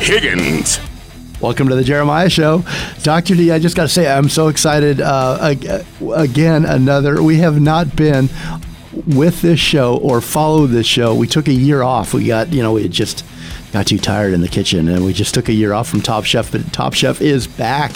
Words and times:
Higgins. 0.00 0.80
Welcome 1.42 1.68
to 1.68 1.74
the 1.74 1.84
Jeremiah 1.84 2.30
Show. 2.30 2.64
Dr. 3.02 3.34
D, 3.34 3.52
I 3.52 3.58
just 3.58 3.76
got 3.76 3.82
to 3.82 3.88
say, 3.88 4.10
I'm 4.10 4.30
so 4.30 4.48
excited. 4.48 5.00
Uh, 5.00 5.54
again, 6.14 6.64
another, 6.64 7.22
we 7.22 7.36
have 7.36 7.60
not 7.60 7.94
been 7.94 8.30
with 9.06 9.42
this 9.42 9.60
show 9.60 9.98
or 9.98 10.22
followed 10.22 10.68
this 10.68 10.86
show. 10.86 11.14
We 11.14 11.26
took 11.26 11.48
a 11.48 11.52
year 11.52 11.82
off. 11.82 12.14
We 12.14 12.26
got, 12.26 12.50
you 12.50 12.62
know, 12.62 12.72
we 12.72 12.88
just 12.88 13.26
got 13.72 13.86
too 13.86 13.98
tired 13.98 14.32
in 14.32 14.40
the 14.40 14.48
kitchen 14.48 14.88
and 14.88 15.04
we 15.04 15.12
just 15.12 15.34
took 15.34 15.50
a 15.50 15.52
year 15.52 15.74
off 15.74 15.88
from 15.88 16.00
Top 16.00 16.24
Chef, 16.24 16.50
but 16.50 16.72
Top 16.72 16.94
Chef 16.94 17.20
is 17.20 17.46
back. 17.46 17.92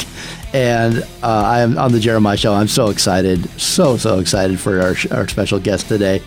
And 0.52 0.98
uh, 1.22 1.42
I 1.46 1.60
am 1.60 1.78
on 1.78 1.92
the 1.92 2.00
Jeremiah 2.00 2.36
Show. 2.36 2.52
I'm 2.52 2.68
so 2.68 2.90
excited, 2.90 3.48
so, 3.58 3.96
so 3.96 4.18
excited 4.18 4.60
for 4.60 4.80
our, 4.82 4.94
our 5.10 5.26
special 5.26 5.58
guest 5.58 5.88
today 5.88 6.22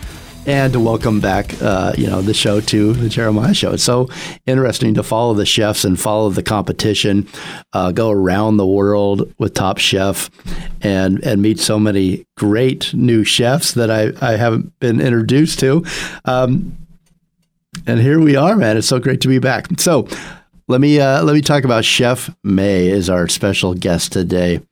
and 0.48 0.82
welcome 0.82 1.20
back, 1.20 1.60
uh, 1.60 1.92
you 1.98 2.06
know, 2.06 2.22
the 2.22 2.32
show 2.32 2.58
to 2.58 2.94
the 2.94 3.10
Jeremiah 3.10 3.52
Show. 3.52 3.72
It's 3.72 3.82
so 3.82 4.08
interesting 4.46 4.94
to 4.94 5.02
follow 5.02 5.34
the 5.34 5.44
chefs 5.44 5.84
and 5.84 6.00
follow 6.00 6.30
the 6.30 6.42
competition, 6.42 7.28
uh, 7.74 7.92
go 7.92 8.10
around 8.10 8.56
the 8.56 8.66
world 8.66 9.30
with 9.36 9.52
Top 9.52 9.76
Chef, 9.76 10.30
and 10.80 11.22
and 11.22 11.42
meet 11.42 11.60
so 11.60 11.78
many 11.78 12.24
great 12.38 12.94
new 12.94 13.24
chefs 13.24 13.72
that 13.72 13.90
I 13.90 14.12
I 14.22 14.36
haven't 14.36 14.76
been 14.80 15.02
introduced 15.02 15.60
to. 15.60 15.84
Um, 16.24 16.78
and 17.86 18.00
here 18.00 18.18
we 18.18 18.34
are, 18.34 18.56
man. 18.56 18.78
It's 18.78 18.88
so 18.88 18.98
great 18.98 19.20
to 19.20 19.28
be 19.28 19.38
back. 19.38 19.66
So 19.78 20.08
let 20.66 20.80
me 20.80 20.98
uh, 20.98 21.24
let 21.24 21.34
me 21.34 21.42
talk 21.42 21.64
about 21.64 21.84
Chef 21.84 22.34
May 22.42 22.88
is 22.88 23.10
our 23.10 23.28
special 23.28 23.74
guest 23.74 24.12
today. 24.12 24.62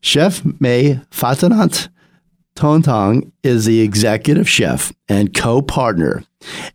Chef 0.00 0.42
May 0.60 1.00
Phattanant 1.10 1.88
Thongthong 2.58 3.30
is 3.44 3.66
the 3.66 3.80
executive 3.80 4.48
chef 4.48 4.92
and 5.08 5.32
co 5.32 5.62
partner 5.62 6.24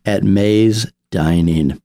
at 0.06 0.24
MAZE 0.24 0.90
Dining. 1.12 1.82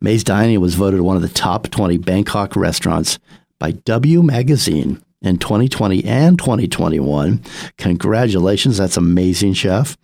MAZE 0.00 0.22
Dining 0.22 0.60
was 0.60 0.76
voted 0.76 1.00
one 1.00 1.16
of 1.16 1.22
the 1.22 1.28
top 1.28 1.68
20 1.68 1.98
Bangkok 1.98 2.54
restaurants 2.54 3.18
by 3.58 3.72
W 3.72 4.22
Magazine 4.22 5.02
in 5.20 5.38
2020 5.38 6.04
and 6.04 6.38
2021. 6.38 7.42
Congratulations, 7.76 8.76
that's 8.76 8.96
amazing, 8.96 9.54
chef. 9.54 9.96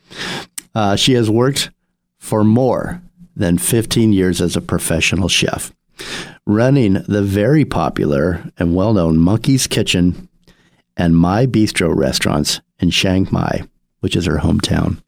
Uh, 0.75 0.97
she 0.97 1.13
has 1.13 1.31
worked 1.31 1.71
for 2.19 2.43
more 2.43 3.01
than 3.37 3.59
15 3.59 4.13
years 4.13 4.41
as 4.41 4.57
a 4.57 4.61
professional 4.61 5.29
chef, 5.29 5.73
running 6.47 6.95
the 7.07 7.23
very 7.23 7.65
popular 7.65 8.51
and 8.59 8.75
well 8.75 8.93
known 8.93 9.19
Monkey's 9.19 9.69
Kitchen 9.69 10.29
and 11.01 11.17
My 11.17 11.47
Bistro 11.47 11.97
restaurants 11.97 12.61
in 12.79 12.91
Chiang 12.91 13.27
Mai, 13.31 13.63
which 14.01 14.15
is 14.15 14.27
her 14.27 14.39
hometown. 14.39 15.03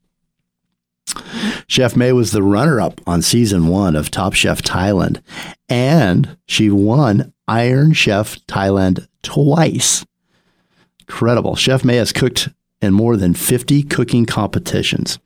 Chef 1.67 1.95
May 1.95 2.13
was 2.13 2.33
the 2.33 2.43
runner 2.43 2.81
up 2.81 3.01
on 3.07 3.21
season 3.21 3.69
one 3.69 3.95
of 3.95 4.11
Top 4.11 4.33
Chef 4.33 4.63
Thailand, 4.63 5.21
and 5.69 6.37
she 6.47 6.71
won 6.71 7.35
Iron 7.47 7.93
Chef 7.93 8.39
Thailand 8.47 9.07
twice. 9.23 10.07
Incredible. 11.01 11.57
Chef 11.57 11.85
May 11.85 11.97
has 11.97 12.13
cooked 12.13 12.49
in 12.81 12.95
more 12.95 13.19
than 13.19 13.35
50 13.35 13.83
cooking 13.83 14.25
competitions, 14.25 15.19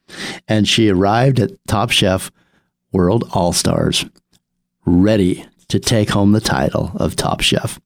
and 0.49 0.67
she 0.67 0.89
arrived 0.89 1.39
at 1.39 1.53
Top 1.69 1.91
Chef 1.91 2.33
World 2.91 3.29
All 3.33 3.53
Stars 3.53 4.05
ready 4.85 5.47
to 5.69 5.79
take 5.79 6.11
home 6.11 6.33
the 6.33 6.41
title 6.41 6.91
of 6.97 7.15
Top 7.15 7.41
Chef. 7.41 7.81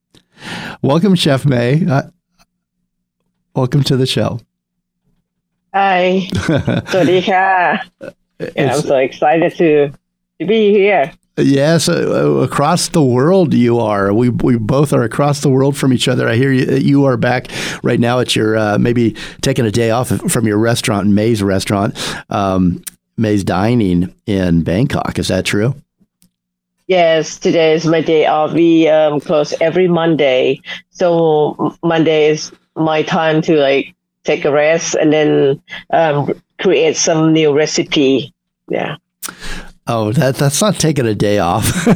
Welcome, 0.82 1.14
Chef 1.14 1.44
May. 1.44 1.86
Uh, 1.86 2.04
welcome 3.55 3.83
to 3.84 3.97
the 3.97 4.06
show. 4.06 4.41
Hi. 5.75 6.28
Swadika. 6.33 7.81
yeah, 8.56 8.75
I'm 8.75 8.81
so 8.81 8.97
excited 8.97 9.55
to, 9.56 9.93
to 10.41 10.47
be 10.47 10.72
here. 10.72 11.12
Yes, 11.37 11.88
uh, 11.88 11.94
across 12.43 12.88
the 12.88 13.03
world 13.03 13.55
you 13.55 13.78
are. 13.78 14.12
We 14.12 14.28
we 14.28 14.59
both 14.59 14.93
are 14.93 15.03
across 15.03 15.41
the 15.41 15.49
world 15.49 15.77
from 15.77 15.93
each 15.93 16.09
other. 16.09 16.28
I 16.28 16.34
hear 16.34 16.53
you, 16.53 16.77
you 16.77 17.05
are 17.05 17.16
back 17.16 17.49
right 17.83 18.00
now 18.00 18.19
at 18.19 18.37
your 18.37 18.56
uh, 18.56 18.78
maybe 18.78 19.16
taking 19.41 19.65
a 19.65 19.71
day 19.71 19.91
off 19.91 20.09
from 20.31 20.47
your 20.47 20.59
restaurant, 20.59 21.09
MAZE 21.09 21.43
restaurant, 21.43 21.97
um, 22.28 22.82
MAZE 23.17 23.44
Dining 23.44 24.15
in 24.27 24.62
Bangkok. 24.62 25.19
Is 25.19 25.28
that 25.28 25.44
true? 25.44 25.75
Yes, 26.88 27.38
today 27.38 27.72
is 27.72 27.87
my 27.87 28.00
day 28.00 28.27
off. 28.27 28.53
We 28.53 28.88
um, 28.88 29.21
close 29.21 29.55
every 29.61 29.87
Monday, 29.87 30.61
so 30.91 31.77
Monday 31.84 32.27
is 32.27 32.53
my 32.80 33.02
time 33.02 33.42
to 33.42 33.56
like 33.56 33.94
take 34.24 34.44
a 34.44 34.50
rest 34.50 34.94
and 34.94 35.12
then 35.12 35.62
um, 35.91 36.41
create 36.60 36.96
some 36.96 37.32
new 37.32 37.54
recipe. 37.54 38.32
Yeah. 38.68 38.96
Oh, 39.92 40.12
that 40.12 40.36
that's 40.36 40.60
not 40.60 40.76
taking 40.76 41.04
a 41.04 41.16
day 41.16 41.40
off. 41.40 41.64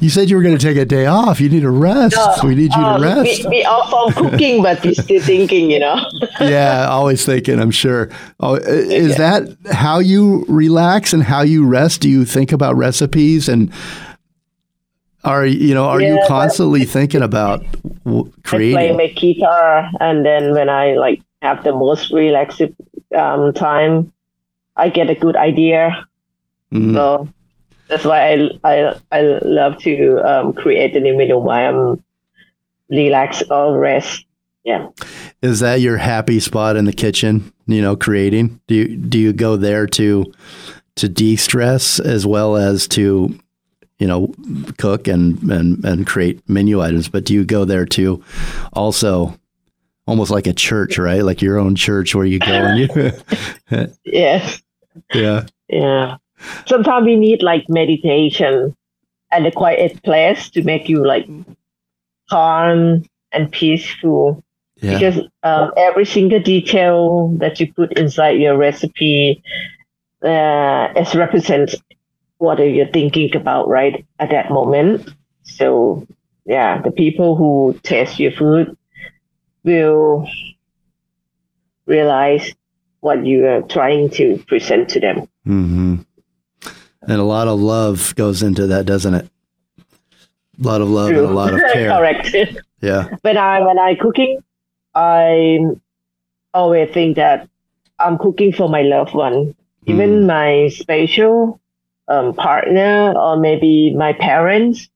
you 0.00 0.10
said 0.10 0.30
you 0.30 0.36
were 0.36 0.42
going 0.42 0.56
to 0.56 0.64
take 0.64 0.76
a 0.76 0.84
day 0.84 1.06
off. 1.06 1.40
You 1.40 1.48
need 1.48 1.64
a 1.64 1.70
rest. 1.70 2.14
No, 2.14 2.36
we 2.44 2.54
need 2.54 2.72
you 2.72 2.80
um, 2.80 3.00
to 3.00 3.08
rest. 3.08 3.44
We, 3.44 3.50
we 3.50 3.64
off 3.64 4.14
from 4.14 4.30
cooking, 4.30 4.62
but 4.62 4.84
we're 4.84 4.94
still 4.94 5.20
thinking, 5.20 5.72
you 5.72 5.80
know. 5.80 6.08
yeah, 6.40 6.86
always 6.88 7.26
thinking. 7.26 7.58
I'm 7.58 7.72
sure. 7.72 8.10
Oh, 8.38 8.54
is 8.54 9.18
yeah. 9.18 9.40
that 9.42 9.72
how 9.72 9.98
you 9.98 10.44
relax 10.46 11.12
and 11.12 11.24
how 11.24 11.42
you 11.42 11.66
rest? 11.66 12.00
Do 12.00 12.08
you 12.08 12.24
think 12.24 12.52
about 12.52 12.76
recipes 12.76 13.48
and 13.48 13.72
are 15.28 15.46
you 15.46 15.74
know? 15.74 15.84
Are 15.84 16.00
yeah, 16.00 16.14
you 16.14 16.24
constantly 16.26 16.84
thinking 16.84 17.22
about 17.22 17.64
creating? 18.44 18.76
I 18.76 18.88
play 18.88 18.96
my 18.96 19.06
guitar, 19.12 19.90
and 20.00 20.24
then 20.24 20.54
when 20.54 20.68
I 20.68 20.94
like 20.94 21.22
have 21.42 21.62
the 21.64 21.72
most 21.72 22.10
relaxed 22.12 22.62
um, 23.16 23.52
time, 23.52 24.12
I 24.76 24.88
get 24.88 25.10
a 25.10 25.14
good 25.14 25.36
idea. 25.36 26.06
Mm-hmm. 26.72 26.94
So 26.94 27.28
that's 27.88 28.04
why 28.04 28.32
I 28.32 28.50
I 28.64 29.00
I 29.12 29.20
love 29.42 29.78
to 29.82 30.18
um, 30.20 30.52
create 30.52 30.96
an 30.96 31.06
image 31.06 31.30
while 31.32 31.48
I'm 31.48 32.04
relaxed 32.88 33.44
or 33.50 33.78
rest. 33.78 34.24
Yeah. 34.64 34.88
Is 35.40 35.60
that 35.60 35.80
your 35.80 35.96
happy 35.96 36.40
spot 36.40 36.76
in 36.76 36.84
the 36.84 36.92
kitchen? 36.92 37.52
You 37.66 37.82
know, 37.82 37.96
creating. 37.96 38.60
Do 38.66 38.74
you 38.74 38.96
do 38.96 39.18
you 39.18 39.32
go 39.32 39.56
there 39.56 39.86
to 39.86 40.32
to 40.96 41.08
de 41.08 41.36
stress 41.36 42.00
as 42.00 42.26
well 42.26 42.56
as 42.56 42.88
to 42.88 43.38
you 43.98 44.06
know, 44.06 44.32
cook 44.78 45.08
and, 45.08 45.42
and, 45.50 45.84
and 45.84 46.06
create 46.06 46.48
menu 46.48 46.80
items, 46.80 47.08
but 47.08 47.24
do 47.24 47.34
you 47.34 47.44
go 47.44 47.64
there 47.64 47.84
to 47.86 48.22
also 48.72 49.38
almost 50.06 50.30
like 50.30 50.46
a 50.46 50.52
church, 50.52 50.98
right? 50.98 51.22
Like 51.22 51.42
your 51.42 51.58
own 51.58 51.74
church 51.74 52.14
where 52.14 52.24
you 52.24 52.38
go 52.38 52.46
and 52.46 52.78
you. 52.78 53.88
yes. 54.04 54.62
Yeah. 55.12 55.46
Yeah. 55.68 56.16
Sometimes 56.66 57.04
we 57.04 57.16
need 57.16 57.42
like 57.42 57.68
meditation 57.68 58.74
and 59.30 59.46
a 59.46 59.52
quiet 59.52 60.02
place 60.02 60.48
to 60.50 60.62
make 60.62 60.88
you 60.88 61.04
like 61.04 61.28
calm 62.30 63.04
and 63.32 63.52
peaceful. 63.52 64.42
Yeah. 64.76 64.94
Because 64.94 65.28
um, 65.42 65.72
every 65.76 66.06
single 66.06 66.40
detail 66.40 67.28
that 67.38 67.58
you 67.58 67.72
put 67.72 67.98
inside 67.98 68.38
your 68.38 68.56
recipe 68.56 69.42
uh, 70.22 70.88
is 70.96 71.14
represents 71.14 71.74
what 72.38 72.60
are 72.60 72.68
you 72.68 72.86
thinking 72.92 73.34
about 73.36 73.68
right 73.68 74.06
at 74.18 74.30
that 74.30 74.50
moment. 74.50 75.08
So 75.42 76.06
yeah, 76.46 76.80
the 76.80 76.90
people 76.90 77.36
who 77.36 77.78
taste 77.82 78.18
your 78.18 78.32
food 78.32 78.76
will 79.64 80.28
realize 81.86 82.54
what 83.00 83.26
you 83.26 83.46
are 83.46 83.62
trying 83.62 84.10
to 84.10 84.42
present 84.46 84.88
to 84.90 85.00
them. 85.00 85.28
Mm-hmm. 85.46 85.96
And 87.02 87.20
a 87.20 87.24
lot 87.24 87.48
of 87.48 87.60
love 87.60 88.14
goes 88.16 88.42
into 88.42 88.66
that, 88.68 88.86
doesn't 88.86 89.14
it? 89.14 89.30
A 90.58 90.62
lot 90.62 90.80
of 90.80 90.88
love 90.88 91.10
True. 91.10 91.24
and 91.24 91.28
a 91.28 91.34
lot 91.34 91.54
of 91.54 91.60
care. 91.72 91.90
Correct. 91.90 92.34
Yeah. 92.80 93.08
When 93.22 93.36
I 93.36 93.60
when 93.60 93.78
I 93.78 93.94
cooking, 93.94 94.42
I 94.94 95.58
always 96.54 96.90
think 96.90 97.16
that 97.16 97.48
I'm 97.98 98.18
cooking 98.18 98.52
for 98.52 98.68
my 98.68 98.82
loved 98.82 99.14
one, 99.14 99.54
even 99.86 100.22
mm. 100.22 100.26
my 100.26 100.68
special 100.68 101.60
um, 102.08 102.34
partner 102.34 103.12
or 103.16 103.36
maybe 103.36 103.94
my 103.94 104.12
parents. 104.12 104.88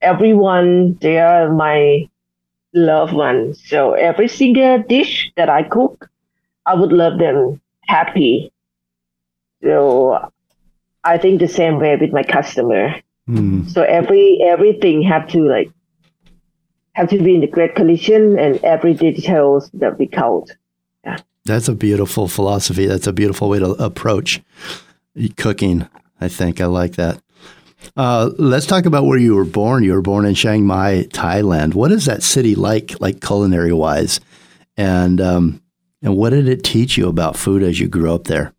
Everyone, 0.00 0.98
they 1.00 1.18
are 1.18 1.50
my 1.52 2.08
loved 2.74 3.12
ones. 3.12 3.62
So 3.66 3.92
every 3.92 4.28
single 4.28 4.82
dish 4.82 5.30
that 5.36 5.48
I 5.48 5.62
cook, 5.62 6.10
I 6.66 6.74
would 6.74 6.92
love 6.92 7.18
them 7.18 7.60
happy. 7.86 8.52
So 9.62 10.30
I 11.04 11.18
think 11.18 11.40
the 11.40 11.48
same 11.48 11.78
way 11.78 11.96
with 11.96 12.12
my 12.12 12.22
customer. 12.22 12.94
Mm. 13.28 13.70
So 13.70 13.82
every 13.82 14.40
everything 14.42 15.02
have 15.02 15.28
to 15.28 15.48
like 15.48 15.70
have 16.94 17.08
to 17.10 17.18
be 17.18 17.36
in 17.36 17.40
the 17.40 17.46
great 17.46 17.74
condition 17.74 18.38
and 18.38 18.62
every 18.64 18.94
details 18.94 19.70
that 19.74 19.98
we 19.98 20.06
count. 20.06 20.52
Yeah. 21.04 21.18
That's 21.44 21.68
a 21.68 21.74
beautiful 21.74 22.28
philosophy. 22.28 22.86
That's 22.86 23.06
a 23.06 23.12
beautiful 23.12 23.48
way 23.48 23.60
to 23.60 23.70
approach 23.72 24.42
cooking. 25.36 25.88
I 26.22 26.28
think 26.28 26.60
I 26.60 26.66
like 26.66 26.92
that. 26.92 27.20
Uh, 27.96 28.30
let's 28.38 28.66
talk 28.66 28.86
about 28.86 29.06
where 29.06 29.18
you 29.18 29.34
were 29.34 29.44
born. 29.44 29.82
You 29.82 29.94
were 29.94 30.02
born 30.02 30.24
in 30.24 30.34
Chiang 30.34 30.64
Mai, 30.64 31.06
Thailand. 31.10 31.74
What 31.74 31.90
is 31.90 32.04
that 32.06 32.22
city 32.22 32.54
like, 32.54 33.00
like 33.00 33.20
culinary 33.20 33.72
wise, 33.72 34.20
and 34.76 35.20
um, 35.20 35.60
and 36.00 36.16
what 36.16 36.30
did 36.30 36.48
it 36.48 36.62
teach 36.62 36.96
you 36.96 37.08
about 37.08 37.36
food 37.36 37.62
as 37.62 37.80
you 37.80 37.88
grew 37.88 38.14
up 38.14 38.24
there? 38.24 38.54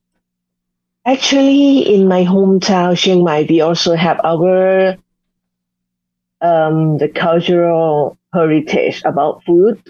Actually, 1.06 1.94
in 1.94 2.08
my 2.08 2.26
hometown, 2.26 2.98
Chiang 2.98 3.24
Mai, 3.24 3.46
we 3.50 3.62
also 3.62 3.96
have 3.96 4.20
our 4.24 4.98
um, 6.42 6.98
the 6.98 7.08
cultural 7.08 8.18
heritage 8.34 9.02
about 9.06 9.44
food, 9.46 9.82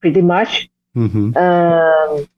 pretty 0.00 0.22
much. 0.22 0.68
Mm-hmm. 0.96 1.36
Um, 1.36 2.28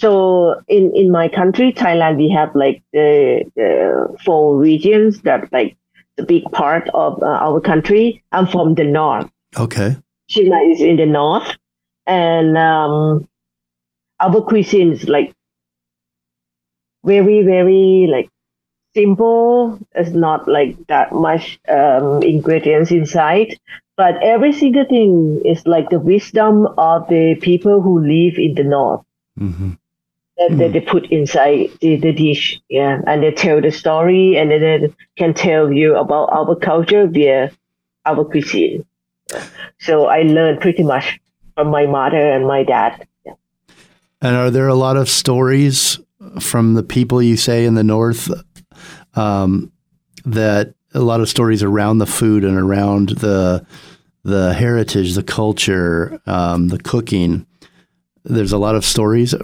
so 0.00 0.62
in 0.66 0.92
in 0.96 1.10
my 1.10 1.28
country, 1.28 1.72
Thailand, 1.72 2.16
we 2.16 2.30
have 2.30 2.54
like 2.54 2.82
the, 2.92 3.44
the 3.54 4.16
four 4.24 4.56
regions 4.56 5.20
that 5.22 5.52
like 5.52 5.76
the 6.16 6.22
big 6.22 6.44
part 6.52 6.88
of 6.94 7.22
uh, 7.22 7.26
our 7.26 7.60
country. 7.60 8.22
I'm 8.32 8.46
from 8.46 8.74
the 8.74 8.84
north. 8.84 9.30
Okay. 9.58 9.96
Chiang 10.28 10.72
is 10.72 10.80
in 10.80 10.96
the 10.96 11.04
north, 11.04 11.54
and 12.06 12.56
um, 12.56 13.28
our 14.20 14.40
cuisine 14.40 14.92
is 14.92 15.06
like 15.06 15.34
very 17.04 17.42
very 17.42 18.08
like 18.10 18.30
simple. 18.94 19.78
It's 19.94 20.10
not 20.10 20.48
like 20.48 20.78
that 20.86 21.12
much 21.12 21.60
um, 21.68 22.22
ingredients 22.22 22.90
inside, 22.90 23.58
but 23.98 24.16
every 24.22 24.54
single 24.54 24.86
thing 24.86 25.42
is 25.44 25.66
like 25.66 25.90
the 25.90 26.00
wisdom 26.00 26.68
of 26.78 27.06
the 27.08 27.34
people 27.34 27.82
who 27.82 28.00
live 28.00 28.38
in 28.38 28.54
the 28.54 28.64
north. 28.64 29.04
Mm-hmm. 29.38 29.72
That, 30.40 30.56
that, 30.56 30.72
they 30.72 30.80
put 30.80 31.12
inside 31.12 31.68
the, 31.82 31.96
the 31.96 32.12
dish, 32.12 32.58
yeah, 32.70 33.02
and 33.06 33.22
they 33.22 33.30
tell 33.30 33.60
the 33.60 33.70
story, 33.70 34.38
and 34.38 34.50
then 34.50 34.60
they 34.60 34.94
can 35.18 35.34
tell 35.34 35.70
you 35.70 35.96
about 35.96 36.32
our 36.32 36.56
culture 36.56 37.06
via 37.06 37.52
our 38.06 38.24
cuisine. 38.24 38.86
So 39.78 40.06
I 40.06 40.22
learned 40.22 40.60
pretty 40.60 40.82
much 40.82 41.20
from 41.54 41.68
my 41.68 41.86
mother 41.86 42.16
and 42.16 42.46
my 42.46 42.64
dad. 42.64 43.06
Yeah. 43.26 43.34
And 44.22 44.34
are 44.34 44.50
there 44.50 44.68
a 44.68 44.74
lot 44.74 44.96
of 44.96 45.08
stories 45.08 45.98
from 46.40 46.74
the 46.74 46.82
people 46.82 47.22
you 47.22 47.36
say 47.36 47.64
in 47.64 47.74
the 47.74 47.84
north 47.84 48.30
um, 49.14 49.72
that 50.24 50.74
a 50.94 51.00
lot 51.00 51.20
of 51.20 51.28
stories 51.28 51.62
around 51.62 51.98
the 51.98 52.06
food 52.06 52.44
and 52.44 52.56
around 52.56 53.10
the 53.10 53.64
the 54.22 54.52
heritage, 54.52 55.14
the 55.14 55.22
culture, 55.22 56.20
um, 56.26 56.68
the 56.68 56.78
cooking. 56.78 57.46
There's 58.24 58.52
a 58.52 58.58
lot 58.58 58.74
of 58.74 58.84
stories 58.84 59.34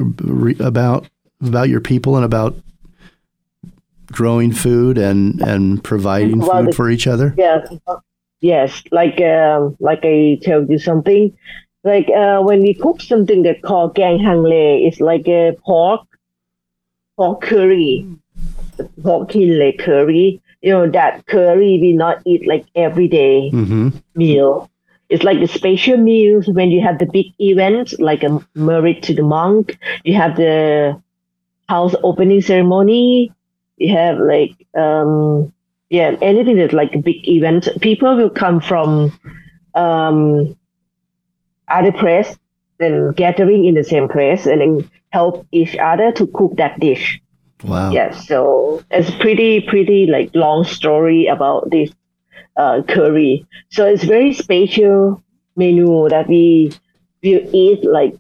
about 0.61 1.09
about 1.41 1.69
your 1.69 1.81
people 1.81 2.17
and 2.17 2.25
about 2.25 2.57
growing 4.13 4.53
food 4.53 4.99
and 4.99 5.41
and 5.41 5.83
providing 5.83 6.41
well, 6.41 6.65
food 6.65 6.75
for 6.75 6.91
each 6.91 7.07
other. 7.07 7.35
Yes, 7.37 7.73
yes. 8.41 8.83
Like 8.93 9.21
um, 9.21 9.77
like 9.81 10.01
I 10.05 10.39
told 10.45 10.71
you 10.71 10.79
something. 10.79 11.37
Like 11.85 12.09
uh, 12.11 12.41
when 12.43 12.61
we 12.61 12.75
cook 12.75 13.01
something 13.01 13.43
that 13.43 13.63
called 13.63 13.95
gang 13.95 14.19
hang 14.19 14.43
le, 14.43 14.87
it's 14.87 15.01
like 15.01 15.29
a 15.29 15.57
pork 15.65 16.07
pork 17.17 17.43
curry 17.43 18.07
pork 19.03 19.31
kille 19.31 19.73
curry. 19.79 20.41
You 20.63 20.73
know 20.73 20.91
that 20.91 21.27
curry 21.27 21.79
we 21.81 21.93
not 21.93 22.23
eat 22.25 22.47
like 22.47 22.67
everyday 22.75 23.51
mm-hmm. 23.53 23.91
meal. 24.15 24.71
It's 25.09 25.23
like 25.23 25.41
the 25.41 25.47
special 25.47 25.97
meals 25.97 26.49
when 26.49 26.71
you 26.71 26.83
have 26.83 26.99
the 26.99 27.07
big 27.07 27.27
events 27.39 27.95
like 27.99 28.23
a 28.23 28.41
merit 28.55 29.03
to 29.05 29.15
the 29.15 29.23
monk. 29.23 29.79
You 30.05 30.15
have 30.15 30.37
the 30.37 31.01
house 31.69 31.95
opening 32.03 32.41
ceremony. 32.43 33.33
You 33.77 33.95
have 33.95 34.19
like 34.19 34.53
um 34.75 35.53
yeah 35.91 36.17
anything 36.21 36.57
that's 36.57 36.73
like 36.73 36.95
a 36.95 36.99
big 36.99 37.29
event. 37.29 37.69
People 37.81 38.17
will 38.17 38.31
come 38.31 38.61
from 38.61 39.19
um 39.75 40.57
other 41.69 41.93
place 41.93 42.37
and 42.81 43.15
gathering 43.17 43.65
in 43.65 43.75
the 43.75 43.85
same 43.85 44.09
place 44.09 44.47
and 44.47 44.61
then 44.61 44.91
help 45.11 45.47
each 45.53 45.77
other 45.77 46.13
to 46.13 46.27
cook 46.29 46.57
that 46.57 46.79
dish. 46.81 47.21
Wow. 47.65 47.91
Yes. 47.91 48.29
So 48.29 48.83
it's 48.91 49.11
pretty, 49.11 49.61
pretty 49.63 50.07
like 50.07 50.31
long 50.35 50.65
story 50.65 51.27
about 51.27 51.71
this 51.71 51.91
uh, 52.57 52.83
curry. 52.89 53.47
So 53.71 53.87
it's 53.87 54.05
very 54.05 54.33
special 54.33 55.23
menu 55.57 56.09
that 56.09 56.29
we 56.29 56.73
we 57.23 57.43
eat 57.53 57.85
like 57.85 58.15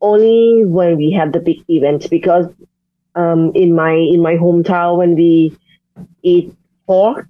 only 0.00 0.64
when 0.64 0.96
we 0.96 1.12
have 1.12 1.32
the 1.32 1.40
big 1.40 1.62
events 1.68 2.06
because 2.06 2.46
um, 3.14 3.52
in 3.54 3.74
my 3.74 3.92
in 3.92 4.22
my 4.22 4.34
hometown 4.34 4.98
when 4.98 5.14
we 5.14 5.56
eat 6.22 6.54
pork, 6.86 7.28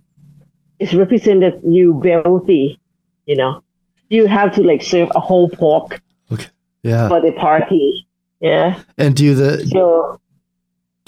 it's 0.79 0.95
represented 0.95 1.61
you 1.65 1.93
wealthy. 1.93 2.79
You 3.27 3.37
know, 3.37 3.63
you 4.09 4.27
have 4.27 4.55
to 4.55 4.63
like 4.63 4.83
serve 4.83 5.11
a 5.15 5.21
whole 5.21 5.49
pork. 5.49 6.01
Okay. 6.33 6.47
Yeah. 6.83 7.09
For 7.09 7.21
the 7.21 7.33
party. 7.33 8.07
Yeah. 8.41 8.81
And 8.97 9.15
do 9.15 9.35
the 9.35 9.67
so 9.67 10.21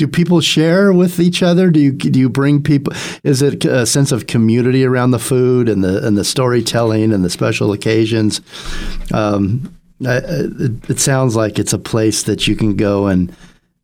do 0.02 0.08
people 0.08 0.40
share 0.40 0.92
with 0.92 1.20
each 1.20 1.44
other? 1.44 1.70
Do 1.70 1.78
you 1.78 1.92
do 1.92 2.18
you 2.18 2.28
bring 2.28 2.60
people? 2.60 2.92
Is 3.22 3.40
it 3.40 3.64
a 3.64 3.86
sense 3.86 4.10
of 4.10 4.26
community 4.26 4.84
around 4.84 5.12
the 5.12 5.20
food 5.20 5.68
and 5.68 5.84
the 5.84 6.04
and 6.04 6.18
the 6.18 6.24
storytelling 6.24 7.12
and 7.12 7.24
the 7.24 7.30
special 7.30 7.70
occasions? 7.70 8.40
Um, 9.12 9.72
it, 10.00 10.90
it, 10.90 10.98
sounds 10.98 11.36
like 11.36 11.60
it's 11.60 11.72
a 11.72 11.78
place 11.78 12.24
that 12.24 12.48
you 12.48 12.56
can 12.56 12.74
go 12.74 13.06
and 13.06 13.32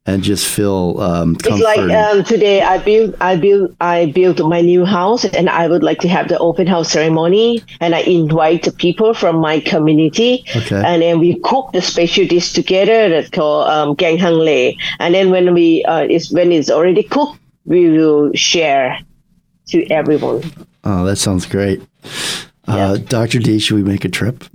and 0.09 0.23
just 0.23 0.49
feel 0.49 0.99
um, 1.01 1.37
It's 1.45 1.61
like 1.61 1.81
um, 1.81 2.25
today 2.25 2.63
I 2.63 2.79
built 2.79 3.15
I 3.21 3.37
built 3.37 3.75
I 3.81 4.07
built 4.07 4.41
my 4.41 4.63
new 4.63 4.87
house 4.87 5.27
and 5.27 5.51
I 5.51 5.69
would 5.69 5.83
like 5.83 6.01
to 6.01 6.09
have 6.09 6.29
the 6.29 6.39
open 6.39 6.67
house 6.67 6.91
ceremony 6.91 7.63
and 7.81 7.95
I 7.95 8.01
invite 8.01 8.63
the 8.63 8.73
people 8.73 9.13
from 9.13 9.37
my 9.37 9.61
community 9.61 10.45
okay. 10.57 10.83
and 10.83 11.03
then 11.03 11.19
we 11.19 11.39
cook 11.41 11.73
the 11.73 11.83
special 11.83 12.27
dish 12.27 12.53
together 12.53 13.11
that's 13.11 13.29
called 13.29 13.69
um, 13.69 13.95
gang 13.97 14.17
hang 14.17 14.39
le 14.49 14.73
and 14.99 15.15
then 15.15 15.31
when 15.31 15.53
we 15.53 15.85
uh, 15.85 16.05
is 16.05 16.33
when 16.33 16.53
it's 16.53 16.71
already 16.71 17.03
cooked 17.03 17.39
we 17.67 17.91
will 17.91 18.33
share 18.33 18.99
to 19.69 19.87
everyone. 19.91 20.43
Oh, 20.85 21.05
that 21.05 21.17
sounds 21.17 21.45
great. 21.45 21.83
Uh, 22.69 22.99
Dr. 22.99 23.39
D, 23.39 23.59
should 23.59 23.77
we 23.77 23.83
make 23.83 24.05
a 24.05 24.09
trip? 24.09 24.45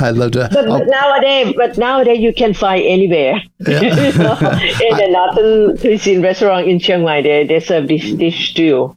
I'd 0.00 0.14
love 0.14 0.32
to. 0.32 0.48
But, 0.52 0.66
but, 0.66 0.86
nowadays, 0.86 1.54
but 1.56 1.78
nowadays 1.78 2.20
you 2.20 2.34
can 2.34 2.52
find 2.52 2.84
anywhere. 2.84 3.42
Yeah. 3.66 3.80
in 3.80 4.96
the 4.96 5.08
northern 5.10 5.78
cuisine 5.78 6.20
restaurant 6.22 6.68
in 6.68 6.78
Chiang 6.78 7.02
Mai, 7.02 7.22
they, 7.22 7.46
they 7.46 7.60
serve 7.60 7.88
this 7.88 8.12
dish 8.12 8.54
too. 8.54 8.96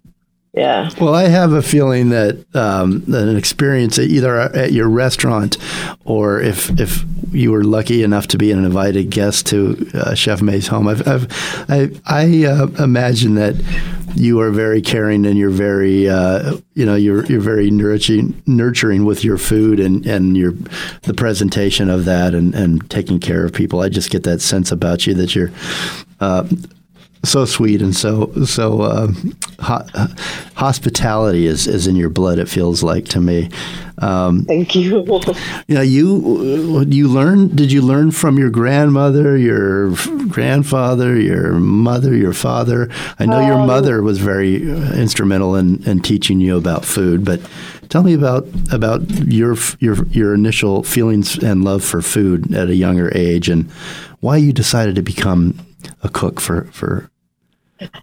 Yeah. 0.54 0.90
Well, 1.00 1.14
I 1.14 1.28
have 1.28 1.52
a 1.52 1.62
feeling 1.62 2.10
that, 2.10 2.44
um, 2.56 3.04
that 3.06 3.28
an 3.28 3.38
experience 3.38 4.00
at 4.00 4.06
either 4.06 4.40
at 4.40 4.72
your 4.72 4.90
restaurant 4.90 5.58
or 6.04 6.42
if 6.42 6.70
if 6.80 7.04
you 7.32 7.52
were 7.52 7.64
lucky 7.64 8.02
enough 8.02 8.28
to 8.28 8.38
be 8.38 8.52
an 8.52 8.64
invited 8.64 9.12
guest 9.12 9.46
to 9.48 9.90
uh, 9.94 10.16
Chef 10.16 10.42
May's 10.42 10.68
home, 10.68 10.88
I've, 10.88 11.08
I've 11.08 11.28
I, 11.70 11.92
I 12.08 12.46
uh, 12.46 12.68
imagine 12.84 13.36
that 13.36 13.56
you 14.16 14.40
are 14.40 14.50
very 14.50 14.82
caring 14.82 15.26
and 15.26 15.38
you're 15.38 15.52
very 15.52 16.10
uh, 16.10 16.58
you 16.74 16.86
know 16.86 16.96
you're 16.96 17.26
you're 17.26 17.42
very 17.42 17.70
nurturing 17.70 18.42
nurturing 18.48 19.06
with 19.06 19.24
your 19.24 19.38
food 19.38 19.80
and 19.80 20.06
and 20.08 20.36
your 20.36 20.54
the 21.04 21.14
presentation 21.14 21.90
of 21.90 22.06
that 22.06 22.34
and 22.34 22.56
and 22.56 22.90
taking 22.90 23.20
care 23.20 23.46
of 23.46 23.54
people. 23.54 23.82
I 23.82 23.90
just 23.90 24.10
get 24.10 24.24
that 24.24 24.42
sense 24.42 24.72
about 24.72 25.06
you 25.06 25.14
that 25.16 25.36
you're 25.36 25.52
uh, 26.20 26.48
so 27.28 27.46
sweet 27.46 27.82
and 27.82 27.96
so 27.96 28.32
so 28.46 28.82
uh, 28.82 29.08
ho- 29.60 29.86
hospitality 30.56 31.46
is, 31.46 31.68
is 31.68 31.88
in 31.88 31.96
your 31.96 32.10
blood. 32.10 32.40
It 32.40 32.50
feels 32.50 32.84
like 32.84 33.06
to 33.10 33.22
me. 33.22 33.50
Um, 34.00 34.46
Thank 34.46 34.76
you. 34.76 35.06
Yeah, 35.68 35.82
you 35.82 36.86
you 36.88 37.08
learn. 37.08 37.56
Did 37.56 37.72
you 37.72 37.82
learn 37.82 38.12
from 38.12 38.38
your 38.38 38.50
grandmother, 38.50 39.36
your 39.38 39.92
grandfather, 40.30 41.20
your 41.20 41.54
mother, 41.54 42.16
your 42.16 42.34
father? 42.34 42.90
I 43.20 43.26
know 43.26 43.40
um, 43.40 43.48
your 43.48 43.66
mother 43.66 44.02
was 44.02 44.20
very 44.20 44.56
instrumental 44.56 45.56
in, 45.56 45.84
in 45.88 46.02
teaching 46.02 46.40
you 46.40 46.58
about 46.58 46.86
food, 46.86 47.26
but 47.26 47.42
tell 47.90 48.04
me 48.04 48.14
about 48.14 48.48
about 48.72 49.02
your 49.10 49.56
your 49.80 50.06
your 50.08 50.34
initial 50.34 50.84
feelings 50.84 51.38
and 51.44 51.64
love 51.64 51.84
for 51.84 52.02
food 52.02 52.54
at 52.56 52.70
a 52.70 52.76
younger 52.76 53.12
age, 53.16 53.50
and 53.50 53.70
why 54.20 54.38
you 54.38 54.54
decided 54.54 54.96
to 54.96 55.02
become 55.02 55.60
a 56.04 56.10
cook 56.10 56.40
for 56.40 56.66
for. 56.66 57.10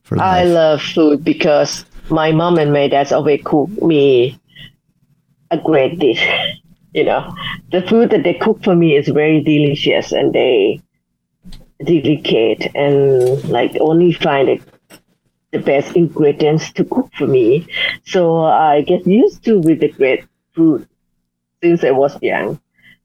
For 0.02 0.16
life. 0.16 0.25
I 0.25 0.45
love 0.45 0.83
food 0.83 1.25
because 1.25 1.85
my 2.11 2.33
mom 2.33 2.59
and 2.59 2.73
my 2.73 2.88
dad 2.88 3.12
always 3.12 3.40
cook 3.45 3.71
me 3.83 4.38
a 5.50 5.59
great 5.59 5.99
dish. 5.99 6.26
You 6.93 7.04
know, 7.04 7.35
the 7.73 7.83
food 7.83 8.11
that 8.11 8.23
they 8.23 8.35
cook 8.35 8.62
for 8.62 8.75
me 8.76 8.97
is 8.97 9.09
very 9.09 9.43
delicious 9.43 10.12
and 10.12 10.33
they 10.33 10.81
delicate 11.85 12.71
and 12.75 13.43
like 13.49 13.76
only 13.81 14.12
find 14.12 14.49
it 14.49 14.62
the 15.50 15.59
best 15.59 15.97
ingredients 15.97 16.73
to 16.73 16.85
cook 16.85 17.11
for 17.16 17.26
me. 17.26 17.66
So 18.04 18.45
I 18.45 18.83
get 18.83 19.07
used 19.07 19.45
to 19.45 19.61
with 19.61 19.81
the 19.81 19.88
great 19.88 20.25
food 20.54 20.88
since 21.62 21.85
I 21.85 21.93
was 21.93 22.21
young. 22.23 22.61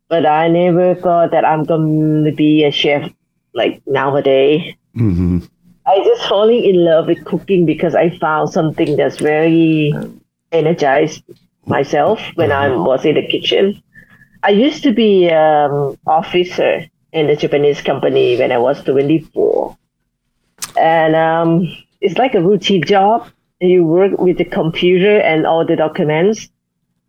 But 0.08 0.26
I 0.26 0.48
never 0.48 0.96
thought 0.96 1.32
that 1.32 1.46
I'm 1.46 1.64
going 1.64 2.26
to 2.26 2.32
be 2.32 2.64
a 2.64 2.72
chef 2.72 3.12
like 3.54 3.82
nowadays. 3.86 4.76
Mm-hmm. 4.96 5.46
I 5.90 6.04
just 6.04 6.30
falling 6.30 6.64
in 6.64 6.86
love 6.86 7.08
with 7.08 7.26
cooking 7.26 7.66
because 7.66 7.96
I 7.96 8.16
found 8.20 8.52
something 8.52 8.96
that's 8.96 9.18
very 9.18 9.92
energized 10.52 11.24
myself 11.66 12.22
when 12.36 12.52
I 12.52 12.68
uh-huh. 12.68 12.84
was 12.84 13.06
in 13.06 13.16
the 13.16 13.26
kitchen. 13.26 13.82
I 14.44 14.50
used 14.52 14.84
to 14.84 14.94
be 14.94 15.32
um 15.32 15.98
officer 16.06 16.86
in 17.12 17.26
the 17.26 17.36
Japanese 17.36 17.82
company 17.82 18.38
when 18.38 18.52
I 18.52 18.60
was 18.60 18.84
24. 18.84 19.76
And 20.78 21.16
um, 21.16 21.68
it's 22.02 22.20
like 22.20 22.36
a 22.36 22.42
routine 22.42 22.84
job. 22.84 23.28
You 23.60 23.84
work 23.84 24.20
with 24.20 24.38
the 24.38 24.46
computer 24.46 25.20
and 25.20 25.48
all 25.48 25.66
the 25.66 25.76
documents 25.76 26.50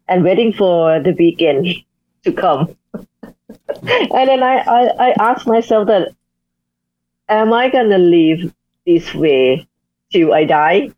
and 0.09 0.25
waiting 0.25 0.55
for 0.55 1.01
the 1.01 1.13
weekend 1.13 1.67
to 2.25 2.33
come. 2.33 2.75
and 2.95 4.29
then 4.29 4.43
I, 4.43 4.57
I, 4.57 5.09
I 5.09 5.15
asked 5.21 5.47
myself 5.47 5.87
that, 5.89 6.15
am 7.29 7.53
I 7.53 7.69
going 7.69 7.91
to 7.91 7.99
live 7.99 8.55
this 8.91 9.15
way 9.15 9.69
till 10.11 10.33
I 10.33 10.45
die? 10.45 10.91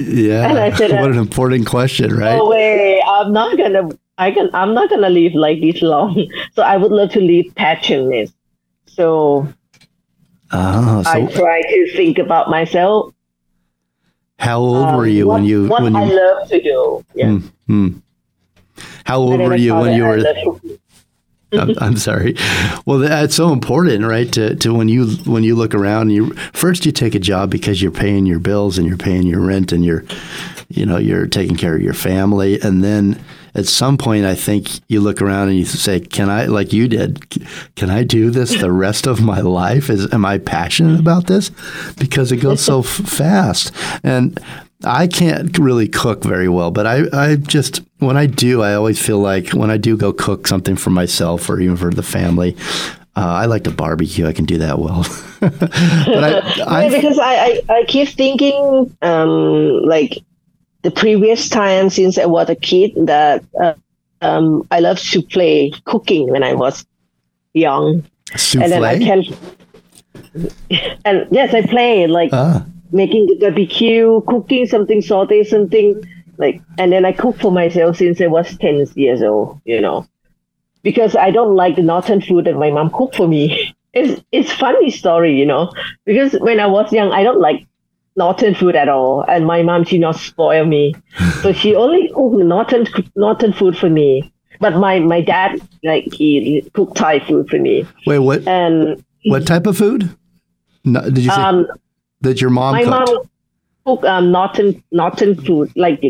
yeah. 0.00 0.48
and 0.48 0.58
I 0.58 0.74
said, 0.76 0.90
what 1.00 1.10
an 1.10 1.18
important 1.18 1.66
question, 1.66 2.14
right? 2.16 2.36
No 2.36 2.48
way. 2.48 3.02
I'm 3.06 3.32
not 3.32 3.56
gonna. 3.56 3.88
I 4.18 4.30
can. 4.32 4.50
I'm 4.52 4.74
not 4.74 4.90
gonna 4.90 5.10
live 5.10 5.34
like 5.34 5.60
this 5.60 5.82
long. 5.82 6.26
So 6.54 6.62
I 6.62 6.76
would 6.76 6.90
love 6.90 7.10
to 7.12 7.20
live 7.20 7.54
passionless. 7.54 8.32
So, 8.86 9.46
oh, 10.50 11.02
so 11.02 11.10
I 11.10 11.26
try 11.26 11.62
to 11.62 11.92
think 11.96 12.18
about 12.18 12.50
myself. 12.50 13.14
How 14.38 14.58
old 14.58 14.88
um, 14.88 14.96
were 14.96 15.06
you 15.06 15.26
what, 15.26 15.34
when 15.34 15.44
you 15.44 15.68
what 15.68 15.82
when 15.82 15.94
you? 15.94 16.00
I 16.00 16.04
love 16.04 16.48
to 16.48 16.62
do. 16.62 17.04
Yeah. 17.14 17.26
Mm-hmm. 17.26 17.98
How 19.04 19.18
old 19.18 19.40
were 19.40 19.56
you 19.56 19.74
when 19.74 19.94
you 19.94 20.04
were? 20.04 20.18
I'm, 21.52 21.74
I'm, 21.80 21.96
sorry. 21.96 22.36
Well, 22.84 22.98
that's 22.98 23.34
so 23.34 23.52
important, 23.52 24.04
right? 24.04 24.30
To, 24.32 24.54
to 24.56 24.74
when 24.74 24.88
you 24.88 25.06
when 25.24 25.44
you 25.44 25.54
look 25.54 25.74
around, 25.74 26.10
you 26.10 26.34
first 26.52 26.84
you 26.84 26.92
take 26.92 27.14
a 27.14 27.18
job 27.18 27.50
because 27.50 27.80
you're 27.80 27.90
paying 27.90 28.26
your 28.26 28.38
bills 28.38 28.76
and 28.76 28.86
you're 28.86 28.98
paying 28.98 29.22
your 29.22 29.40
rent 29.40 29.72
and 29.72 29.84
you're, 29.84 30.04
you 30.68 30.84
know, 30.84 30.98
you're 30.98 31.26
taking 31.26 31.56
care 31.56 31.74
of 31.74 31.80
your 31.80 31.94
family, 31.94 32.60
and 32.60 32.84
then 32.84 33.22
at 33.54 33.66
some 33.66 33.98
point, 33.98 34.24
I 34.24 34.34
think 34.34 34.68
you 34.88 35.00
look 35.00 35.22
around 35.22 35.48
and 35.48 35.58
you 35.58 35.64
say, 35.64 36.00
"Can 36.00 36.28
I, 36.28 36.44
like 36.46 36.72
you 36.72 36.86
did, 36.86 37.28
can 37.76 37.90
I 37.90 38.04
do 38.04 38.30
this 38.30 38.60
the 38.60 38.70
rest 38.70 39.06
of 39.06 39.20
my 39.20 39.40
life? 39.40 39.90
Is 39.90 40.12
am 40.12 40.24
I 40.24 40.38
passionate 40.38 41.00
about 41.00 41.26
this? 41.26 41.50
Because 41.98 42.30
it 42.30 42.36
goes 42.36 42.60
so 42.60 42.80
f- 42.80 42.86
fast." 42.86 43.72
And 44.04 44.38
I 44.84 45.08
can't 45.08 45.58
really 45.58 45.88
cook 45.88 46.22
very 46.22 46.48
well, 46.48 46.70
but 46.70 46.86
I, 46.86 47.02
I 47.12 47.36
just 47.36 47.82
when 47.98 48.16
I 48.16 48.26
do, 48.26 48.62
I 48.62 48.74
always 48.74 49.04
feel 49.04 49.18
like 49.18 49.50
when 49.50 49.70
I 49.70 49.76
do 49.76 49.96
go 49.96 50.12
cook 50.12 50.46
something 50.46 50.76
for 50.76 50.90
myself 50.90 51.50
or 51.50 51.60
even 51.60 51.76
for 51.76 51.90
the 51.90 52.02
family, 52.02 52.56
uh, 53.16 53.26
I 53.26 53.46
like 53.46 53.64
to 53.64 53.72
barbecue. 53.72 54.26
I 54.26 54.32
can 54.32 54.44
do 54.44 54.58
that 54.58 54.78
well. 54.78 55.04
but 55.40 55.72
I, 55.74 56.62
I 56.66 56.88
because 56.90 57.18
I, 57.18 57.34
I, 57.34 57.62
I, 57.68 57.84
keep 57.88 58.08
thinking 58.10 58.94
um, 59.02 59.82
like 59.82 60.18
the 60.82 60.92
previous 60.92 61.48
time 61.48 61.90
since 61.90 62.16
I 62.16 62.26
was 62.26 62.48
a 62.48 62.54
kid 62.54 62.92
that 63.06 63.44
uh, 63.60 63.74
um, 64.20 64.66
I 64.70 64.78
love 64.78 65.00
to 65.00 65.22
play 65.22 65.72
cooking 65.86 66.30
when 66.30 66.44
I 66.44 66.54
was 66.54 66.86
young. 67.52 68.04
Souffle? 68.36 68.62
And 68.62 68.72
then 68.72 68.84
I 68.84 68.98
can. 68.98 69.24
And 71.04 71.26
yes, 71.30 71.54
I 71.54 71.62
play 71.62 72.06
like. 72.06 72.30
Ah 72.32 72.64
making 72.90 73.26
the 73.26 73.36
barbecue, 73.36 74.20
cooking 74.26 74.66
something, 74.66 75.02
saute 75.02 75.44
something, 75.44 76.02
like, 76.38 76.62
and 76.78 76.92
then 76.92 77.04
I 77.04 77.12
cook 77.12 77.38
for 77.38 77.50
myself 77.50 77.96
since 77.96 78.20
I 78.20 78.28
was 78.28 78.56
10 78.58 78.86
years 78.94 79.22
old, 79.22 79.60
you 79.64 79.80
know, 79.80 80.06
because 80.82 81.16
I 81.16 81.30
don't 81.30 81.54
like 81.54 81.76
the 81.76 81.82
northern 81.82 82.20
food 82.20 82.44
that 82.46 82.56
my 82.56 82.70
mom 82.70 82.90
cooked 82.90 83.16
for 83.16 83.28
me. 83.28 83.74
It's, 83.94 84.22
it's 84.30 84.52
funny 84.52 84.90
story, 84.90 85.36
you 85.36 85.46
know, 85.46 85.72
because 86.04 86.34
when 86.34 86.60
I 86.60 86.66
was 86.66 86.92
young, 86.92 87.10
I 87.10 87.22
don't 87.22 87.40
like 87.40 87.66
northern 88.16 88.54
food 88.54 88.76
at 88.76 88.88
all. 88.88 89.24
And 89.26 89.46
my 89.46 89.62
mom, 89.62 89.84
she 89.84 89.98
not 89.98 90.16
spoil 90.16 90.66
me. 90.66 90.94
so 91.42 91.52
she 91.52 91.74
only 91.74 92.08
cooked 92.08 92.36
northern, 92.36 92.86
northern 93.16 93.54
food 93.54 93.78
for 93.78 93.88
me. 93.88 94.30
But 94.60 94.76
my, 94.76 95.00
my 95.00 95.22
dad, 95.22 95.58
like, 95.82 96.12
he 96.12 96.68
cooked 96.74 96.98
Thai 96.98 97.20
food 97.20 97.48
for 97.48 97.58
me. 97.58 97.86
Wait, 98.06 98.18
what? 98.18 98.46
And 98.46 99.02
what 99.24 99.46
type 99.46 99.66
of 99.66 99.78
food? 99.78 100.14
No, 100.84 101.00
did 101.02 101.18
you 101.18 101.30
say? 101.30 101.36
Um, 101.36 101.66
that 102.20 102.40
your 102.40 102.50
mom 102.50 102.74
my 102.74 102.84
cooked? 102.84 102.90
mom 102.90 103.30
cook 103.84 104.04
um, 104.04 104.32
northern 104.32 104.82
northern 104.92 105.34
food 105.34 105.72
like 105.76 106.02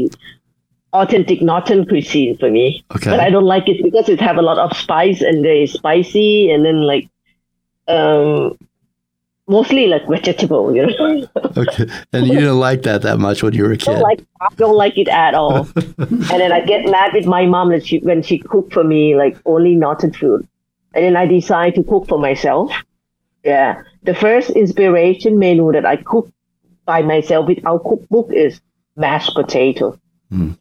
authentic 0.93 1.43
northern 1.43 1.87
cuisine 1.87 2.37
for 2.39 2.51
me. 2.51 2.85
Okay. 2.95 3.11
But 3.11 3.21
I 3.21 3.31
don't 3.31 3.45
like 3.45 3.69
it 3.69 3.83
because 3.83 4.09
it 4.09 4.21
have 4.21 4.37
a 4.37 4.43
lot 4.43 4.59
of 4.59 4.77
spice 4.77 5.21
and 5.21 5.45
they 5.45 5.67
spicy 5.67 6.51
and 6.51 6.65
then 6.65 6.83
like 6.83 7.09
um 7.89 8.57
mostly 9.47 9.87
like 9.87 10.07
vegetable, 10.09 10.75
you 10.75 10.87
know. 10.87 11.29
okay. 11.57 11.87
And 12.13 12.27
you 12.27 12.35
didn't 12.35 12.61
like 12.61 12.83
that 12.83 13.03
that 13.03 13.19
much 13.19 13.43
when 13.43 13.55
you 13.55 13.65
were 13.65 13.73
a 13.73 13.77
kid. 13.77 13.89
I 13.89 13.93
don't 13.95 14.03
like, 14.03 14.21
I 14.41 14.55
don't 14.57 14.77
like 14.77 14.99
it 14.99 15.09
at 15.09 15.35
all. 15.35 15.69
and 15.77 16.23
then 16.23 16.53
I 16.53 16.61
get 16.61 16.89
mad 16.91 17.13
with 17.15 17.27
my 17.27 17.47
mom 17.47 17.71
that 17.71 17.87
she 17.87 17.99
when 17.99 18.23
she 18.23 18.39
cooked 18.39 18.73
for 18.73 18.85
me 18.85 19.17
like 19.17 19.37
only 19.45 19.75
northern 19.75 20.13
food. 20.13 20.47
And 20.95 21.05
then 21.05 21.17
I 21.17 21.27
decide 21.27 21.75
to 21.75 21.83
cook 21.83 22.09
for 22.09 22.19
myself. 22.19 22.73
Yeah. 23.45 23.83
The 24.03 24.15
first 24.15 24.51
inspiration 24.51 25.39
menu 25.39 25.73
that 25.73 25.87
I 25.87 25.97
cook 25.97 26.31
by 26.85 27.03
myself 27.03 27.47
with 27.47 27.65
our 27.67 27.79
cookbook 27.79 28.33
is 28.33 28.61
mashed 28.97 29.35
potato. 29.35 29.99
Mm. 30.33 30.59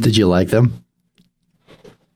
Did 0.00 0.16
you 0.16 0.26
like 0.26 0.48
them? 0.48 0.85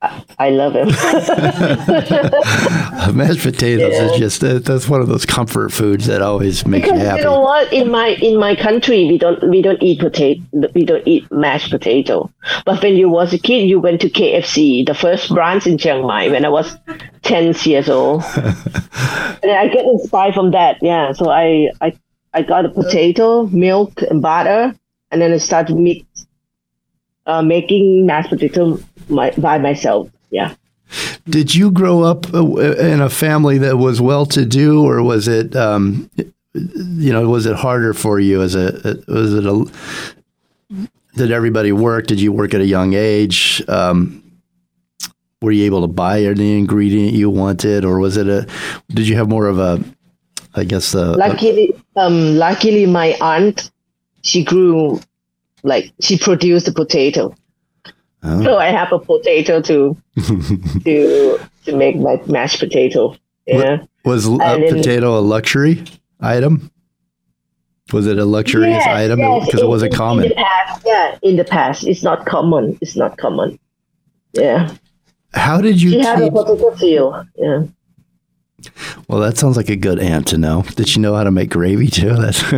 I, 0.03 0.49
love 0.49 0.73
them. 0.73 0.89
mashed 3.17 3.43
potatoes 3.43 3.93
yeah. 3.93 4.05
is 4.05 4.19
just 4.19 4.41
that's 4.65 4.89
one 4.89 5.03
of 5.03 5.09
those 5.09 5.27
comfort 5.27 5.73
foods 5.73 6.07
that 6.07 6.23
always 6.23 6.67
makes 6.67 6.87
because 6.87 7.01
you 7.01 7.07
happy. 7.07 7.19
You 7.19 7.25
know 7.25 7.41
what? 7.41 7.71
In 7.71 7.91
my 7.91 8.09
in 8.09 8.39
my 8.39 8.57
country, 8.57 9.07
we 9.07 9.19
don't 9.19 9.47
we 9.51 9.61
don't 9.61 9.83
eat 9.83 10.01
potato. 10.01 10.43
We 10.75 10.87
don't 10.87 11.07
eat 11.07 11.31
mashed 11.31 11.71
potato. 11.71 12.33
But 12.65 12.83
when 12.83 12.97
you 12.97 13.11
was 13.11 13.35
a 13.35 13.39
kid, 13.39 13.69
you 13.69 13.79
went 13.79 14.01
to 14.01 14.09
KFC, 14.09 14.87
the 14.87 14.95
first 14.95 15.35
branch 15.35 15.67
in 15.67 15.77
Chiang 15.77 16.07
Mai, 16.07 16.29
when 16.29 16.47
I 16.47 16.49
was 16.49 16.79
ten 17.23 17.55
years 17.65 17.91
old, 17.91 18.25
and 18.35 19.51
I 19.51 19.69
get 19.69 19.85
inspired 19.85 20.33
from 20.33 20.53
that. 20.53 20.79
Yeah, 20.81 21.13
so 21.13 21.29
I 21.29 21.73
I 21.83 21.93
I 22.33 22.41
got 22.41 22.65
a 22.65 22.71
potato, 22.71 23.49
milk, 23.49 24.01
and 24.01 24.23
butter, 24.23 24.75
and 25.11 25.21
then 25.21 25.33
I 25.33 25.37
started 25.37 25.77
mix, 25.77 26.07
uh, 27.27 27.43
making 27.43 28.07
mashed 28.07 28.31
potato 28.31 28.79
my, 29.11 29.31
by 29.33 29.59
myself. 29.59 30.11
Yeah. 30.31 30.55
Did 31.29 31.55
you 31.55 31.71
grow 31.71 32.03
up 32.03 32.33
uh, 32.35 32.45
in 32.45 33.01
a 33.01 33.11
family 33.11 33.59
that 33.59 33.77
was 33.77 34.01
well 34.01 34.27
to 34.27 34.45
do, 34.45 34.85
or 34.85 35.03
was 35.03 35.29
it, 35.29 35.55
um, 35.55 36.11
you 36.55 37.13
know, 37.13 37.29
was 37.29 37.47
it 37.47 37.57
harder 37.57 37.95
for 37.95 38.19
you 38.19 38.43
as 38.43 38.55
a, 38.55 38.73
was 39.07 39.35
it 39.35 39.47
a, 39.47 39.67
did 41.15 41.31
everybody 41.31 41.71
work? 41.71 42.07
Did 42.07 42.21
you 42.21 42.33
work 42.33 42.55
at 42.55 42.61
a 42.61 42.67
young 42.67 42.95
age? 42.95 43.63
Um, 43.69 44.23
were 45.43 45.53
you 45.53 45.65
able 45.65 45.83
to 45.83 45.87
buy 45.87 46.23
any 46.23 46.59
ingredient 46.59 47.15
you 47.15 47.31
wanted, 47.31 47.85
or 47.85 47.99
was 47.99 48.17
it 48.17 48.29
a, 48.29 48.47
did 48.89 49.07
you 49.07 49.17
have 49.17 49.29
more 49.29 49.47
of 49.47 49.59
a, 49.59 49.83
I 50.55 50.65
guess, 50.65 50.93
a, 50.95 51.13
luckily, 51.13 51.73
um, 51.95 52.37
luckily 52.37 52.87
my 52.87 53.17
aunt, 53.21 53.71
she 54.23 54.43
grew, 54.45 55.01
like, 55.63 55.93
she 56.01 56.19
produced 56.19 56.67
a 56.67 56.73
potato. 56.73 57.35
Oh. 58.23 58.43
So 58.43 58.59
I 58.59 58.67
have 58.67 58.93
a 58.93 58.99
potato 58.99 59.61
to 59.63 59.97
to 60.85 61.39
to 61.65 61.77
make 61.77 61.97
my 61.97 62.21
mashed 62.27 62.61
potato. 62.61 63.17
Yeah. 63.47 63.85
Was 64.05 64.27
a 64.27 64.37
potato 64.71 65.19
a 65.19 65.21
luxury 65.21 65.83
item? 66.21 66.71
Was 67.93 68.07
it 68.07 68.19
a 68.19 68.25
luxurious 68.25 68.77
Yes, 68.85 68.87
item? 68.87 69.19
yes, 69.19 69.47
Because 69.47 69.63
it 69.63 69.69
wasn't 69.69 69.93
in- 69.93 69.99
common. 69.99 70.25
In 70.25 70.29
the 70.31 70.35
past, 70.37 70.83
yeah, 70.87 71.19
in 71.23 71.37
the 71.37 71.45
past, 71.45 71.87
it's 71.87 72.03
not 72.03 72.25
common. 72.27 72.79
It's 72.81 72.95
not 72.95 73.17
common. 73.19 73.59
Yeah, 74.33 74.71
How 75.35 75.61
did 75.61 75.83
you 75.83 75.91
she 75.91 76.01
had 76.01 76.23
a 76.23 76.31
potato 76.31 76.71
field. 76.77 77.27
Yeah. 77.37 77.63
Well, 79.09 79.21
that 79.21 79.37
sounds 79.37 79.57
like 79.57 79.69
a 79.69 79.77
good 79.77 79.99
aunt 79.99 80.29
to 80.29 80.39
know. 80.39 80.63
Did 80.77 80.89
she 80.89 81.01
know 81.01 81.15
how 81.15 81.25
to 81.25 81.31
make 81.31 81.51
gravy 81.51 81.89
too? 81.89 82.15
That's. 82.17 82.43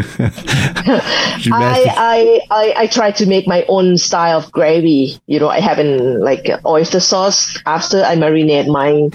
I, 1.50 1.84
I, 1.96 2.40
I, 2.50 2.74
I 2.76 2.86
try 2.86 3.10
to 3.12 3.26
make 3.26 3.46
my 3.46 3.64
own 3.68 3.98
style 3.98 4.38
of 4.38 4.50
gravy. 4.52 5.18
You 5.26 5.40
know, 5.40 5.48
I 5.48 5.60
have 5.60 5.78
an 5.78 6.20
like 6.20 6.48
oyster 6.66 7.00
sauce 7.00 7.58
after 7.66 8.02
I 8.02 8.16
marinate 8.16 8.68
my 8.68 9.10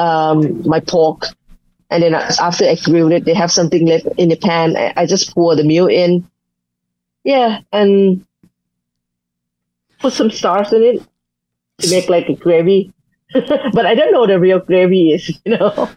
um 0.00 0.66
my 0.66 0.80
pork, 0.80 1.26
and 1.90 2.02
then 2.02 2.14
after 2.14 2.64
I 2.64 2.76
grill 2.76 3.12
it, 3.12 3.24
they 3.24 3.34
have 3.34 3.52
something 3.52 3.86
left 3.86 4.06
in 4.16 4.28
the 4.28 4.36
pan. 4.36 4.76
I, 4.76 4.92
I 4.96 5.06
just 5.06 5.34
pour 5.34 5.56
the 5.56 5.64
milk 5.64 5.90
in. 5.90 6.28
Yeah, 7.24 7.60
and 7.72 8.24
put 9.98 10.12
some 10.12 10.30
stars 10.30 10.72
in 10.72 10.82
it 10.82 11.02
to 11.78 11.90
make 11.90 12.08
like 12.08 12.28
a 12.28 12.34
gravy. 12.34 12.92
but 13.72 13.86
I 13.86 13.94
don't 13.94 14.12
know 14.12 14.20
what 14.20 14.28
the 14.28 14.38
real 14.40 14.60
gravy 14.60 15.12
is. 15.12 15.38
You 15.46 15.56
know. 15.58 15.90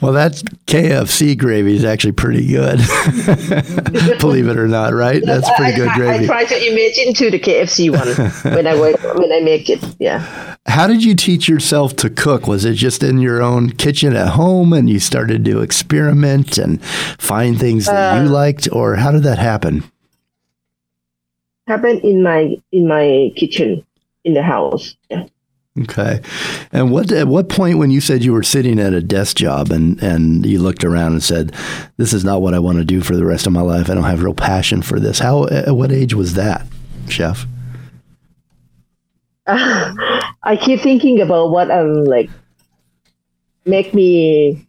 well, 0.00 0.12
that 0.12 0.32
KFC 0.66 1.36
gravy 1.38 1.74
is 1.76 1.84
actually 1.84 2.12
pretty 2.12 2.46
good. 2.46 2.78
Believe 4.20 4.48
it 4.48 4.56
or 4.58 4.66
not, 4.68 4.92
right? 4.92 5.22
That's 5.24 5.48
pretty 5.56 5.74
I, 5.74 5.76
good 5.76 5.88
I, 5.88 5.92
I 5.92 5.96
gravy. 5.96 6.26
try 6.26 6.44
to 6.44 6.54
imagine 6.72 7.14
to 7.14 7.30
the 7.30 7.38
KFC 7.38 7.90
one 7.90 8.54
when 8.54 8.66
I 8.66 8.78
work 8.78 9.00
when 9.16 9.32
I 9.32 9.40
make 9.40 9.70
it. 9.70 9.80
Yeah. 10.00 10.56
How 10.66 10.86
did 10.88 11.04
you 11.04 11.14
teach 11.14 11.48
yourself 11.48 11.94
to 11.96 12.10
cook? 12.10 12.46
Was 12.48 12.64
it 12.64 12.74
just 12.74 13.02
in 13.04 13.18
your 13.18 13.40
own 13.42 13.70
kitchen 13.70 14.16
at 14.16 14.30
home 14.30 14.72
and 14.72 14.90
you 14.90 14.98
started 14.98 15.44
to 15.44 15.60
experiment 15.60 16.58
and 16.58 16.82
find 16.84 17.58
things 17.58 17.86
that 17.86 18.16
Uh, 18.18 18.22
you 18.22 18.28
liked, 18.28 18.68
or 18.72 18.96
how 18.96 19.12
did 19.12 19.22
that 19.22 19.38
happen? 19.38 19.84
happened 21.68 22.00
in 22.04 22.22
my 22.22 22.56
in 22.72 22.86
my 22.88 23.32
kitchen 23.36 23.84
in 24.24 24.34
the 24.34 24.42
house. 24.42 24.96
Yeah. 25.10 25.26
Okay. 25.82 26.20
And 26.72 26.90
what 26.90 27.12
at 27.12 27.28
what 27.28 27.48
point 27.48 27.78
when 27.78 27.90
you 27.90 28.00
said 28.00 28.24
you 28.24 28.32
were 28.32 28.42
sitting 28.42 28.78
at 28.78 28.94
a 28.94 29.02
desk 29.02 29.36
job 29.36 29.70
and 29.70 30.02
and 30.02 30.46
you 30.46 30.58
looked 30.58 30.84
around 30.84 31.12
and 31.12 31.22
said, 31.22 31.54
"This 31.98 32.14
is 32.14 32.24
not 32.24 32.40
what 32.40 32.54
I 32.54 32.58
want 32.58 32.78
to 32.78 32.84
do 32.84 33.02
for 33.02 33.14
the 33.14 33.26
rest 33.26 33.46
of 33.46 33.52
my 33.52 33.60
life. 33.60 33.90
I 33.90 33.94
don't 33.94 34.04
have 34.04 34.22
real 34.22 34.34
passion 34.34 34.80
for 34.80 34.98
this." 34.98 35.18
How 35.18 35.46
at 35.48 35.76
what 35.76 35.92
age 35.92 36.14
was 36.14 36.34
that, 36.34 36.66
chef? 37.08 37.46
I 39.46 40.56
keep 40.60 40.80
thinking 40.80 41.20
about 41.20 41.50
what 41.50 41.70
um 41.70 42.04
like 42.04 42.30
make 43.66 43.92
me 43.92 44.66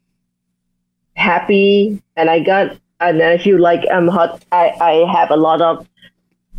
happy, 1.15 2.01
and 2.17 2.29
I 2.29 2.41
got 2.41 2.77
and 2.99 3.21
I 3.21 3.37
feel 3.37 3.61
like 3.61 3.85
I'm 3.91 4.09
hot. 4.09 4.43
I 4.51 4.73
I 4.81 5.11
have 5.11 5.31
a 5.31 5.37
lot 5.37 5.61
of 5.61 5.87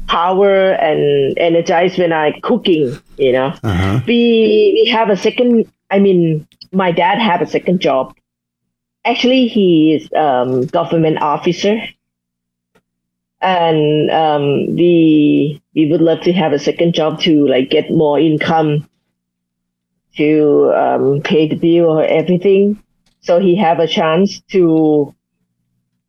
power 0.09 0.73
and 0.73 1.37
energized 1.39 1.99
when 1.99 2.13
I 2.13 2.39
cooking. 2.41 2.99
You 3.17 3.33
know. 3.33 3.55
Uh-huh. 3.63 4.01
we 4.07 4.81
we 4.85 4.91
have 4.91 5.11
a 5.11 5.17
second 5.17 5.71
i 5.91 5.99
mean 5.99 6.47
my 6.73 6.93
dad 6.93 7.19
have 7.19 7.41
a 7.41 7.47
second 7.47 7.81
job 7.81 8.15
actually 9.05 9.49
he 9.49 9.95
is 9.95 10.09
um 10.15 10.67
government 10.67 11.19
officer 11.21 11.81
and 13.41 14.11
um 14.11 14.75
we 14.75 15.63
we 15.75 15.91
would 15.91 16.01
love 16.01 16.21
to 16.21 16.33
have 16.33 16.53
a 16.53 16.59
second 16.59 16.95
job 16.95 17.21
to 17.21 17.47
like 17.47 17.71
get 17.71 17.91
more 17.91 18.19
income 18.19 18.89
to 20.17 20.73
um 20.75 21.21
pay 21.23 21.49
the 21.49 21.57
bill 21.57 21.87
or 21.87 22.05
everything 22.05 22.83
so 23.21 23.39
he 23.39 23.57
have 23.57 23.79
a 23.79 23.87
chance 23.87 24.41
to 24.51 25.15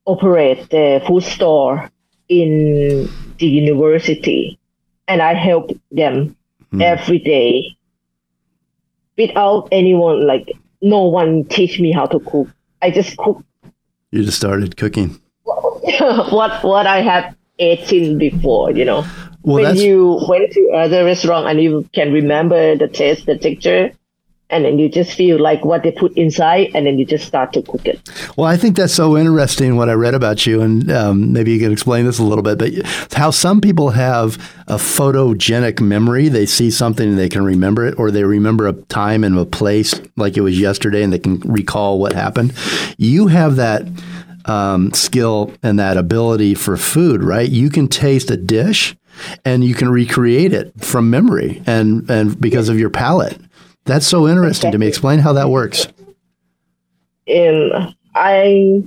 operate 0.06 0.70
the 0.70 1.01
food 1.08 1.24
store 1.24 1.89
in 2.27 3.08
the 3.39 3.48
university 3.48 4.58
and 5.08 5.21
i 5.21 5.34
help 5.34 5.71
them 5.91 6.36
Hmm. 6.71 6.82
every 6.84 7.17
day 7.17 7.75
without 9.17 9.67
anyone 9.71 10.25
like 10.28 10.52
no 10.82 11.06
one 11.06 11.43
teach 11.45 11.80
me 11.80 11.91
how 11.91 12.06
to 12.06 12.19
cook 12.19 12.47
i 12.82 12.91
just 12.91 13.17
cook 13.17 13.43
You 14.12 14.23
just 14.23 14.38
started 14.38 14.75
cooking. 14.78 15.19
what 15.45 16.63
what 16.63 16.86
i 16.88 17.02
have 17.02 17.36
eaten 17.58 18.17
before 18.19 18.71
you 18.71 18.86
know 18.86 19.02
Well, 19.41 19.56
when 19.56 19.63
that's 19.63 19.82
you 19.82 20.19
went 20.30 20.52
to 20.54 20.62
other 20.75 21.04
restaurant 21.06 21.47
and 21.47 21.60
you 21.62 21.88
can 21.93 22.13
remember 22.13 22.75
the 22.75 22.88
taste 22.88 23.25
the 23.25 23.38
texture 23.38 23.91
and 24.49 24.65
then 24.65 24.79
you 24.79 24.89
just 24.89 25.13
feel 25.13 25.39
like 25.39 25.63
what 25.63 25.83
they 25.83 25.91
put 25.91 26.12
inside 26.17 26.71
and 26.73 26.85
then 26.85 26.97
you 26.97 27.05
just 27.05 27.25
start 27.25 27.53
to 27.53 27.62
cook 27.62 27.85
it 27.85 27.99
well. 28.39 28.47
I 28.47 28.57
think 28.57 28.75
that's 28.75 28.93
so 28.93 29.17
interesting. 29.17 29.75
What 29.75 29.89
I 29.89 29.93
read 29.93 30.13
about 30.13 30.45
you, 30.45 30.62
and 30.62 30.89
um, 30.91 31.33
maybe 31.33 31.51
you 31.51 31.59
can 31.59 31.71
explain 31.71 32.05
this 32.05 32.19
a 32.19 32.23
little 32.23 32.43
bit. 32.43 32.57
But 32.57 33.13
how 33.13 33.31
some 33.31 33.62
people 33.62 33.89
have 33.89 34.35
a 34.67 34.75
photogenic 34.75 35.81
memory. 35.81 36.29
They 36.29 36.45
see 36.45 36.71
something 36.71 37.09
and 37.09 37.17
they 37.17 37.29
can 37.29 37.43
remember 37.43 37.85
it, 37.85 37.99
or 37.99 38.12
they 38.12 38.23
remember 38.23 38.67
a 38.67 38.73
time 38.73 39.23
and 39.23 39.38
a 39.38 39.45
place 39.45 39.99
like 40.15 40.38
it 40.38 40.41
was 40.41 40.59
yesterday, 40.59 41.03
and 41.03 41.12
they 41.12 41.19
can 41.19 41.39
recall 41.39 41.99
what 41.99 42.13
happened. 42.13 42.53
You 42.97 43.27
have 43.27 43.57
that 43.57 43.85
um, 44.45 44.93
skill 44.93 45.51
and 45.62 45.79
that 45.79 45.97
ability 45.97 46.55
for 46.55 46.77
food, 46.77 47.23
right? 47.23 47.49
You 47.49 47.69
can 47.69 47.88
taste 47.88 48.31
a 48.31 48.38
dish 48.38 48.95
and 49.43 49.63
you 49.63 49.73
can 49.73 49.89
recreate 49.89 50.53
it 50.53 50.71
from 50.79 51.09
memory 51.09 51.62
and, 51.65 52.09
and 52.09 52.39
because 52.39 52.69
of 52.69 52.79
your 52.79 52.89
palate. 52.89 53.38
That's 53.89 54.06
so 54.08 54.28
interesting 54.28 54.71
to 54.71 54.78
me. 54.78 54.86
Explain 54.88 55.17
how 55.19 55.34
that 55.34 55.49
works. 55.49 55.88
and 57.28 57.93
i 58.15 58.82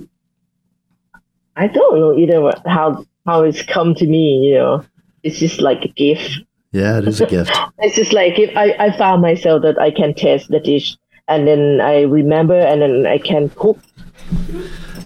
i 1.55 1.65
don't 1.67 1.95
know 2.01 2.11
either 2.17 2.39
how 2.65 2.87
how 3.25 3.43
it's 3.43 3.63
come 3.63 3.95
to 3.95 4.05
me 4.05 4.25
you 4.47 4.53
know 4.55 4.83
it's 5.23 5.39
just 5.39 5.61
like 5.61 5.81
a 5.85 5.87
gift 6.03 6.41
Yeah, 6.73 6.97
it 6.99 7.07
is 7.07 7.21
a 7.21 7.27
gift. 7.27 7.51
It's 7.85 7.95
just 7.95 8.13
like 8.13 8.35
if 8.45 8.51
I, 8.57 8.67
I 8.85 8.87
found 8.97 9.21
myself 9.21 9.61
that 9.61 9.77
I 9.87 9.91
can 9.91 10.11
taste 10.25 10.47
the 10.49 10.59
dish 10.59 10.87
and 11.31 11.47
then 11.47 11.79
I 11.79 12.01
remember 12.19 12.57
and 12.69 12.81
then 12.81 13.05
I 13.15 13.17
can 13.19 13.43
cook 13.61 13.77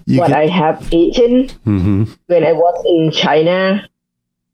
You 0.08 0.20
what 0.20 0.32
can, 0.32 0.40
I 0.44 0.48
have 0.62 0.78
eaten 1.02 1.50
hmm 1.68 2.04
when 2.32 2.44
I 2.52 2.54
was 2.54 2.78
in 2.96 3.12
China. 3.12 3.84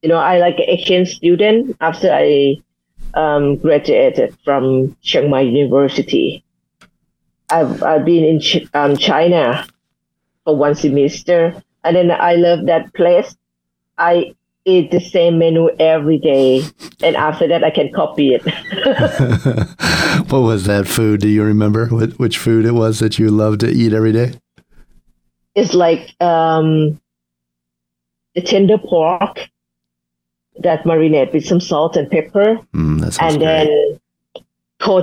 You 0.02 0.10
know, 0.10 0.18
I 0.32 0.40
like 0.40 0.58
an 0.60 0.68
exchange 0.76 1.16
student 1.16 1.78
after 1.80 2.12
I 2.12 2.58
um, 3.14 3.58
graduated 3.58 4.38
from 4.44 4.96
Chiang 5.02 5.30
Mai 5.30 5.42
University. 5.42 6.44
I've, 7.50 7.84
I've 7.84 8.06
been 8.06 8.24
in 8.24 8.40
Ch- 8.40 8.68
um, 8.74 8.98
China 8.98 9.66
for 10.44 10.56
one 10.56 10.76
semester 10.76 11.62
and 11.84 11.96
then 11.96 12.12
I 12.12 12.36
love 12.36 12.66
that 12.66 12.94
place. 12.94 13.36
I 13.98 14.34
eat 14.66 14.92
the 14.92 15.02
same 15.02 15.38
menu 15.38 15.70
every 15.78 16.18
day 16.18 16.64
and 17.02 17.16
after 17.16 17.48
that 17.48 17.64
I 17.64 17.70
can 17.70 17.92
copy 17.94 18.34
it. 18.34 18.42
what 20.30 20.40
was 20.40 20.66
that 20.66 20.88
food? 20.88 21.20
Do 21.20 21.28
you 21.28 21.44
remember 21.44 21.88
what, 21.88 22.18
which 22.20 22.38
food 22.38 22.66
it 22.66 22.72
was 22.72 23.00
that 23.00 23.20
you 23.20 23.30
loved 23.30 23.60
to 23.60 23.70
eat 23.70 23.94
every 23.94 24.14
day? 24.14 24.34
it's 25.56 25.74
like 25.74 26.16
um, 26.22 27.00
the 28.36 28.42
tender 28.42 28.78
pork 28.78 29.40
that 30.60 30.84
marinate 30.84 31.34
with 31.34 31.46
some 31.46 31.60
salt 31.60 31.96
and 31.98 32.10
pepper, 32.10 32.60
Mm, 32.74 33.04
and 33.22 33.38
great. 33.38 33.46
then 33.46 34.00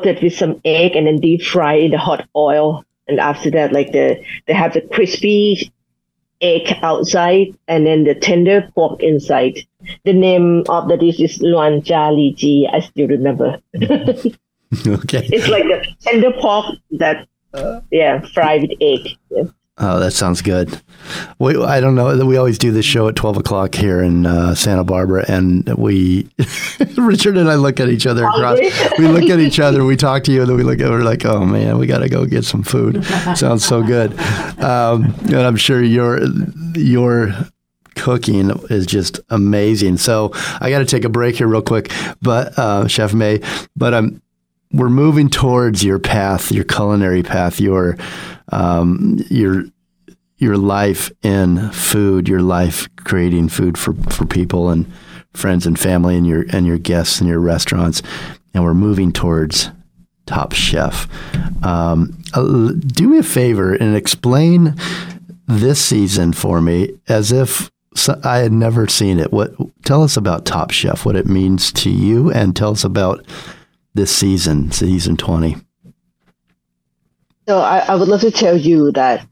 it 0.06 0.22
with 0.22 0.34
some 0.34 0.60
egg, 0.64 0.94
and 0.96 1.06
then 1.06 1.18
deep 1.20 1.42
fry 1.42 1.74
in 1.74 1.90
the 1.92 1.98
hot 1.98 2.28
oil. 2.36 2.84
And 3.08 3.18
after 3.18 3.50
that, 3.52 3.72
like 3.72 3.92
the 3.92 4.22
they 4.46 4.52
have 4.52 4.74
the 4.74 4.82
crispy 4.82 5.72
egg 6.40 6.72
outside, 6.82 7.48
and 7.68 7.86
then 7.86 8.04
the 8.04 8.14
tender 8.14 8.70
pork 8.74 9.02
inside. 9.02 9.58
The 10.04 10.12
name 10.12 10.64
of 10.68 10.88
the 10.88 10.96
dish 10.96 11.18
is 11.20 11.40
Luan 11.40 11.80
Jia 11.82 12.14
Li 12.14 12.34
Ji. 12.34 12.68
I 12.70 12.80
still 12.80 13.08
remember. 13.08 13.58
okay. 13.80 15.26
It's 15.32 15.48
like 15.48 15.64
the 15.64 15.84
tender 16.02 16.32
pork 16.32 16.76
that, 16.92 17.26
yeah, 17.90 18.20
fried 18.32 18.62
with 18.62 18.72
egg. 18.80 19.08
Yeah. 19.30 19.44
Oh, 19.82 19.98
that 19.98 20.12
sounds 20.12 20.42
good. 20.42 20.78
We, 21.38 21.56
I 21.56 21.80
don't 21.80 21.94
know. 21.94 22.24
We 22.26 22.36
always 22.36 22.58
do 22.58 22.70
this 22.70 22.84
show 22.84 23.08
at 23.08 23.16
12 23.16 23.38
o'clock 23.38 23.74
here 23.74 24.02
in 24.02 24.26
uh, 24.26 24.54
Santa 24.54 24.84
Barbara, 24.84 25.24
and 25.26 25.66
we, 25.74 26.28
Richard 26.98 27.38
and 27.38 27.50
I 27.50 27.54
look 27.54 27.80
at 27.80 27.88
each 27.88 28.06
other 28.06 28.26
across. 28.26 28.58
We 28.98 29.08
look 29.08 29.30
at 29.30 29.40
each 29.40 29.58
other, 29.58 29.84
we 29.84 29.96
talk 29.96 30.24
to 30.24 30.32
you, 30.32 30.42
and 30.42 30.50
then 30.50 30.56
we 30.58 30.64
look 30.64 30.80
at, 30.80 30.90
we're 30.90 31.02
like, 31.02 31.24
oh 31.24 31.46
man, 31.46 31.78
we 31.78 31.86
got 31.86 32.00
to 32.00 32.10
go 32.10 32.26
get 32.26 32.44
some 32.44 32.62
food. 32.62 33.02
Sounds 33.34 33.64
so 33.64 33.82
good. 33.82 34.12
Um, 34.60 35.14
and 35.24 35.36
I'm 35.36 35.56
sure 35.56 35.82
your, 35.82 36.20
your, 36.74 37.34
cooking 37.96 38.50
is 38.70 38.86
just 38.86 39.20
amazing. 39.28 39.98
So 39.98 40.30
I 40.60 40.70
got 40.70 40.78
to 40.78 40.86
take 40.86 41.04
a 41.04 41.10
break 41.10 41.36
here 41.36 41.46
real 41.46 41.60
quick, 41.60 41.90
but 42.22 42.58
uh, 42.58 42.86
Chef 42.86 43.12
May, 43.12 43.40
but 43.76 43.92
um, 43.92 44.22
we're 44.72 44.88
moving 44.88 45.28
towards 45.28 45.84
your 45.84 45.98
path, 45.98 46.52
your 46.52 46.64
culinary 46.64 47.22
path, 47.22 47.60
your 47.60 47.96
um, 48.52 49.18
your 49.28 49.64
your 50.38 50.56
life 50.56 51.12
in 51.22 51.70
food, 51.70 52.28
your 52.28 52.40
life 52.40 52.88
creating 52.96 53.48
food 53.48 53.76
for, 53.76 53.92
for 54.10 54.24
people 54.24 54.70
and 54.70 54.90
friends 55.34 55.66
and 55.66 55.78
family 55.78 56.16
and 56.16 56.26
your 56.26 56.44
and 56.50 56.66
your 56.66 56.78
guests 56.78 57.20
and 57.20 57.28
your 57.28 57.40
restaurants, 57.40 58.02
and 58.54 58.64
we're 58.64 58.74
moving 58.74 59.12
towards 59.12 59.70
Top 60.26 60.52
Chef. 60.52 61.08
Um, 61.64 62.22
uh, 62.34 62.72
do 62.86 63.08
me 63.08 63.18
a 63.18 63.22
favor 63.22 63.74
and 63.74 63.96
explain 63.96 64.76
this 65.46 65.84
season 65.84 66.32
for 66.32 66.60
me 66.60 66.96
as 67.08 67.32
if 67.32 67.70
I 68.22 68.38
had 68.38 68.52
never 68.52 68.86
seen 68.86 69.18
it. 69.18 69.32
What? 69.32 69.52
Tell 69.84 70.04
us 70.04 70.16
about 70.16 70.44
Top 70.44 70.70
Chef, 70.70 71.04
what 71.04 71.16
it 71.16 71.26
means 71.26 71.72
to 71.72 71.90
you, 71.90 72.30
and 72.30 72.54
tell 72.54 72.70
us 72.70 72.84
about 72.84 73.26
this 73.94 74.14
season, 74.14 74.70
season 74.70 75.16
20. 75.16 75.56
So 77.48 77.58
I, 77.58 77.78
I 77.78 77.94
would 77.96 78.08
love 78.08 78.20
to 78.20 78.30
tell 78.30 78.56
you 78.56 78.92
that 78.92 79.26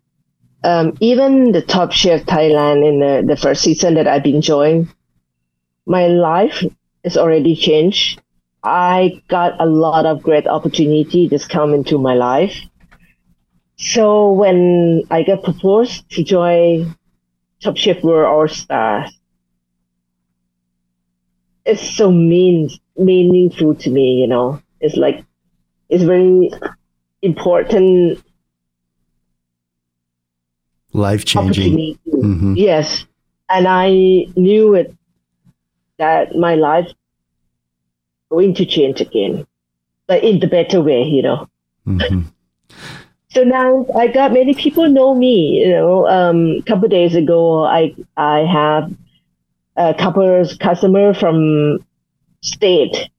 um, 0.64 0.97
even 1.01 1.53
the 1.53 1.62
Top 1.62 1.92
Chef 1.92 2.23
Thailand 2.25 2.87
in 2.87 2.99
the, 2.99 3.35
the 3.35 3.40
first 3.40 3.62
season 3.62 3.94
that 3.94 4.09
I've 4.09 4.25
been 4.25 4.37
enjoying, 4.37 4.92
my 5.87 6.09
life 6.09 6.64
is 7.05 7.16
already 7.16 7.55
changed. 7.55 8.21
I 8.62 9.23
got 9.29 9.61
a 9.61 9.66
lot 9.66 10.05
of 10.05 10.23
great 10.23 10.47
opportunity 10.49 11.29
just 11.29 11.49
come 11.49 11.73
into 11.73 11.99
my 11.99 12.14
life. 12.14 12.57
So 13.77 14.33
when 14.33 15.05
I 15.11 15.23
got 15.23 15.44
proposed 15.44 16.11
to 16.11 16.25
join 16.25 16.97
Top 17.62 17.77
Chef 17.77 18.03
World 18.03 18.27
All 18.27 18.49
Stars, 18.49 19.16
it's 21.64 21.97
so 21.97 22.11
mean 22.11 22.71
meaningful 22.99 23.75
to 23.77 23.91
me. 23.91 24.21
You 24.21 24.27
know, 24.27 24.63
it's 24.81 24.97
like 24.97 25.25
it's 25.89 26.05
very 26.05 26.51
important 27.23 28.23
life 30.93 31.25
changing 31.25 31.99
mm-hmm. 32.07 32.55
yes 32.57 33.05
and 33.49 33.67
i 33.69 33.91
knew 34.37 34.75
it 34.75 34.95
that 35.99 36.35
my 36.37 36.55
life 36.55 36.89
going 38.31 38.55
to 38.55 38.65
change 38.65 39.01
again 39.01 39.47
but 40.07 40.23
in 40.25 40.41
the 40.41 40.47
better 40.47 40.81
way 40.81 41.03
you 41.03 41.23
know 41.23 41.49
mm-hmm. 41.87 42.23
so 43.31 43.43
now 43.43 43.87
i 43.97 44.07
got 44.07 44.33
many 44.33 44.55
people 44.55 44.89
know 44.89 45.15
me 45.15 45.61
you 45.65 45.71
know 45.71 46.07
um 46.09 46.57
a 46.59 46.63
couple 46.63 46.89
days 46.89 47.15
ago 47.15 47.65
i 47.65 47.95
i 48.17 48.39
have 48.41 48.91
a 49.77 49.95
couple 49.95 50.41
of 50.41 50.59
customer 50.59 51.13
from 51.15 51.79
state 52.49 53.11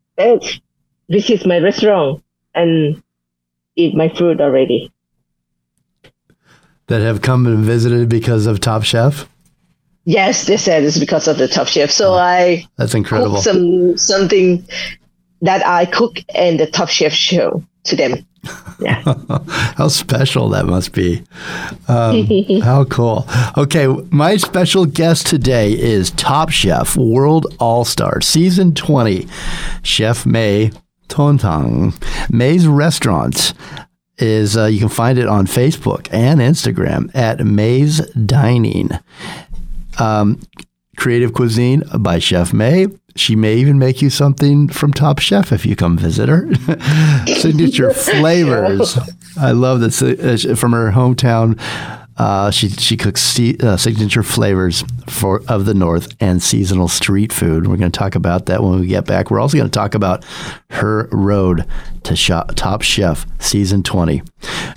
this 1.09 1.29
is 1.29 1.45
my 1.45 1.59
restaurant 1.59 2.23
and 2.53 3.01
eat 3.75 3.95
my 3.95 4.09
food 4.09 4.41
already. 4.41 4.91
That 6.87 7.01
have 7.01 7.21
come 7.21 7.45
and 7.45 7.59
visited 7.63 8.09
because 8.09 8.47
of 8.47 8.59
Top 8.59 8.83
Chef? 8.83 9.29
Yes, 10.05 10.47
they 10.47 10.57
said 10.57 10.83
it's 10.83 10.97
because 10.97 11.27
of 11.27 11.37
the 11.37 11.47
Top 11.47 11.67
Chef. 11.67 11.91
So 11.91 12.13
oh, 12.13 12.17
I 12.17 12.67
that's 12.77 12.95
incredible. 12.95 13.37
Some 13.37 13.97
something 13.97 14.67
that 15.41 15.65
I 15.65 15.85
cook 15.85 16.17
and 16.33 16.59
the 16.59 16.65
Top 16.65 16.89
Chef 16.89 17.13
show 17.13 17.63
to 17.85 17.95
them. 17.95 18.25
Yeah. 18.79 19.01
how 19.75 19.87
special 19.89 20.49
that 20.49 20.65
must 20.65 20.93
be. 20.93 21.23
Um, 21.87 22.25
how 22.61 22.85
cool. 22.85 23.27
Okay, 23.57 23.87
my 24.09 24.37
special 24.37 24.85
guest 24.85 25.27
today 25.27 25.73
is 25.73 26.11
Top 26.11 26.49
Chef 26.49 26.95
World 26.95 27.47
All 27.59 27.85
Star 27.85 28.21
Season 28.21 28.73
20, 28.73 29.27
Chef 29.83 30.25
May 30.25 30.71
Thongthong. 31.09 31.93
MAZE 32.31 32.67
Restaurant 32.67 33.53
is 34.17 34.57
uh, 34.57 34.65
you 34.65 34.79
can 34.79 34.89
find 34.89 35.17
it 35.17 35.27
on 35.27 35.45
Facebook 35.47 36.07
and 36.11 36.39
Instagram 36.39 37.13
at 37.15 37.39
MAZE 37.39 37.99
Dining. 38.25 38.91
Um, 39.97 40.39
creative 40.97 41.33
cuisine 41.33 41.83
by 41.99 42.19
Chef 42.19 42.53
May. 42.53 42.87
She 43.19 43.35
may 43.35 43.55
even 43.55 43.77
make 43.77 44.01
you 44.01 44.09
something 44.09 44.69
from 44.69 44.93
Top 44.93 45.19
Chef 45.19 45.51
if 45.51 45.65
you 45.65 45.75
come 45.75 45.97
visit 45.97 46.29
her. 46.29 46.47
Signature 47.27 47.91
flavors. 47.93 48.97
I 49.37 49.51
love 49.51 49.81
this 49.81 50.01
uh, 50.01 50.55
from 50.55 50.71
her 50.71 50.91
hometown 50.91 51.59
uh, 52.19 52.51
she 52.51 52.67
she 52.69 52.97
cooks 52.97 53.39
uh, 53.39 53.77
signature 53.77 54.23
flavors 54.23 54.83
for 55.07 55.41
of 55.47 55.63
the 55.63 55.73
North 55.73 56.13
and 56.19 56.43
seasonal 56.43 56.89
street 56.89 57.31
food. 57.31 57.65
We're 57.65 57.77
going 57.77 57.91
to 57.91 57.97
talk 57.97 58.13
about 58.15 58.47
that 58.47 58.61
when 58.61 58.81
we 58.81 58.87
get 58.87 59.05
back. 59.05 59.31
We're 59.31 59.39
also 59.39 59.57
going 59.57 59.69
to 59.69 59.73
talk 59.73 59.95
about 59.95 60.25
her 60.71 61.07
road 61.13 61.65
to 62.03 62.15
shop, 62.17 62.51
Top 62.55 62.81
Chef 62.81 63.25
season 63.39 63.83
20. 63.83 64.21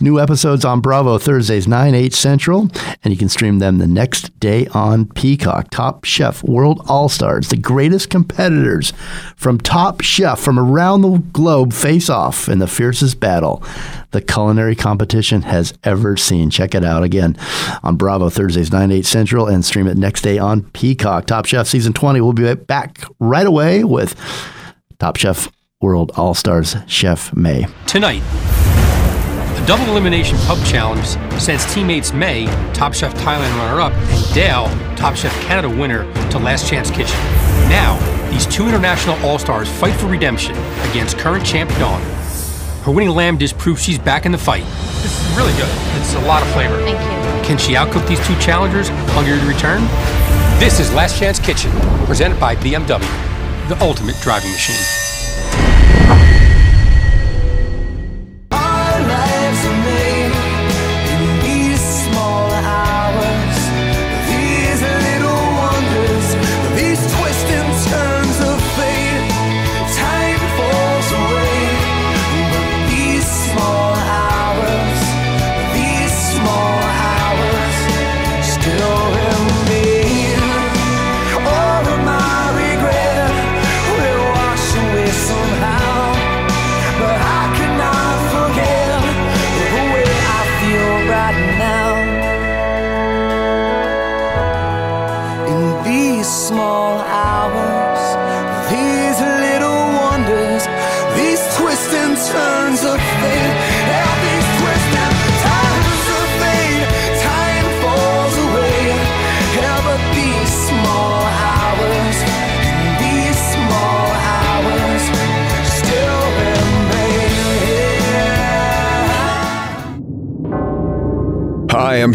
New 0.00 0.20
episodes 0.20 0.64
on 0.64 0.80
Bravo 0.80 1.18
Thursdays 1.18 1.66
9 1.66 1.94
8 1.94 2.14
Central, 2.14 2.68
and 3.02 3.12
you 3.12 3.18
can 3.18 3.28
stream 3.28 3.58
them 3.58 3.78
the 3.78 3.88
next 3.88 4.38
day 4.38 4.68
on 4.68 5.06
Peacock. 5.06 5.68
Top 5.70 6.04
Chef 6.04 6.44
World 6.44 6.80
All 6.88 7.08
Stars, 7.08 7.48
the 7.48 7.56
greatest 7.56 8.08
competitors 8.08 8.92
from 9.34 9.58
Top 9.58 10.00
Chef 10.00 10.38
from 10.38 10.60
around 10.60 11.02
the 11.02 11.18
globe 11.32 11.72
face 11.72 12.08
off 12.08 12.48
in 12.48 12.60
the 12.60 12.68
fiercest 12.68 13.18
battle 13.18 13.64
the 14.12 14.20
culinary 14.20 14.76
competition 14.76 15.42
has 15.42 15.74
ever 15.84 16.16
seen. 16.16 16.50
Check 16.50 16.74
it 16.74 16.84
out 16.84 17.02
again 17.02 17.36
on 17.82 17.96
Bravo 17.96 18.30
Thursdays, 18.30 18.70
9, 18.70 18.92
8 18.92 19.04
Central, 19.04 19.46
and 19.48 19.64
stream 19.64 19.86
it 19.86 19.96
next 19.96 20.22
day 20.22 20.38
on 20.38 20.62
Peacock. 20.70 21.26
Top 21.26 21.46
Chef 21.46 21.66
Season 21.66 21.92
20. 21.92 22.20
We'll 22.20 22.32
be 22.32 22.54
back 22.54 23.04
right 23.18 23.46
away 23.46 23.84
with 23.84 24.14
Top 24.98 25.16
Chef 25.16 25.50
World 25.80 26.12
All 26.16 26.34
Stars 26.34 26.76
Chef 26.86 27.34
May. 27.34 27.66
Tonight, 27.86 28.22
a 29.56 29.64
double 29.66 29.84
elimination 29.90 30.38
pub 30.38 30.64
challenge 30.64 31.06
sends 31.40 31.72
teammates 31.74 32.12
May, 32.12 32.46
Top 32.72 32.94
Chef 32.94 33.12
Thailand 33.14 33.56
runner 33.58 33.80
up, 33.80 33.92
and 33.92 34.34
Dale, 34.34 34.68
Top 34.96 35.16
Chef 35.16 35.34
Canada 35.42 35.68
winner, 35.68 36.04
to 36.30 36.38
Last 36.38 36.68
Chance 36.68 36.90
Kitchen. 36.90 37.18
Now, 37.68 37.98
these 38.30 38.46
two 38.46 38.66
international 38.66 39.16
all 39.24 39.38
stars 39.38 39.68
fight 39.68 39.98
for 39.98 40.06
redemption 40.06 40.56
against 40.90 41.18
current 41.18 41.44
champ 41.44 41.70
Dawn. 41.78 42.21
Her 42.82 42.90
winning 42.90 43.10
lamb 43.10 43.36
dish 43.36 43.56
proves 43.56 43.80
she's 43.80 43.98
back 43.98 44.26
in 44.26 44.32
the 44.32 44.38
fight. 44.38 44.64
This 45.02 45.16
is 45.16 45.36
really 45.36 45.52
good. 45.52 45.70
It's 46.00 46.14
a 46.14 46.20
lot 46.26 46.42
of 46.42 46.48
flavor. 46.50 46.76
Thank 46.82 46.98
you. 46.98 47.46
Can 47.46 47.56
she 47.56 47.74
outcook 47.74 48.08
these 48.08 48.18
two 48.26 48.36
challengers, 48.40 48.88
hungry 49.12 49.38
to 49.38 49.46
return? 49.46 49.82
This 50.58 50.80
is 50.80 50.92
Last 50.92 51.16
Chance 51.16 51.38
Kitchen, 51.38 51.70
presented 52.06 52.40
by 52.40 52.56
BMW, 52.56 52.98
the 53.68 53.78
ultimate 53.80 54.16
driving 54.20 54.50
machine. 54.50 54.74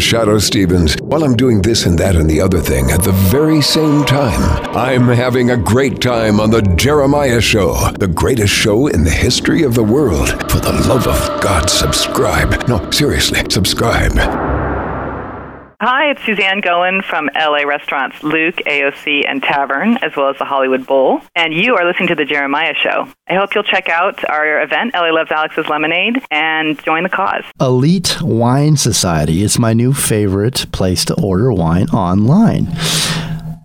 Shadoe 0.08 0.40
Stevens. 0.40 0.96
While 1.02 1.22
I'm 1.22 1.36
doing 1.36 1.60
this 1.60 1.84
and 1.84 1.98
that 1.98 2.16
and 2.16 2.30
the 2.30 2.40
other 2.40 2.60
thing 2.60 2.90
at 2.90 3.02
the 3.02 3.12
very 3.12 3.60
same 3.60 4.06
time, 4.06 4.40
I'm 4.74 5.06
having 5.06 5.50
a 5.50 5.56
great 5.58 6.00
time 6.00 6.40
on 6.40 6.50
The 6.50 6.62
Jeremiah 6.62 7.42
Show, 7.42 7.74
the 7.98 8.08
greatest 8.08 8.54
show 8.54 8.86
in 8.86 9.04
the 9.04 9.10
history 9.10 9.64
of 9.64 9.74
the 9.74 9.84
world. 9.84 10.30
For 10.50 10.60
the 10.60 10.72
love 10.88 11.06
of 11.06 11.42
God, 11.42 11.68
subscribe. 11.68 12.66
No, 12.66 12.90
seriously, 12.90 13.42
subscribe. 13.50 14.47
Hi, 16.08 16.12
it's 16.12 16.24
Suzanne 16.24 16.62
Goin 16.62 17.02
from 17.02 17.28
LA 17.34 17.64
restaurants 17.64 18.22
Lucques, 18.22 18.62
AOC, 18.66 19.28
and 19.28 19.42
Tavern, 19.42 19.98
as 19.98 20.16
well 20.16 20.30
as 20.30 20.38
the 20.38 20.46
Hollywood 20.46 20.86
Bowl. 20.86 21.20
And 21.36 21.52
you 21.52 21.76
are 21.76 21.84
listening 21.84 22.08
to 22.08 22.14
The 22.14 22.24
Jeremiah 22.24 22.72
Show. 22.74 23.12
I 23.28 23.34
hope 23.34 23.54
you'll 23.54 23.62
check 23.62 23.90
out 23.90 24.26
our 24.26 24.62
event, 24.62 24.94
LA 24.94 25.10
Loves 25.10 25.30
Alex's 25.30 25.68
Lemonade, 25.68 26.22
and 26.30 26.82
join 26.82 27.02
the 27.02 27.10
cause. 27.10 27.44
Elite 27.60 28.22
Wine 28.22 28.78
Society 28.78 29.42
is 29.42 29.58
my 29.58 29.74
new 29.74 29.92
favorite 29.92 30.64
place 30.72 31.04
to 31.04 31.14
order 31.20 31.52
wine 31.52 31.88
online. 31.90 32.68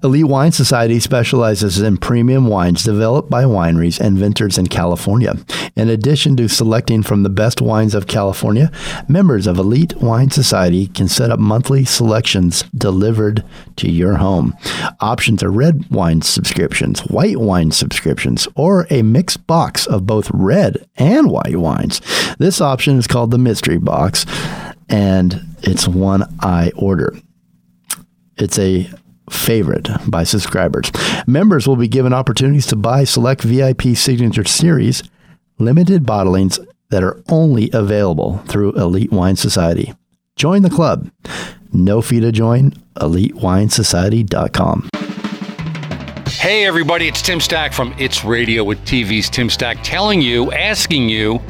Elite 0.04 0.26
Wine 0.26 0.52
Society 0.52 1.00
specializes 1.00 1.80
in 1.80 1.96
premium 1.96 2.48
wines 2.48 2.84
developed 2.84 3.30
by 3.30 3.46
wineries 3.46 4.02
and 4.02 4.18
vintners 4.18 4.58
in 4.58 4.68
California. 4.68 5.34
In 5.78 5.88
addition 5.88 6.36
to 6.36 6.50
selecting 6.50 7.04
from 7.04 7.24
the 7.24 7.30
best 7.30 7.62
wines 7.62 7.96
of 7.96 8.06
California, 8.06 8.70
members 9.08 9.48
of 9.48 9.58
Elite 9.58 9.96
Wine 10.02 10.30
Society 10.30 10.88
can 10.88 11.08
set 11.08 11.32
up 11.32 11.40
monthly 11.40 11.86
selections 11.86 12.64
delivered 12.76 13.46
to 13.78 13.90
your 13.90 14.16
home. 14.16 14.54
Options 15.00 15.42
are 15.42 15.50
red 15.50 15.90
wine 15.90 16.22
subscriptions, 16.22 17.00
white 17.06 17.38
wine 17.38 17.72
subscriptions, 17.72 18.46
or 18.56 18.86
a 18.90 19.04
mixed 19.04 19.48
box 19.48 19.88
of 19.88 20.06
both 20.06 20.30
red 20.32 20.86
and 20.98 21.32
white 21.32 21.56
wines. 21.56 22.02
This 22.40 22.60
option 22.60 22.98
is 22.98 23.08
called 23.08 23.32
the 23.32 23.38
mystery 23.38 23.78
box, 23.78 24.26
and 24.90 25.40
it's 25.62 25.88
one 25.88 26.24
I 26.42 26.74
order. 26.76 27.16
It's 28.36 28.60
a 28.60 28.90
favorite 29.30 29.90
by 30.08 30.24
subscribers. 30.24 30.92
Members 31.28 31.68
will 31.68 31.76
be 31.76 31.88
given 31.88 32.14
opportunities 32.14 32.68
to 32.68 32.76
buy 32.76 33.04
select 33.04 33.42
VIP 33.42 33.96
signature 33.96 34.44
series 34.44 35.04
limited 35.60 36.04
bottlings 36.04 36.66
that 36.90 37.04
are 37.04 37.22
only 37.30 37.70
available 37.74 38.40
through 38.48 38.74
Elite 38.74 39.12
Wine 39.12 39.36
Society. 39.36 39.94
Join 40.36 40.62
the 40.62 40.70
club. 40.70 41.10
No 41.72 42.02
fee 42.02 42.20
to 42.20 42.32
join, 42.32 42.72
elitewinesociety.com. 42.96 44.90
Hey, 46.28 46.66
everybody, 46.66 47.08
it's 47.08 47.22
Tim 47.22 47.40
Stack 47.40 47.74
from 47.74 47.96
It's 47.98 48.24
Radio 48.26 48.64
with 48.64 48.80
TV's 48.80 49.30
Tim 49.30 49.50
Stack 49.50 49.78
telling 49.82 50.22
you, 50.22 50.52
asking 50.52 51.08
you 51.10 51.42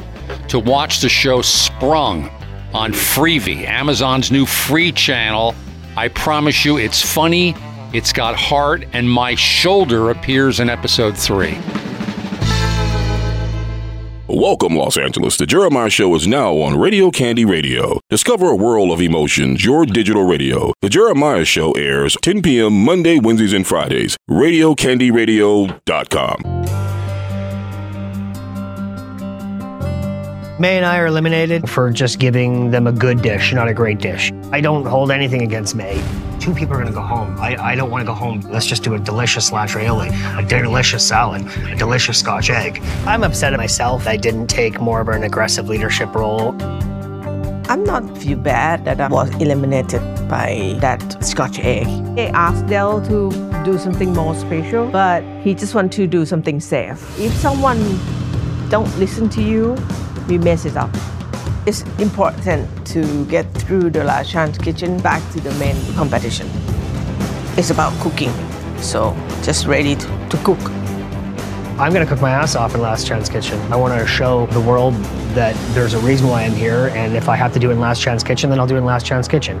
to 0.48 0.58
watch 0.58 1.00
the 1.00 1.08
show 1.08 1.42
Sprung 1.42 2.30
on 2.72 2.92
Freevee, 2.92 3.66
Amazon's 3.66 4.30
new 4.30 4.46
free 4.46 4.92
channel. 4.92 5.54
I 5.96 6.08
promise 6.08 6.64
you, 6.64 6.76
it's 6.78 7.00
funny, 7.02 7.54
it's 7.92 8.12
got 8.12 8.34
heart, 8.34 8.84
and 8.92 9.08
my 9.08 9.36
shoulder 9.36 10.10
appears 10.10 10.58
in 10.60 10.68
episode 10.68 11.16
three. 11.16 11.56
Welcome, 14.26 14.74
Los 14.74 14.96
Angeles. 14.96 15.36
The 15.36 15.46
Jeremiah 15.46 15.90
Show 15.90 16.12
is 16.16 16.26
now 16.26 16.54
on 16.54 16.76
Radio 16.76 17.12
Candy 17.12 17.44
Radio. 17.44 18.00
Discover 18.10 18.50
a 18.50 18.56
world 18.56 18.90
of 18.90 19.00
emotions, 19.00 19.64
your 19.64 19.86
digital 19.86 20.26
radio. 20.26 20.72
The 20.82 20.88
Jeremiah 20.88 21.44
Show 21.44 21.70
airs 21.72 22.16
10 22.20 22.42
p.m. 22.42 22.84
Monday, 22.84 23.20
Wednesdays, 23.20 23.52
and 23.52 23.64
Fridays. 23.64 24.16
RadioCandyRadio.com. 24.28 26.63
May 30.56 30.76
and 30.76 30.86
I 30.86 30.98
are 30.98 31.06
eliminated 31.06 31.68
for 31.68 31.90
just 31.90 32.20
giving 32.20 32.70
them 32.70 32.86
a 32.86 32.92
good 32.92 33.22
dish, 33.22 33.52
not 33.52 33.66
a 33.66 33.74
great 33.74 33.98
dish. 33.98 34.32
I 34.52 34.60
don't 34.60 34.84
hold 34.84 35.10
anything 35.10 35.42
against 35.42 35.74
May. 35.74 36.00
Two 36.38 36.54
people 36.54 36.74
are 36.74 36.76
going 36.76 36.86
to 36.86 36.92
go 36.92 37.00
home. 37.00 37.36
I, 37.40 37.56
I 37.56 37.74
don't 37.74 37.90
want 37.90 38.02
to 38.02 38.06
go 38.06 38.14
home. 38.14 38.40
Let's 38.42 38.66
just 38.66 38.84
do 38.84 38.94
a 38.94 39.00
delicious 39.00 39.48
slash 39.48 39.74
aioli, 39.74 40.10
a 40.38 40.46
delicious 40.46 41.04
salad, 41.06 41.42
a 41.72 41.74
delicious 41.74 42.20
scotch 42.20 42.50
egg. 42.50 42.80
I'm 43.04 43.24
upset 43.24 43.52
at 43.52 43.58
myself. 43.58 44.06
I 44.06 44.16
didn't 44.16 44.46
take 44.46 44.80
more 44.80 45.00
of 45.00 45.08
an 45.08 45.24
aggressive 45.24 45.68
leadership 45.68 46.14
role. 46.14 46.54
I'm 47.68 47.82
not 47.82 48.16
feel 48.18 48.38
bad 48.38 48.84
that 48.84 49.00
I 49.00 49.08
was 49.08 49.34
eliminated 49.40 50.02
by 50.28 50.76
that 50.78 51.24
scotch 51.24 51.58
egg. 51.58 51.88
I 52.16 52.26
asked 52.26 52.68
Dell 52.68 53.04
to 53.06 53.30
do 53.64 53.76
something 53.76 54.12
more 54.12 54.36
special, 54.36 54.86
but 54.86 55.24
he 55.42 55.52
just 55.54 55.74
want 55.74 55.92
to 55.94 56.06
do 56.06 56.24
something 56.24 56.60
safe. 56.60 57.02
If 57.18 57.32
someone 57.32 57.98
don't 58.68 58.96
listen 58.98 59.28
to 59.30 59.42
you, 59.42 59.76
we 60.28 60.38
mess 60.38 60.64
it 60.64 60.76
up. 60.76 60.90
It's 61.66 61.82
important 61.98 62.68
to 62.88 63.24
get 63.26 63.44
through 63.54 63.90
the 63.90 64.04
last 64.04 64.30
chance 64.30 64.58
kitchen 64.58 64.98
back 65.00 65.22
to 65.32 65.40
the 65.40 65.52
main 65.54 65.76
competition. 65.94 66.48
It's 67.56 67.70
about 67.70 67.92
cooking, 68.00 68.32
so 68.78 69.16
just 69.42 69.66
ready 69.66 69.94
to, 69.96 70.28
to 70.28 70.36
cook. 70.44 70.60
I'm 71.76 71.92
to 71.92 72.06
cook 72.06 72.20
my 72.20 72.30
ass 72.30 72.54
off 72.54 72.74
in 72.74 72.80
Last 72.80 73.06
Chance 73.06 73.28
Kitchen. 73.28 73.58
I 73.72 73.76
want 73.76 73.98
to 73.98 74.06
show 74.06 74.46
the 74.46 74.60
world 74.60 74.94
that 75.34 75.56
there's 75.74 75.94
a 75.94 75.98
reason 76.00 76.28
why 76.28 76.42
I'm 76.42 76.52
here, 76.52 76.92
and 76.94 77.16
if 77.16 77.28
I 77.28 77.34
have 77.34 77.52
to 77.54 77.58
do 77.58 77.70
it 77.70 77.72
in 77.72 77.80
Last 77.80 78.00
Chance 78.00 78.22
Kitchen, 78.22 78.48
then 78.48 78.60
I'll 78.60 78.66
do 78.66 78.76
it 78.76 78.78
in 78.78 78.84
Last 78.84 79.04
Chance 79.04 79.26
Kitchen. 79.26 79.58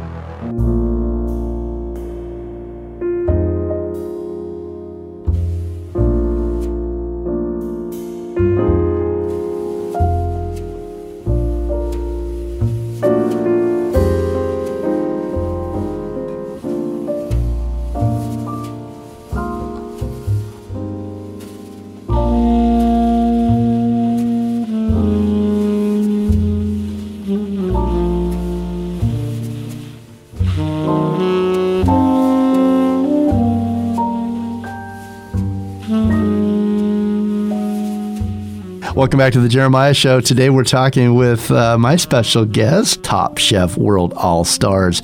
Welcome 39.04 39.18
back 39.18 39.34
to 39.34 39.40
the 39.40 39.50
Jeremiah 39.50 39.92
Show. 39.92 40.22
Today 40.22 40.48
we're 40.48 40.64
talking 40.64 41.14
with 41.14 41.50
uh, 41.50 41.76
my 41.76 41.96
special 41.96 42.46
guest, 42.46 43.02
Top 43.02 43.36
Chef 43.36 43.76
World 43.76 44.14
All 44.14 44.44
Stars 44.44 45.02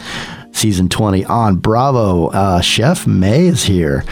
Season 0.52 0.88
20 0.88 1.26
on 1.26 1.56
Bravo. 1.56 2.28
Uh, 2.28 2.62
Chef 2.62 3.06
May 3.06 3.48
is 3.48 3.62
here. 3.62 4.02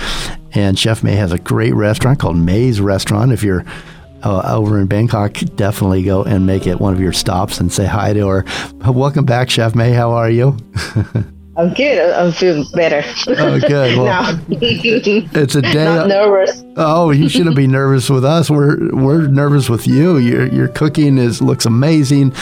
And 0.52 0.78
Chef 0.78 1.02
May 1.02 1.14
has 1.16 1.32
a 1.32 1.38
great 1.38 1.74
restaurant 1.74 2.18
called 2.18 2.36
MAZE 2.36 2.82
Restaurant. 2.82 3.32
If 3.32 3.42
you're 3.42 3.64
uh, 4.22 4.42
over 4.54 4.78
in 4.78 4.88
Bangkok, 4.88 5.32
definitely 5.56 6.02
go 6.02 6.22
and 6.22 6.44
make 6.44 6.66
it 6.66 6.78
one 6.78 6.92
of 6.92 7.00
your 7.00 7.14
stops 7.14 7.58
and 7.58 7.72
say 7.72 7.86
hi 7.86 8.12
to 8.12 8.28
her. 8.28 8.44
Welcome 8.92 9.24
back, 9.24 9.48
Chef 9.48 9.74
May. 9.74 9.94
How 9.94 10.10
are 10.10 10.28
you? 10.28 10.54
I'm 11.58 11.74
good. 11.74 12.12
I'm 12.12 12.30
feeling 12.30 12.64
better. 12.72 13.02
Oh, 13.26 13.58
good. 13.58 13.98
Well, 13.98 14.40
it's 14.48 15.56
a 15.56 15.62
day. 15.62 15.84
Not 15.84 16.06
nervous. 16.06 16.62
Oh, 16.76 17.10
you 17.10 17.28
shouldn't 17.28 17.56
be 17.56 17.66
nervous 17.66 18.08
with 18.08 18.24
us. 18.24 18.48
We're 18.48 18.94
we're 18.94 19.26
nervous 19.26 19.68
with 19.68 19.88
you. 19.88 20.18
Your 20.18 20.46
your 20.46 20.68
cooking 20.68 21.18
is 21.18 21.42
looks 21.42 21.66
amazing. 21.66 22.32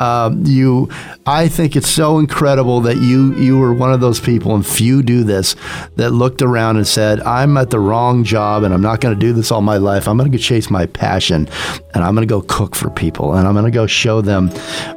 Um, 0.00 0.42
you, 0.44 0.88
I 1.24 1.46
think 1.46 1.76
it's 1.76 1.88
so 1.88 2.18
incredible 2.18 2.80
that 2.80 2.96
you 2.96 3.32
you 3.36 3.56
were 3.56 3.72
one 3.72 3.92
of 3.92 4.00
those 4.00 4.18
people, 4.18 4.56
and 4.56 4.66
few 4.66 5.04
do 5.04 5.22
this, 5.22 5.54
that 5.94 6.10
looked 6.10 6.42
around 6.42 6.76
and 6.76 6.86
said, 6.86 7.20
"I'm 7.20 7.56
at 7.56 7.70
the 7.70 7.78
wrong 7.78 8.24
job, 8.24 8.64
and 8.64 8.74
I'm 8.74 8.82
not 8.82 9.00
going 9.00 9.14
to 9.14 9.20
do 9.20 9.32
this 9.32 9.52
all 9.52 9.60
my 9.60 9.76
life. 9.76 10.08
I'm 10.08 10.16
going 10.16 10.28
to 10.28 10.36
go 10.36 10.42
chase 10.42 10.68
my 10.68 10.86
passion, 10.86 11.48
and 11.94 12.02
I'm 12.02 12.16
going 12.16 12.26
to 12.26 12.34
go 12.34 12.40
cook 12.40 12.74
for 12.74 12.90
people, 12.90 13.34
and 13.34 13.46
I'm 13.46 13.54
going 13.54 13.66
to 13.66 13.70
go 13.70 13.86
show 13.86 14.20
them 14.20 14.50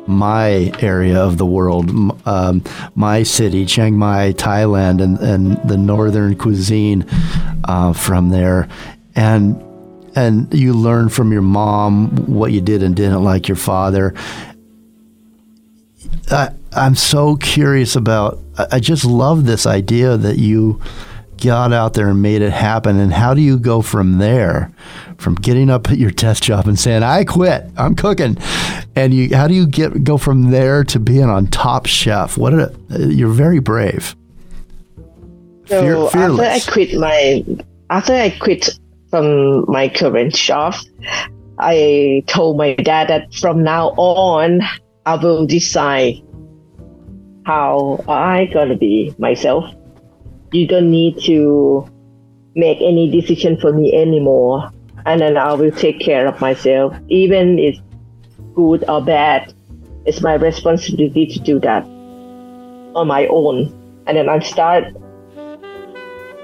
my 0.07 0.71
area 0.79 1.19
of 1.19 1.37
the 1.37 1.45
world, 1.45 1.91
um, 2.25 2.63
my 2.95 3.21
city, 3.21 3.66
Chiang 3.67 3.97
Mai, 3.97 4.33
Thailand, 4.33 5.01
and 5.01 5.19
and 5.19 5.69
the 5.69 5.77
northern 5.77 6.35
cuisine 6.35 7.05
uh, 7.65 7.93
from 7.93 8.29
there." 8.29 8.67
and 9.17 9.61
and 10.15 10.51
you 10.53 10.73
learn 10.73 11.09
from 11.09 11.31
your 11.31 11.41
mom 11.41 12.09
what 12.27 12.51
you 12.51 12.61
did 12.61 12.81
and 12.81 12.95
didn't 12.95 13.23
like 13.23 13.47
your 13.47 13.57
father. 13.57 14.13
I, 16.31 16.49
I'm 16.71 16.95
so 16.95 17.35
curious 17.35 17.95
about. 17.95 18.39
I 18.71 18.79
just 18.79 19.05
love 19.05 19.45
this 19.45 19.65
idea 19.65 20.17
that 20.17 20.37
you 20.37 20.81
got 21.37 21.73
out 21.73 21.93
there 21.93 22.09
and 22.09 22.21
made 22.21 22.41
it 22.41 22.51
happen. 22.51 22.99
And 22.99 23.13
how 23.13 23.33
do 23.33 23.41
you 23.41 23.59
go 23.59 23.81
from 23.81 24.17
there, 24.17 24.71
from 25.17 25.35
getting 25.35 25.69
up 25.69 25.89
at 25.89 25.97
your 25.97 26.11
test 26.11 26.43
job 26.43 26.67
and 26.67 26.77
saying, 26.77 27.03
"I 27.03 27.23
quit, 27.23 27.69
I'm 27.77 27.95
cooking," 27.95 28.37
and 28.95 29.13
you 29.13 29.35
how 29.35 29.47
do 29.47 29.53
you 29.53 29.67
get 29.67 30.03
go 30.03 30.17
from 30.17 30.51
there 30.51 30.83
to 30.85 30.99
being 30.99 31.29
on 31.29 31.47
Top 31.47 31.85
Chef? 31.85 32.37
What 32.37 32.53
a 32.53 32.73
you're 32.89 33.29
very 33.29 33.59
brave. 33.59 34.15
So 35.65 36.07
Fear, 36.07 36.23
after 36.23 36.43
I 36.43 36.59
quit 36.59 36.93
my 36.99 37.45
after 37.89 38.13
I 38.13 38.29
quit 38.29 38.69
from 39.09 39.65
my 39.67 39.89
current 39.89 40.33
job. 40.33 40.75
I 41.59 42.23
told 42.27 42.57
my 42.57 42.75
dad 42.75 43.07
that 43.07 43.33
from 43.33 43.63
now 43.63 43.89
on, 43.97 44.61
I 45.05 45.15
will 45.15 45.47
decide 45.47 46.21
how 47.45 48.03
I 48.07 48.45
gonna 48.53 48.77
be 48.77 49.15
myself. 49.17 49.65
You 50.51 50.67
don't 50.67 50.89
need 50.89 51.19
to 51.23 51.87
make 52.55 52.77
any 52.81 53.09
decision 53.09 53.57
for 53.57 53.71
me 53.73 53.93
anymore, 53.93 54.71
and 55.05 55.21
then 55.21 55.37
I 55.37 55.53
will 55.53 55.71
take 55.71 55.99
care 55.99 56.27
of 56.27 56.39
myself, 56.41 56.95
even 57.09 57.59
if 57.59 57.77
good 58.55 58.83
or 58.89 59.03
bad. 59.03 59.53
It's 60.05 60.21
my 60.21 60.35
responsibility 60.35 61.27
to 61.27 61.39
do 61.39 61.59
that 61.59 61.83
on 62.95 63.07
my 63.07 63.27
own, 63.27 63.73
and 64.07 64.17
then 64.17 64.29
I 64.29 64.39
start 64.39 64.85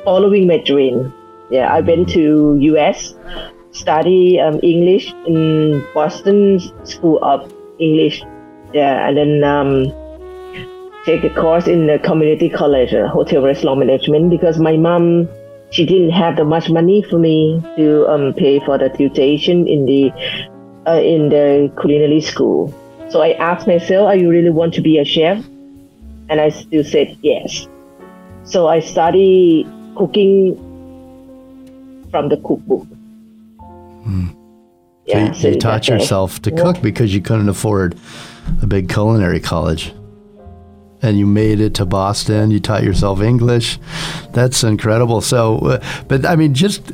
following 0.04 0.48
my 0.48 0.58
dream 0.58 1.14
yeah, 1.54 1.72
I 1.72 1.82
went 1.82 2.10
to 2.18 2.58
US, 2.60 3.14
study 3.72 4.40
um, 4.40 4.60
English 4.64 5.14
in 5.28 5.86
Boston 5.94 6.60
School 6.84 7.20
of 7.22 7.46
English. 7.80 8.24
Yeah, 8.74 9.08
and 9.08 9.18
then 9.18 9.44
um, 9.44 9.94
take 11.06 11.24
a 11.24 11.30
course 11.30 11.68
in 11.68 11.88
the 11.88 12.00
community 12.00 12.50
college, 12.50 12.94
uh, 12.94 13.08
hotel 13.08 13.42
restaurant 13.42 13.80
management, 13.80 14.30
because 14.30 14.60
my 14.60 14.78
mom 14.78 15.28
she 15.74 15.88
didn't 15.88 16.12
have 16.12 16.38
that 16.38 16.46
much 16.46 16.70
money 16.70 17.02
for 17.02 17.18
me 17.18 17.60
to 17.78 18.08
um, 18.08 18.34
pay 18.36 18.60
for 18.60 18.78
the 18.78 18.90
tuition 18.90 19.68
in 19.68 19.86
the 19.88 20.12
uh, 20.86 21.02
in 21.02 21.30
the 21.30 21.74
culinary 21.82 22.22
school. 22.22 22.72
So 23.10 23.22
I 23.22 23.32
asked 23.34 23.66
myself, 23.66 24.08
"Are 24.08 24.16
you 24.16 24.30
really 24.30 24.52
want 24.52 24.76
to 24.76 24.82
be 24.82 25.00
a 25.00 25.06
chef?" 25.06 25.44
And 26.30 26.40
I 26.40 26.50
still 26.50 26.84
said 26.84 27.18
yes. 27.22 27.68
So 28.44 28.68
I 28.68 28.80
study 28.82 29.68
cooking 29.98 30.56
from 32.12 32.30
the 32.30 32.38
cookbook. 32.38 32.86
Hmm. 34.04 34.28
Yeah, 35.06 35.14
so 35.14 35.20
you, 35.20 35.34
so 35.34 35.48
you 35.50 35.60
taught 35.60 35.88
yourself 35.88 36.42
to 36.44 36.52
cook 36.52 36.82
because 36.82 37.14
you 37.14 37.22
couldn't 37.22 37.50
afford 37.50 37.98
a 38.62 38.68
big 38.68 38.90
culinary 38.90 39.40
college. 39.40 39.92
And 41.04 41.20
you 41.20 41.28
made 41.28 41.60
it 41.60 41.76
to 41.76 41.86
Boston. 41.86 42.50
You 42.50 42.60
taught 42.60 42.84
yourself 42.84 43.22
English. 43.22 43.78
That's 44.32 44.64
incredible. 44.64 45.22
So, 45.22 45.58
uh, 45.60 45.86
but 46.08 46.26
I 46.26 46.36
mean, 46.36 46.54
just 46.54 46.92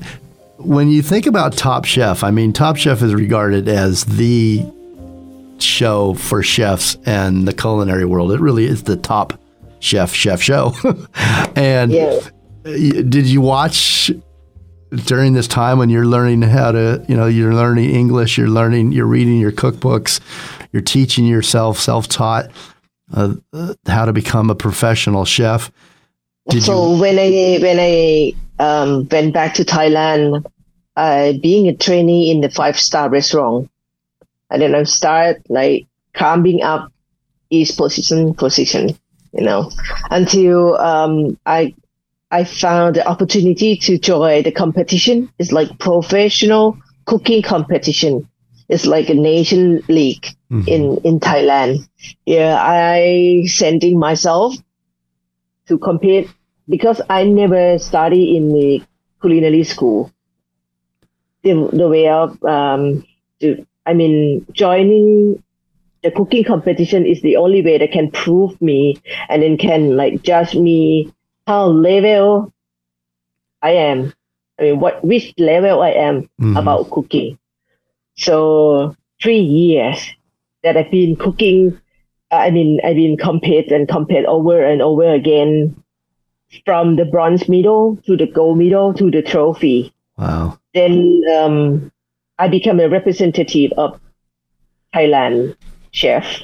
when 0.58 0.90
you 0.90 1.02
think 1.02 1.26
about 1.26 1.56
Top 1.56 1.86
Chef, 1.86 2.24
I 2.24 2.32
mean, 2.32 2.52
Top 2.52 2.76
Chef 2.76 3.02
is 3.02 3.14
regarded 3.14 3.70
as 3.70 4.04
the 4.06 4.66
show 5.62 6.14
for 6.16 6.44
chefs 6.44 6.98
and 7.06 7.48
the 7.48 7.54
culinary 7.54 8.06
world. 8.06 8.32
It 8.32 8.40
really 8.40 8.66
is 8.66 8.84
the 8.84 8.96
top 8.96 9.40
chef 9.80 10.14
chef 10.14 10.42
show. 10.42 10.74
and 11.56 11.92
yeah. 11.92 12.20
did 12.64 13.26
you 13.26 13.42
watch 13.42 14.12
during 14.92 15.34
this 15.34 15.48
time 15.48 15.78
when 15.78 15.90
you're 15.90 16.06
learning 16.06 16.42
how 16.42 16.72
to, 16.72 17.06
you 17.08 17.16
know, 17.16 17.28
you're 17.28 17.54
learning 17.54 17.92
English, 17.92 18.38
you're 18.38 18.48
learning, 18.48 18.92
you're 18.92 19.06
reading 19.06 19.38
your 19.38 19.52
cookbooks, 19.52 20.20
you're 20.72 20.82
teaching 20.82 21.26
yourself 21.26 21.80
self-taught 21.80 22.50
uh, 23.14 23.34
how 23.88 24.06
to 24.06 24.14
become 24.14 24.50
a 24.50 24.56
professional 24.56 25.26
chef. 25.26 25.72
Did 26.50 26.64
so 26.64 26.94
you- 26.94 27.02
when 27.02 27.20
I 27.20 27.60
when 27.62 27.80
I 27.80 28.34
um, 28.60 29.08
went 29.10 29.34
back 29.34 29.54
to 29.56 29.66
Thailand, 29.66 30.46
uh, 30.96 31.34
being 31.42 31.68
a 31.68 31.76
trainee 31.76 32.32
in 32.32 32.42
the 32.42 32.50
five 32.50 32.80
star 32.80 33.10
restaurant, 33.10 33.70
and 34.50 34.62
then 34.62 34.76
I 34.76 34.84
start 34.84 35.42
like 35.50 35.88
climbing 36.14 36.62
up 36.64 36.92
each 37.50 37.76
position 37.76 38.34
position, 38.34 38.90
you 39.34 39.44
know, 39.44 39.72
until 40.12 40.78
um, 40.78 41.38
I 41.46 41.74
I 42.32 42.44
found 42.44 42.96
the 42.96 43.08
opportunity 43.08 43.76
to 43.78 43.98
join 43.98 44.44
the 44.44 44.52
competition. 44.52 45.32
It's 45.40 45.52
like 45.52 45.80
professional 45.80 46.78
cooking 47.06 47.42
competition. 47.42 48.29
It's 48.70 48.86
like 48.86 49.10
a 49.10 49.16
nation 49.16 49.82
league 49.90 50.28
mm-hmm. 50.52 50.68
in 50.68 50.98
in 51.04 51.20
Thailand. 51.20 51.90
Yeah, 52.26 52.56
I 52.62 53.46
sending 53.48 54.00
myself 54.00 54.56
to 55.68 55.78
compete 55.78 56.30
because 56.68 57.02
I 57.10 57.24
never 57.24 57.80
study 57.80 58.38
in 58.38 58.54
the 58.54 58.84
culinary 59.22 59.64
school. 59.64 60.12
The, 61.42 61.70
the 61.72 61.88
way 61.88 62.10
of 62.10 62.42
um, 62.44 63.06
to, 63.40 63.66
I 63.86 63.94
mean, 63.94 64.46
joining 64.52 65.42
the 66.04 66.12
cooking 66.12 66.44
competition 66.44 67.06
is 67.06 67.22
the 67.22 67.38
only 67.38 67.62
way 67.62 67.78
that 67.78 67.92
can 67.92 68.12
prove 68.12 68.62
me 68.62 69.02
and 69.28 69.42
then 69.42 69.58
can 69.58 69.98
like 69.98 70.22
judge 70.22 70.56
me 70.56 71.12
how 71.48 71.66
level 71.66 72.54
I 73.62 73.72
am. 73.72 74.14
I 74.60 74.64
mean, 74.64 74.80
what 74.80 75.04
which 75.04 75.34
level 75.38 75.82
I 75.82 75.92
am 75.92 76.24
mm-hmm. 76.24 76.58
about 76.58 76.92
cooking. 76.92 77.40
So 78.20 78.96
three 79.22 79.40
years 79.40 79.98
that 80.64 80.78
I've 80.78 80.92
been 80.92 81.16
cooking. 81.16 81.80
I 82.32 82.52
mean, 82.52 82.80
I've 82.84 82.96
been 82.96 83.18
compete 83.18 83.72
and 83.72 83.88
compete 83.88 84.26
over 84.26 84.64
and 84.64 84.82
over 84.82 85.08
again, 85.12 85.82
from 86.66 86.96
the 86.96 87.06
bronze 87.06 87.48
medal 87.48 87.98
to 88.06 88.18
the 88.18 88.28
gold 88.28 88.58
medal 88.58 88.94
to 88.94 89.10
the 89.10 89.22
trophy. 89.22 89.94
Wow. 90.18 90.60
Then 90.74 91.22
um, 91.34 91.92
I 92.38 92.48
become 92.48 92.80
a 92.80 92.90
representative 92.90 93.72
of 93.78 94.00
Thailand 94.94 95.56
chef 95.92 96.44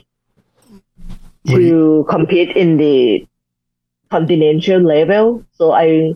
to 1.48 1.62
you- 1.62 2.06
compete 2.10 2.56
in 2.56 2.78
the 2.78 3.28
continental 4.10 4.82
level. 4.82 5.46
So 5.54 5.72
I 5.72 6.16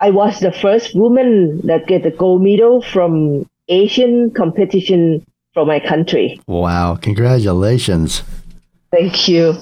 I 0.00 0.10
was 0.10 0.40
the 0.40 0.52
first 0.52 0.94
woman 0.94 1.60
that 1.66 1.86
get 1.86 2.02
the 2.02 2.10
gold 2.10 2.42
medal 2.42 2.82
from 2.82 3.48
Asian 3.70 4.30
competition 4.32 5.24
for 5.54 5.64
my 5.64 5.80
country. 5.80 6.40
Wow! 6.46 6.96
Congratulations. 6.96 8.22
Thank 8.90 9.28
you. 9.28 9.54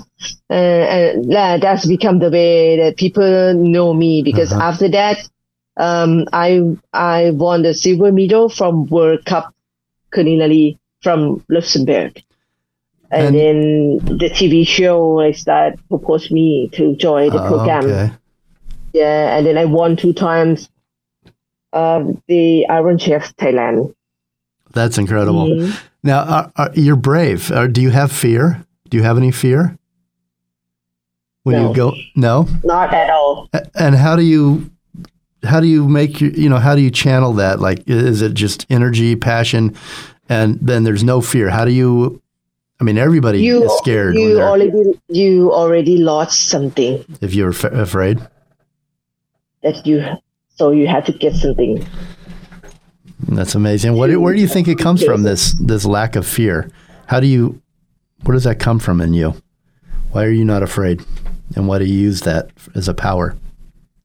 Uh, 0.51 0.55
and 0.55 1.31
yeah, 1.31 1.59
that's 1.59 1.87
become 1.87 2.19
the 2.19 2.31
way 2.31 2.77
that 2.79 2.97
people 2.97 3.55
know 3.55 3.95
me 3.95 4.23
because 4.23 4.53
uh-huh. 4.53 4.63
after 4.63 4.89
that, 4.89 5.29
um, 5.77 6.25
I 6.33 6.63
I 6.93 7.31
won 7.31 7.63
the 7.63 7.75
silver 7.75 8.11
medal 8.11 8.49
from 8.49 8.87
World 8.87 9.25
Cup 9.25 9.55
culinary 10.13 10.79
from 11.03 11.45
Luxembourg. 11.49 12.23
And, 13.11 13.29
and, 13.29 13.37
then 13.37 14.19
the 14.19 14.29
TV 14.29 14.67
show 14.67 15.09
like 15.13 15.37
start 15.37 15.79
proposed 15.89 16.31
me 16.31 16.69
to 16.75 16.95
join 16.97 17.31
the 17.31 17.43
oh, 17.43 17.49
program. 17.49 17.85
Okay. 17.85 18.13
Yeah, 18.93 19.37
and 19.37 19.47
then 19.47 19.57
I 19.57 19.65
won 19.65 19.97
two 19.97 20.13
times 20.13 20.69
um, 21.73 22.23
the 22.27 22.67
Iron 22.67 22.99
Chef 22.99 23.35
Thailand. 23.37 23.95
That's 24.73 24.99
incredible. 24.99 25.49
Mm-hmm. 25.49 25.87
Now, 26.03 26.21
are, 26.25 26.53
are, 26.57 26.71
you're 26.75 26.97
brave. 26.97 27.51
Uh, 27.51 27.67
do 27.67 27.81
you 27.81 27.91
have 27.91 28.13
fear? 28.13 28.65
Do 28.89 28.97
you 28.97 29.03
have 29.03 29.17
any 29.17 29.31
fear 29.31 29.77
when 31.43 31.57
no. 31.57 31.69
you 31.69 31.75
go? 31.75 31.95
No, 32.15 32.49
not 32.65 32.93
at 32.95 33.11
all. 33.11 33.49
And 33.75 33.95
how 33.95 34.17
do 34.17 34.23
you 34.23 34.71
how 35.45 35.61
do 35.61 35.67
you 35.67 35.89
make 35.89 36.21
your 36.21 36.31
you 36.31 36.49
know 36.49 36.59
how 36.59 36.75
do 36.75 36.81
you 36.81 36.91
channel 36.91 37.33
that? 37.35 37.61
Like, 37.61 37.89
is 37.89 38.23
it 38.23 38.35
just 38.35 38.67
energy, 38.71 39.17
passion, 39.17 39.77
and 40.29 40.59
then 40.61 40.85
there's 40.85 41.05
no 41.05 41.21
fear? 41.21 41.51
How 41.51 41.65
do 41.65 41.73
you 41.73 42.23
I 42.81 42.85
mean, 42.85 42.97
everybody 42.97 43.43
you, 43.43 43.65
is 43.65 43.79
scared. 43.79 44.15
You 44.15 44.41
already 44.41 44.71
you 45.09 45.53
already 45.53 45.97
lost 45.97 46.49
something. 46.49 47.05
If 47.21 47.35
you're 47.35 47.51
f- 47.51 47.65
afraid, 47.65 48.21
that 49.63 49.85
you 49.85 50.05
so 50.55 50.71
you 50.71 50.87
have 50.87 51.05
to 51.07 51.13
get 51.13 51.35
something. 51.35 51.85
That's 53.21 53.55
amazing. 53.55 53.95
What 53.95 54.15
where 54.17 54.35
do 54.35 54.41
you 54.41 54.49
think 54.49 54.69
it 54.69 54.79
comes 54.79 55.03
from? 55.03 55.23
This 55.23 55.53
this 55.55 55.85
lack 55.85 56.17
of 56.17 56.27
fear. 56.27 56.71
How 57.07 57.21
do 57.21 57.27
you? 57.27 57.61
Where 58.23 58.35
does 58.35 58.45
that 58.45 58.59
come 58.59 58.79
from 58.79 59.01
in 59.01 59.15
you? 59.15 59.35
Why 60.13 60.25
are 60.25 60.31
you 60.31 60.45
not 60.45 60.63
afraid? 60.63 61.05
And 61.57 61.67
why 61.67 61.79
do 61.79 61.85
you 61.85 61.99
use 61.99 62.21
that 62.23 62.51
as 62.75 62.89
a 62.89 62.95
power? 62.95 63.37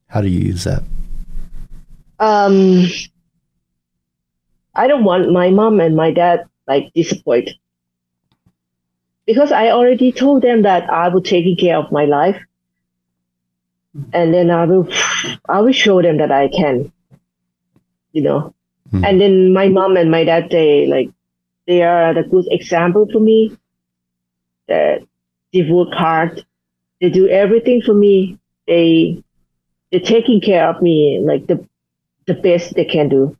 How 0.08 0.20
do 0.20 0.28
you 0.28 0.40
use 0.40 0.64
that? 0.64 0.82
Um, 2.18 2.86
I 4.74 4.86
don't 4.86 5.04
want 5.04 5.32
my 5.32 5.50
mom 5.50 5.80
and 5.80 5.96
my 5.96 6.10
dad 6.10 6.46
like 6.66 6.92
disappointed 6.94 7.56
because 9.26 9.52
I 9.52 9.70
already 9.70 10.12
told 10.12 10.42
them 10.42 10.62
that 10.62 10.90
I 10.90 11.08
will 11.08 11.22
take 11.22 11.58
care 11.58 11.76
of 11.78 11.92
my 11.92 12.04
life, 12.04 12.40
and 14.12 14.34
then 14.34 14.50
I 14.50 14.64
will 14.66 14.88
I 15.48 15.60
will 15.60 15.72
show 15.72 16.02
them 16.02 16.18
that 16.18 16.32
I 16.32 16.48
can, 16.48 16.92
you 18.12 18.22
know. 18.22 18.54
Mm. 18.92 19.08
And 19.08 19.20
then 19.20 19.52
my 19.52 19.68
mom 19.68 19.96
and 19.96 20.10
my 20.10 20.24
dad 20.24 20.48
they 20.50 20.86
like 20.86 21.10
they 21.66 21.82
are 21.82 22.14
the 22.14 22.22
good 22.22 22.46
example 22.50 23.06
for 23.10 23.20
me. 23.20 23.56
That 24.68 25.06
they 25.52 25.62
work 25.70 25.92
hard, 25.92 26.44
they 27.00 27.10
do 27.10 27.28
everything 27.28 27.82
for 27.82 27.94
me. 27.94 28.38
They 28.66 29.22
they're 29.90 30.00
taking 30.00 30.40
care 30.40 30.68
of 30.68 30.82
me 30.82 31.20
like 31.22 31.46
the 31.46 31.66
the 32.26 32.34
best 32.34 32.74
they 32.74 32.84
can 32.84 33.08
do, 33.08 33.36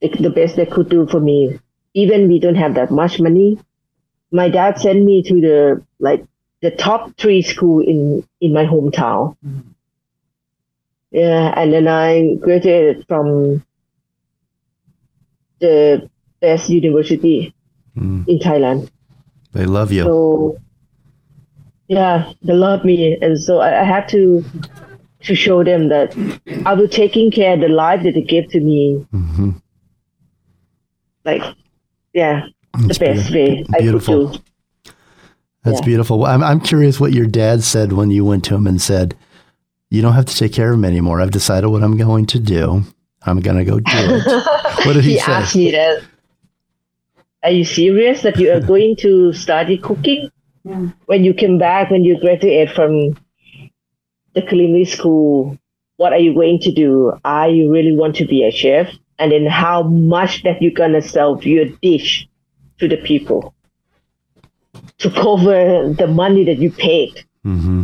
the 0.00 0.30
best 0.30 0.56
they 0.56 0.66
could 0.66 0.88
do 0.88 1.06
for 1.06 1.20
me. 1.20 1.58
Even 1.94 2.28
we 2.28 2.38
don't 2.38 2.54
have 2.54 2.74
that 2.74 2.90
much 2.90 3.20
money, 3.20 3.58
my 4.30 4.48
dad 4.48 4.78
sent 4.78 5.04
me 5.04 5.22
to 5.22 5.40
the 5.40 5.84
like 5.98 6.24
the 6.60 6.70
top 6.70 7.16
three 7.16 7.42
school 7.42 7.80
in 7.80 8.26
in 8.40 8.52
my 8.52 8.64
hometown. 8.64 9.36
Mm. 9.44 9.62
Yeah, 11.10 11.54
and 11.56 11.72
then 11.72 11.88
I 11.88 12.34
graduated 12.34 13.06
from 13.08 13.64
the 15.60 16.08
best 16.40 16.68
university 16.68 17.54
mm. 17.96 18.26
in 18.28 18.38
Thailand. 18.38 18.90
They 19.52 19.64
love 19.64 19.92
you. 19.92 20.04
So 20.04 20.58
yeah, 21.88 22.32
they 22.42 22.52
love 22.52 22.84
me, 22.84 23.16
and 23.20 23.40
so 23.40 23.60
I, 23.60 23.80
I 23.80 23.84
have 23.84 24.06
to 24.08 24.44
to 25.20 25.34
show 25.34 25.64
them 25.64 25.88
that 25.88 26.16
I 26.64 26.74
will 26.74 26.88
taking 26.88 27.30
care 27.30 27.54
of 27.54 27.60
the 27.60 27.68
life 27.68 28.02
that 28.04 28.14
they 28.14 28.22
gave 28.22 28.48
to 28.50 28.60
me. 28.60 29.06
Mm-hmm. 29.12 29.50
Like, 31.24 31.42
yeah, 32.12 32.46
the 32.74 32.96
best 32.98 33.30
way 33.32 33.64
beautiful. 33.78 34.40
That's 35.64 35.80
yeah. 35.80 35.84
beautiful. 35.84 36.24
I'm, 36.24 36.42
I'm 36.42 36.60
curious 36.60 37.00
what 37.00 37.12
your 37.12 37.26
dad 37.26 37.62
said 37.62 37.92
when 37.92 38.10
you 38.10 38.24
went 38.24 38.44
to 38.44 38.54
him 38.54 38.66
and 38.66 38.80
said, 38.80 39.16
You 39.90 40.00
don't 40.02 40.14
have 40.14 40.26
to 40.26 40.36
take 40.36 40.52
care 40.52 40.70
of 40.70 40.78
him 40.78 40.84
anymore. 40.84 41.20
I've 41.20 41.32
decided 41.32 41.68
what 41.68 41.82
I'm 41.82 41.96
going 41.96 42.26
to 42.26 42.38
do. 42.38 42.84
I'm 43.22 43.40
going 43.40 43.56
to 43.56 43.64
go 43.64 43.80
do 43.80 43.84
it. 43.86 44.26
what 44.86 44.92
did 44.94 45.04
he, 45.04 45.12
he 45.12 45.18
say? 45.18 45.32
asked 45.32 45.56
me 45.56 45.70
that. 45.72 46.02
Are 47.42 47.50
you 47.50 47.64
serious 47.64 48.22
that 48.22 48.38
you 48.38 48.52
are 48.52 48.60
going 48.60 48.96
to 48.96 49.32
study 49.32 49.78
cooking? 49.78 50.30
Yeah. 50.64 50.88
When 51.06 51.24
you 51.24 51.34
came 51.34 51.58
back, 51.58 51.90
when 51.90 52.04
you 52.04 52.20
graduate 52.20 52.70
from 52.70 53.16
the 54.34 54.42
culinary 54.42 54.84
school, 54.84 55.56
what 55.96 56.12
are 56.12 56.18
you 56.18 56.34
going 56.34 56.60
to 56.60 56.72
do? 56.72 57.12
Are 57.24 57.48
you 57.48 57.70
really 57.70 57.96
want 57.96 58.16
to 58.16 58.26
be 58.26 58.44
a 58.44 58.50
chef? 58.50 58.92
And 59.18 59.32
then 59.32 59.46
how 59.46 59.82
much 59.82 60.42
that 60.44 60.60
you're 60.62 60.72
going 60.72 60.92
to 60.92 61.02
sell 61.02 61.42
your 61.42 61.66
dish 61.66 62.28
to 62.78 62.88
the 62.88 62.96
people 62.96 63.54
to 64.98 65.10
cover 65.10 65.92
the 65.92 66.06
money 66.06 66.44
that 66.44 66.58
you 66.58 66.70
paid. 66.70 67.24
Mm-hmm. 67.44 67.82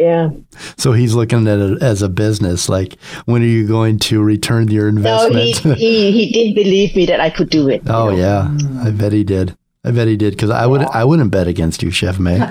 Yeah. 0.00 0.30
So 0.78 0.92
he's 0.92 1.14
looking 1.14 1.46
at 1.46 1.58
it 1.58 1.82
as 1.82 2.00
a 2.00 2.08
business. 2.08 2.70
Like, 2.70 2.98
when 3.26 3.42
are 3.42 3.46
you 3.46 3.68
going 3.68 3.98
to 3.98 4.22
return 4.22 4.68
your 4.68 4.88
investment? 4.88 5.62
No, 5.62 5.74
he, 5.74 6.10
he, 6.10 6.26
he 6.26 6.32
did 6.32 6.54
believe 6.54 6.96
me 6.96 7.04
that 7.04 7.20
I 7.20 7.28
could 7.28 7.50
do 7.50 7.68
it. 7.68 7.82
Oh, 7.86 8.08
know? 8.08 8.16
yeah. 8.16 8.50
I 8.82 8.92
bet 8.92 9.12
he 9.12 9.24
did. 9.24 9.58
I 9.84 9.90
bet 9.90 10.08
he 10.08 10.16
did 10.16 10.32
because 10.32 10.48
I 10.50 10.66
would 10.66 10.82
I 10.82 11.04
wouldn't 11.04 11.30
bet 11.30 11.48
against 11.48 11.82
you, 11.82 11.90
Chef 11.90 12.18
May. 12.18 12.38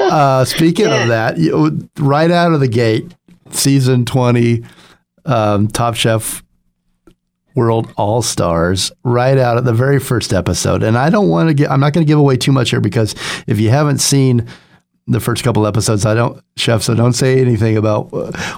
uh, 0.00 0.44
speaking 0.44 0.86
yeah. 0.86 1.02
of 1.02 1.08
that, 1.08 1.38
you, 1.38 1.88
right 1.98 2.30
out 2.30 2.52
of 2.52 2.60
the 2.60 2.68
gate, 2.68 3.12
season 3.50 4.04
twenty, 4.04 4.64
um, 5.24 5.66
Top 5.66 5.96
Chef 5.96 6.44
World 7.56 7.92
All 7.96 8.22
Stars, 8.22 8.92
right 9.02 9.36
out 9.36 9.56
of 9.56 9.64
the 9.64 9.72
very 9.72 9.98
first 9.98 10.32
episode. 10.32 10.84
And 10.84 10.96
I 10.96 11.10
don't 11.10 11.28
want 11.28 11.48
to 11.48 11.54
get 11.54 11.68
I'm 11.68 11.80
not 11.80 11.94
going 11.94 12.06
to 12.06 12.08
give 12.08 12.20
away 12.20 12.36
too 12.36 12.52
much 12.52 12.70
here 12.70 12.80
because 12.80 13.16
if 13.48 13.58
you 13.58 13.70
haven't 13.70 13.98
seen 13.98 14.46
the 15.06 15.20
first 15.20 15.44
couple 15.44 15.66
episodes, 15.66 16.06
I 16.06 16.14
don't 16.14 16.42
chef, 16.56 16.82
so 16.82 16.94
don't 16.94 17.12
say 17.12 17.40
anything 17.40 17.76
about 17.76 18.04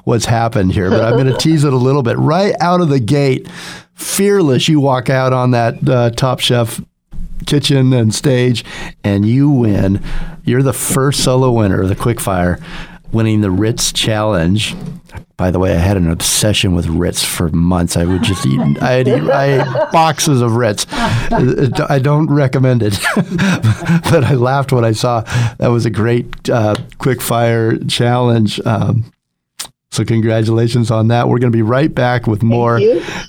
what's 0.04 0.26
happened 0.26 0.72
here. 0.72 0.90
But 0.90 1.04
I'm 1.04 1.14
going 1.14 1.26
to 1.32 1.36
tease 1.36 1.64
it 1.64 1.72
a 1.72 1.76
little 1.76 2.02
bit. 2.02 2.16
Right 2.18 2.54
out 2.60 2.80
of 2.80 2.88
the 2.88 3.00
gate, 3.00 3.48
fearless. 3.94 4.68
You 4.68 4.80
walk 4.80 5.10
out 5.10 5.32
on 5.32 5.50
that 5.52 5.88
uh, 5.88 6.10
Top 6.10 6.40
Chef 6.40 6.80
kitchen 7.46 7.92
and 7.92 8.14
stage, 8.14 8.64
and 9.04 9.26
you 9.26 9.50
win. 9.50 10.02
You're 10.44 10.62
the 10.62 10.72
first 10.72 11.24
solo 11.24 11.50
winner 11.52 11.82
of 11.82 11.88
the 11.88 11.96
Quickfire, 11.96 12.62
winning 13.16 13.40
the 13.40 13.50
Ritz 13.50 13.94
Challenge. 13.94 14.76
By 15.38 15.50
the 15.50 15.58
way, 15.58 15.72
I 15.74 15.78
had 15.78 15.96
an 15.96 16.10
obsession 16.10 16.74
with 16.74 16.86
Ritz 16.86 17.24
for 17.24 17.48
months. 17.48 17.96
I 17.96 18.04
would 18.04 18.22
just 18.22 18.44
eat. 18.44 18.60
I 18.82 18.90
had 18.92 19.08
ate 19.08 19.90
boxes 19.90 20.42
of 20.42 20.54
Ritz. 20.54 20.86
I 20.92 21.98
don't 21.98 22.30
recommend 22.30 22.82
it, 22.82 22.98
but 23.16 24.22
I 24.22 24.34
laughed 24.34 24.70
when 24.70 24.84
I 24.84 24.92
saw 24.92 25.22
that 25.56 25.68
was 25.68 25.86
a 25.86 25.90
great 25.90 26.50
uh, 26.50 26.74
quick 26.98 27.22
fire 27.22 27.78
challenge. 27.78 28.60
Um, 28.66 29.10
so 29.96 30.04
congratulations 30.04 30.90
on 30.90 31.08
that. 31.08 31.26
We're 31.26 31.38
going 31.38 31.50
to 31.50 31.56
be 31.56 31.62
right 31.62 31.92
back 31.92 32.26
with 32.26 32.42
more 32.42 32.78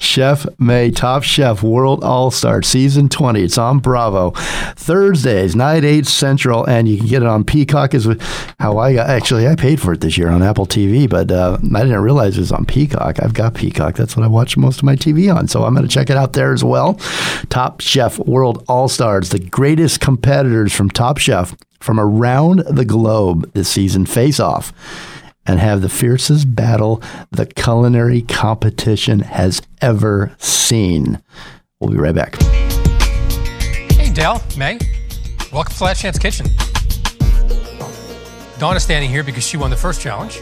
Chef 0.02 0.46
May 0.60 0.92
Top 0.92 1.24
Chef 1.24 1.64
World 1.64 2.04
All 2.04 2.30
Star 2.30 2.62
Season 2.62 3.08
20. 3.08 3.42
It's 3.42 3.58
on 3.58 3.80
Bravo 3.80 4.32
Thursdays, 4.76 5.56
night 5.56 5.86
8 5.86 6.06
Central, 6.06 6.66
and 6.66 6.90
you 6.90 6.98
can 6.98 7.08
get 7.08 7.22
it 7.22 7.28
on 7.28 7.46
Peacock. 7.46 7.94
Is 7.94 8.06
how 8.60 8.80
I 8.80 8.94
got. 8.94 9.10
Actually, 9.10 9.48
I 9.48 9.56
paid 9.56 9.80
for 9.80 9.94
it 9.94 10.02
this 10.02 10.18
year 10.18 10.28
on 10.28 10.44
Apple 10.44 10.66
TV, 10.66 11.10
but 11.10 11.32
uh, 11.32 11.58
I 11.74 11.84
didn't 11.84 12.02
realize 12.02 12.36
it 12.36 12.42
was 12.42 12.52
on 12.52 12.66
Peacock. 12.66 13.24
I've 13.24 13.34
got 13.34 13.54
Peacock. 13.54 13.96
That's 13.96 14.18
what 14.18 14.26
I 14.26 14.28
watch 14.28 14.58
most 14.58 14.80
of 14.80 14.84
my 14.84 14.98
TV 14.98 15.34
on. 15.34 15.48
So 15.48 15.64
I'm 15.64 15.74
going 15.74 15.88
to 15.88 15.94
check 15.94 16.10
it 16.10 16.18
out 16.18 16.34
there 16.34 16.52
as 16.52 16.66
well. 16.66 16.96
Top 17.50 17.80
Chef 17.80 18.20
World 18.20 18.66
All 18.68 18.90
Stars, 18.90 19.30
the 19.30 19.40
greatest 19.40 20.02
competitors 20.02 20.74
from 20.74 20.90
Top 20.90 21.18
Chef 21.18 21.56
from 21.80 21.98
around 21.98 22.60
the 22.70 22.84
globe 22.84 23.50
this 23.54 23.70
season 23.70 24.06
face 24.06 24.42
off 24.42 24.74
and 25.48 25.60
have 25.60 25.82
the 25.82 25.90
fiercest 25.90 26.54
battle 26.56 27.02
the 27.32 27.46
culinary 27.46 28.22
competition 28.22 29.20
has 29.20 29.62
ever 29.82 30.36
seen. 30.38 31.22
We'll 31.80 31.90
be 31.90 31.98
right 31.98 32.14
back. 32.14 32.36
Hey, 33.92 34.12
Dale, 34.14 34.42
May. 34.58 34.78
Welcome 35.52 35.74
to 35.74 35.84
Last 35.86 36.02
Chance 36.02 36.20
Kitchen. 36.20 36.48
Dawn 38.60 38.76
is 38.76 38.84
standing 38.84 39.10
here 39.10 39.24
because 39.24 39.48
she 39.48 39.56
won 39.56 39.70
the 39.70 39.78
first 39.78 40.02
challenge. 40.02 40.42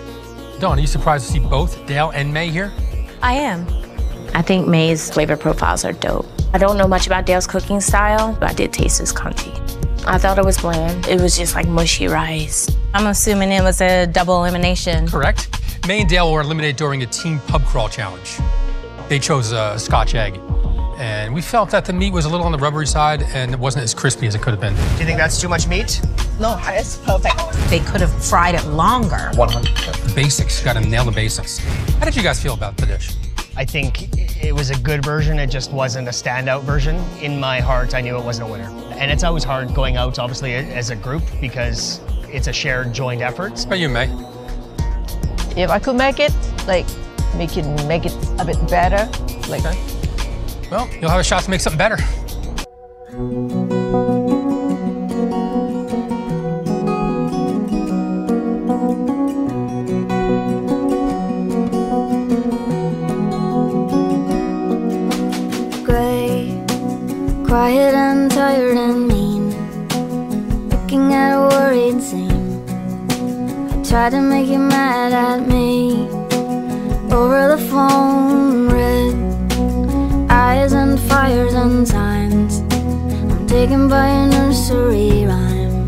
Dawn, 0.60 0.78
are 0.78 0.82
you 0.82 0.88
surprised 0.88 1.28
to 1.28 1.34
see 1.34 1.40
both 1.40 1.86
Dale 1.86 2.12
and 2.12 2.34
May 2.34 2.50
here? 2.50 2.74
I 3.22 3.34
am. 3.34 3.68
I 4.34 4.42
think 4.42 4.68
May's 4.68 5.12
flavor 5.12 5.38
profiles 5.38 5.86
are 5.86 5.94
dope. 5.94 6.26
I 6.54 6.58
don't 6.58 6.78
know 6.78 6.88
much 6.88 7.08
about 7.08 7.26
Dale's 7.26 7.48
cooking 7.48 7.82
style, 7.82 8.36
but 8.40 8.50
I 8.50 8.54
did 8.54 8.72
taste 8.72 9.00
his 9.00 9.12
congee. 9.12 9.52
I 10.08 10.18
thought 10.18 10.40
it 10.40 10.46
was 10.46 10.58
bland. 10.58 11.08
It 11.08 11.20
was 11.20 11.38
just 11.38 11.56
like 11.56 11.68
mushy 11.68 12.08
rice. 12.08 12.70
I'm 12.96 13.08
assuming 13.08 13.52
it 13.52 13.62
was 13.62 13.82
a 13.82 14.08
double 14.08 14.46
elimination. 14.46 15.06
Correct. 15.06 15.50
May 15.86 16.00
and 16.00 16.10
Dale 16.10 16.32
were 16.32 16.40
eliminated 16.40 16.78
during 16.78 17.04
a 17.04 17.06
team 17.06 17.40
pub 17.40 17.66
crawl 17.66 17.90
challenge. 17.90 18.38
They 19.10 19.20
chose 19.20 19.52
a 19.52 19.78
scotch 19.78 20.16
egg. 20.16 20.40
And 20.98 21.34
we 21.34 21.42
felt 21.42 21.70
that 21.72 21.84
the 21.84 21.92
meat 21.92 22.14
was 22.14 22.24
a 22.24 22.30
little 22.30 22.46
on 22.46 22.54
the 22.54 22.58
rubbery 22.58 22.88
side 22.88 23.24
and 23.34 23.52
it 23.52 23.60
wasn't 23.60 23.84
as 23.84 23.94
crispy 23.94 24.28
as 24.28 24.36
it 24.36 24.42
could 24.42 24.52
have 24.52 24.62
been. 24.62 24.74
Do 24.76 25.00
you 25.00 25.06
think 25.06 25.18
that's 25.18 25.42
too 25.42 25.50
much 25.50 25.68
meat? 25.68 26.00
No, 26.40 26.58
it's 26.68 26.96
perfect. 27.00 27.36
They 27.70 27.82
could 27.82 28.00
have 28.00 28.14
fried 28.24 28.56
it 28.56 28.64
longer. 28.68 29.30
100%. 29.34 30.16
Basics, 30.16 30.64
got 30.64 30.74
to 30.74 30.80
nail 30.80 31.04
the 31.04 31.12
basics. 31.12 31.58
How 32.00 32.06
did 32.06 32.16
you 32.16 32.24
guys 32.24 32.42
feel 32.42 32.54
about 32.54 32.78
the 32.78 32.86
dish? 32.86 33.12
I 33.58 33.66
think 33.66 34.08
it 34.42 34.56
was 34.56 34.70
a 34.70 34.80
good 34.80 35.04
version. 35.04 35.38
It 35.38 35.48
just 35.48 35.74
wasn't 35.74 36.08
a 36.08 36.12
standout 36.12 36.64
version. 36.64 36.96
In 37.20 37.42
my 37.42 37.60
heart, 37.60 37.94
I 37.94 38.00
knew 38.00 38.18
it 38.18 38.24
wasn't 38.24 38.48
a 38.48 38.52
winner. 38.54 38.70
And 38.94 39.12
it's 39.12 39.26
always 39.26 39.44
hard 39.44 39.74
going 39.74 39.98
out, 39.98 40.18
obviously, 40.18 40.54
as 40.54 40.92
a 40.92 40.96
group 40.96 41.24
because 41.42 42.00
it's 42.36 42.48
a 42.48 42.54
shared, 42.54 42.94
joint 42.94 43.22
effort. 43.22 43.58
How 43.58 43.66
about 43.66 43.80
you, 43.80 43.88
May? 43.88 44.06
If 45.56 45.70
I 45.70 45.80
could 45.80 45.96
make 45.96 46.20
it, 46.20 46.34
like, 46.68 46.86
make 47.36 47.56
it 47.56 47.66
make 47.88 48.06
it 48.06 48.14
a 48.40 48.46
bit 48.46 48.58
better, 48.70 49.10
like. 49.48 49.66
Okay. 49.66 50.70
Well, 50.70 50.90
you'll 51.00 51.10
have 51.10 51.20
a 51.20 51.24
shot 51.24 51.44
to 51.44 51.50
make 51.50 51.62
something 51.62 51.78
better. 51.78 51.98
Tried 74.10 74.20
to 74.20 74.22
make 74.22 74.48
you 74.48 74.60
mad 74.60 75.14
at 75.14 75.48
me 75.48 76.08
Over 77.12 77.56
the 77.56 77.62
phone, 77.72 78.70
red 78.70 79.16
Eyes 80.30 80.74
and 80.74 81.00
fires 81.00 81.56
and 81.56 81.88
signs 81.88 82.60
I'm 83.32 83.48
taken 83.48 83.90
by 83.90 84.08
a 84.08 84.28
nursery 84.28 85.26
rhyme. 85.26 85.88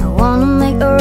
I 0.00 0.06
wanna 0.06 0.46
make 0.46 0.80
a 0.80 0.96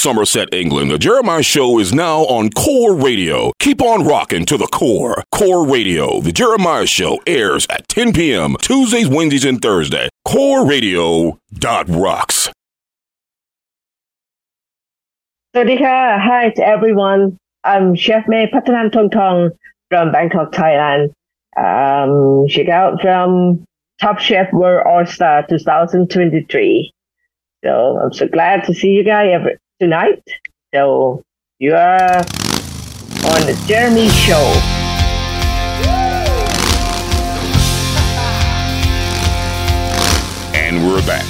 Somerset, 0.00 0.48
England. 0.54 0.90
The 0.90 0.98
Jeremiah 0.98 1.42
Show 1.42 1.78
is 1.78 1.92
now 1.92 2.20
on 2.20 2.48
Core 2.50 2.94
Radio. 2.94 3.52
Keep 3.58 3.82
on 3.82 4.06
rocking 4.06 4.46
to 4.46 4.56
the 4.56 4.66
core. 4.68 5.22
Core 5.30 5.66
Radio. 5.66 6.20
The 6.20 6.32
Jeremiah 6.32 6.86
Show 6.86 7.18
airs 7.26 7.66
at 7.68 7.86
10 7.88 8.14
p.m. 8.14 8.56
Tuesdays, 8.62 9.08
Wednesdays, 9.08 9.44
and 9.44 9.60
Thursday. 9.60 10.08
Core 10.24 10.66
Radio 10.66 11.38
dot 11.52 11.86
rocks. 11.90 12.48
Sawadika. 15.54 16.18
Hi 16.18 16.48
to 16.56 16.66
everyone. 16.66 17.36
I'm 17.62 17.94
Chef 17.94 18.26
May 18.26 18.46
Phattanant 18.46 18.92
Thongthong 18.92 19.50
from 19.90 20.12
Bangkok, 20.12 20.52
Thailand. 20.52 21.12
Um, 21.58 22.48
check 22.48 22.68
out 22.68 23.02
from 23.02 23.64
Top 24.00 24.18
Chef 24.18 24.50
World 24.52 24.86
All 24.86 25.04
Star 25.04 25.46
2023. 25.46 26.90
So 27.62 27.98
I'm 28.02 28.12
so 28.14 28.26
glad 28.28 28.64
to 28.64 28.72
see 28.74 28.88
you 28.92 29.04
guys 29.04 29.28
every, 29.34 29.58
tonight. 29.80 30.22
So 30.74 31.22
you 31.58 31.74
are 31.74 32.18
on 32.18 33.40
the 33.46 33.58
Jeremy 33.66 34.08
Show. 34.10 34.52
And 40.54 40.86
we're 40.86 41.04
back 41.06 41.26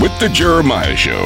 with 0.00 0.16
the 0.20 0.28
Jeremiah 0.28 0.94
Show. 0.94 1.24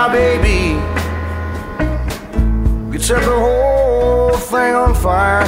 Yeah, 0.00 0.08
baby, 0.08 0.80
we 2.88 2.98
set 2.98 3.22
the 3.22 3.38
whole 3.38 4.32
thing 4.32 4.74
on 4.74 4.94
fire. 4.94 5.44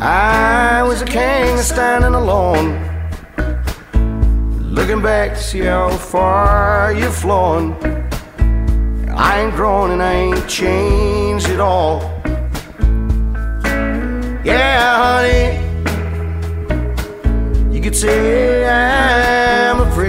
I 0.00 0.82
was 0.82 1.00
a 1.00 1.04
king 1.04 1.58
standing 1.58 2.14
alone, 2.14 2.74
looking 4.74 5.00
back 5.00 5.34
to 5.34 5.40
see 5.40 5.60
how 5.60 5.90
far 5.90 6.92
you've 6.92 7.14
flown. 7.14 7.76
I 9.16 9.42
ain't 9.42 9.54
grown 9.54 9.92
and 9.92 10.02
I 10.02 10.12
ain't 10.14 10.48
changed 10.48 11.46
at 11.50 11.60
all. 11.60 12.00
Yeah, 14.44 14.96
honey. 15.04 15.62
You 17.72 17.80
could 17.80 17.94
say 17.94 18.66
I'm 18.66 19.82
afraid. 19.82 20.05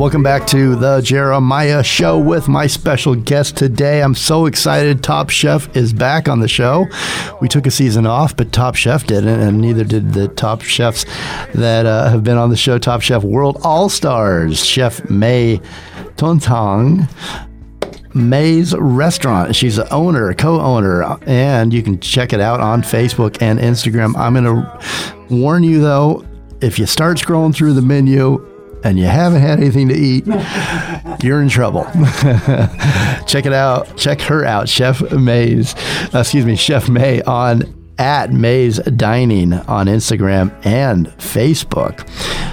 Welcome 0.00 0.22
back 0.22 0.46
to 0.46 0.76
the 0.76 1.02
Jeremiah 1.02 1.84
Show 1.84 2.18
with 2.18 2.48
my 2.48 2.66
special 2.66 3.14
guest 3.14 3.58
today. 3.58 4.02
I'm 4.02 4.14
so 4.14 4.46
excited. 4.46 5.04
Top 5.04 5.28
Chef 5.28 5.76
is 5.76 5.92
back 5.92 6.26
on 6.26 6.40
the 6.40 6.48
show. 6.48 6.86
We 7.42 7.48
took 7.48 7.66
a 7.66 7.70
season 7.70 8.06
off, 8.06 8.34
but 8.34 8.50
Top 8.50 8.76
Chef 8.76 9.06
didn't, 9.06 9.40
and 9.40 9.60
neither 9.60 9.84
did 9.84 10.14
the 10.14 10.28
top 10.28 10.62
chefs 10.62 11.04
that 11.52 11.84
uh, 11.84 12.08
have 12.08 12.24
been 12.24 12.38
on 12.38 12.48
the 12.48 12.56
show 12.56 12.78
Top 12.78 13.02
Chef 13.02 13.22
World 13.22 13.60
All 13.62 13.90
Stars, 13.90 14.64
Chef 14.64 15.06
May 15.10 15.60
Tontang. 16.16 17.06
MAZE 18.14 18.74
Restaurant. 18.76 19.54
She's 19.54 19.76
the 19.76 19.92
owner, 19.92 20.32
co 20.32 20.60
owner, 20.62 21.18
and 21.26 21.74
you 21.74 21.82
can 21.82 22.00
check 22.00 22.32
it 22.32 22.40
out 22.40 22.60
on 22.60 22.80
Facebook 22.80 23.42
and 23.42 23.60
Instagram. 23.60 24.16
I'm 24.16 24.32
going 24.32 24.44
to 24.46 25.26
warn 25.28 25.62
you 25.62 25.82
though, 25.82 26.24
if 26.62 26.78
you 26.78 26.86
start 26.86 27.18
scrolling 27.18 27.54
through 27.54 27.74
the 27.74 27.82
menu, 27.82 28.49
and 28.84 28.98
you 28.98 29.06
haven't 29.06 29.40
had 29.40 29.58
anything 29.58 29.88
to 29.88 29.94
eat, 29.94 30.26
you're 31.22 31.42
in 31.42 31.48
trouble. 31.48 31.84
Check 33.26 33.46
it 33.46 33.52
out. 33.52 33.96
Check 33.96 34.20
her 34.22 34.44
out, 34.44 34.68
Chef 34.68 35.00
May's, 35.12 35.74
uh, 36.14 36.20
excuse 36.20 36.44
me, 36.44 36.56
Chef 36.56 36.88
May 36.88 37.22
on 37.22 37.62
at 38.00 38.32
MAZE 38.32 38.78
Dining 38.96 39.52
on 39.52 39.86
Instagram 39.86 40.54
and 40.64 41.08
Facebook. 41.18 42.08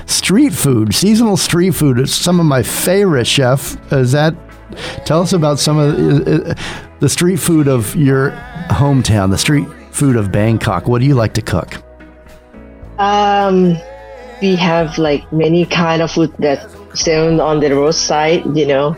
Street 0.09 0.51
food, 0.51 0.93
seasonal 0.93 1.37
street 1.37 1.71
food 1.71 1.99
is 1.99 2.13
some 2.13 2.39
of 2.41 2.45
my 2.45 2.61
favorite, 2.61 3.25
Chef. 3.25 3.77
Is 3.93 4.11
that, 4.11 4.35
tell 5.05 5.21
us 5.21 5.31
about 5.31 5.57
some 5.57 5.77
of 5.77 5.95
the, 5.95 6.51
uh, 6.51 6.87
the 6.99 7.07
street 7.07 7.37
food 7.37 7.69
of 7.69 7.95
your 7.95 8.31
hometown, 8.69 9.31
the 9.31 9.37
street 9.37 9.67
food 9.91 10.17
of 10.17 10.33
Bangkok. 10.33 10.87
What 10.87 10.99
do 10.99 11.07
you 11.07 11.15
like 11.15 11.33
to 11.35 11.41
cook? 11.41 11.81
Um, 12.99 13.77
we 14.41 14.55
have 14.55 14.97
like 14.97 15.31
many 15.31 15.65
kind 15.65 16.01
of 16.01 16.11
food 16.11 16.33
that 16.39 16.69
sell 16.93 17.41
on 17.41 17.59
the 17.59 17.71
roadside. 17.75 18.43
You 18.57 18.67
know, 18.67 18.95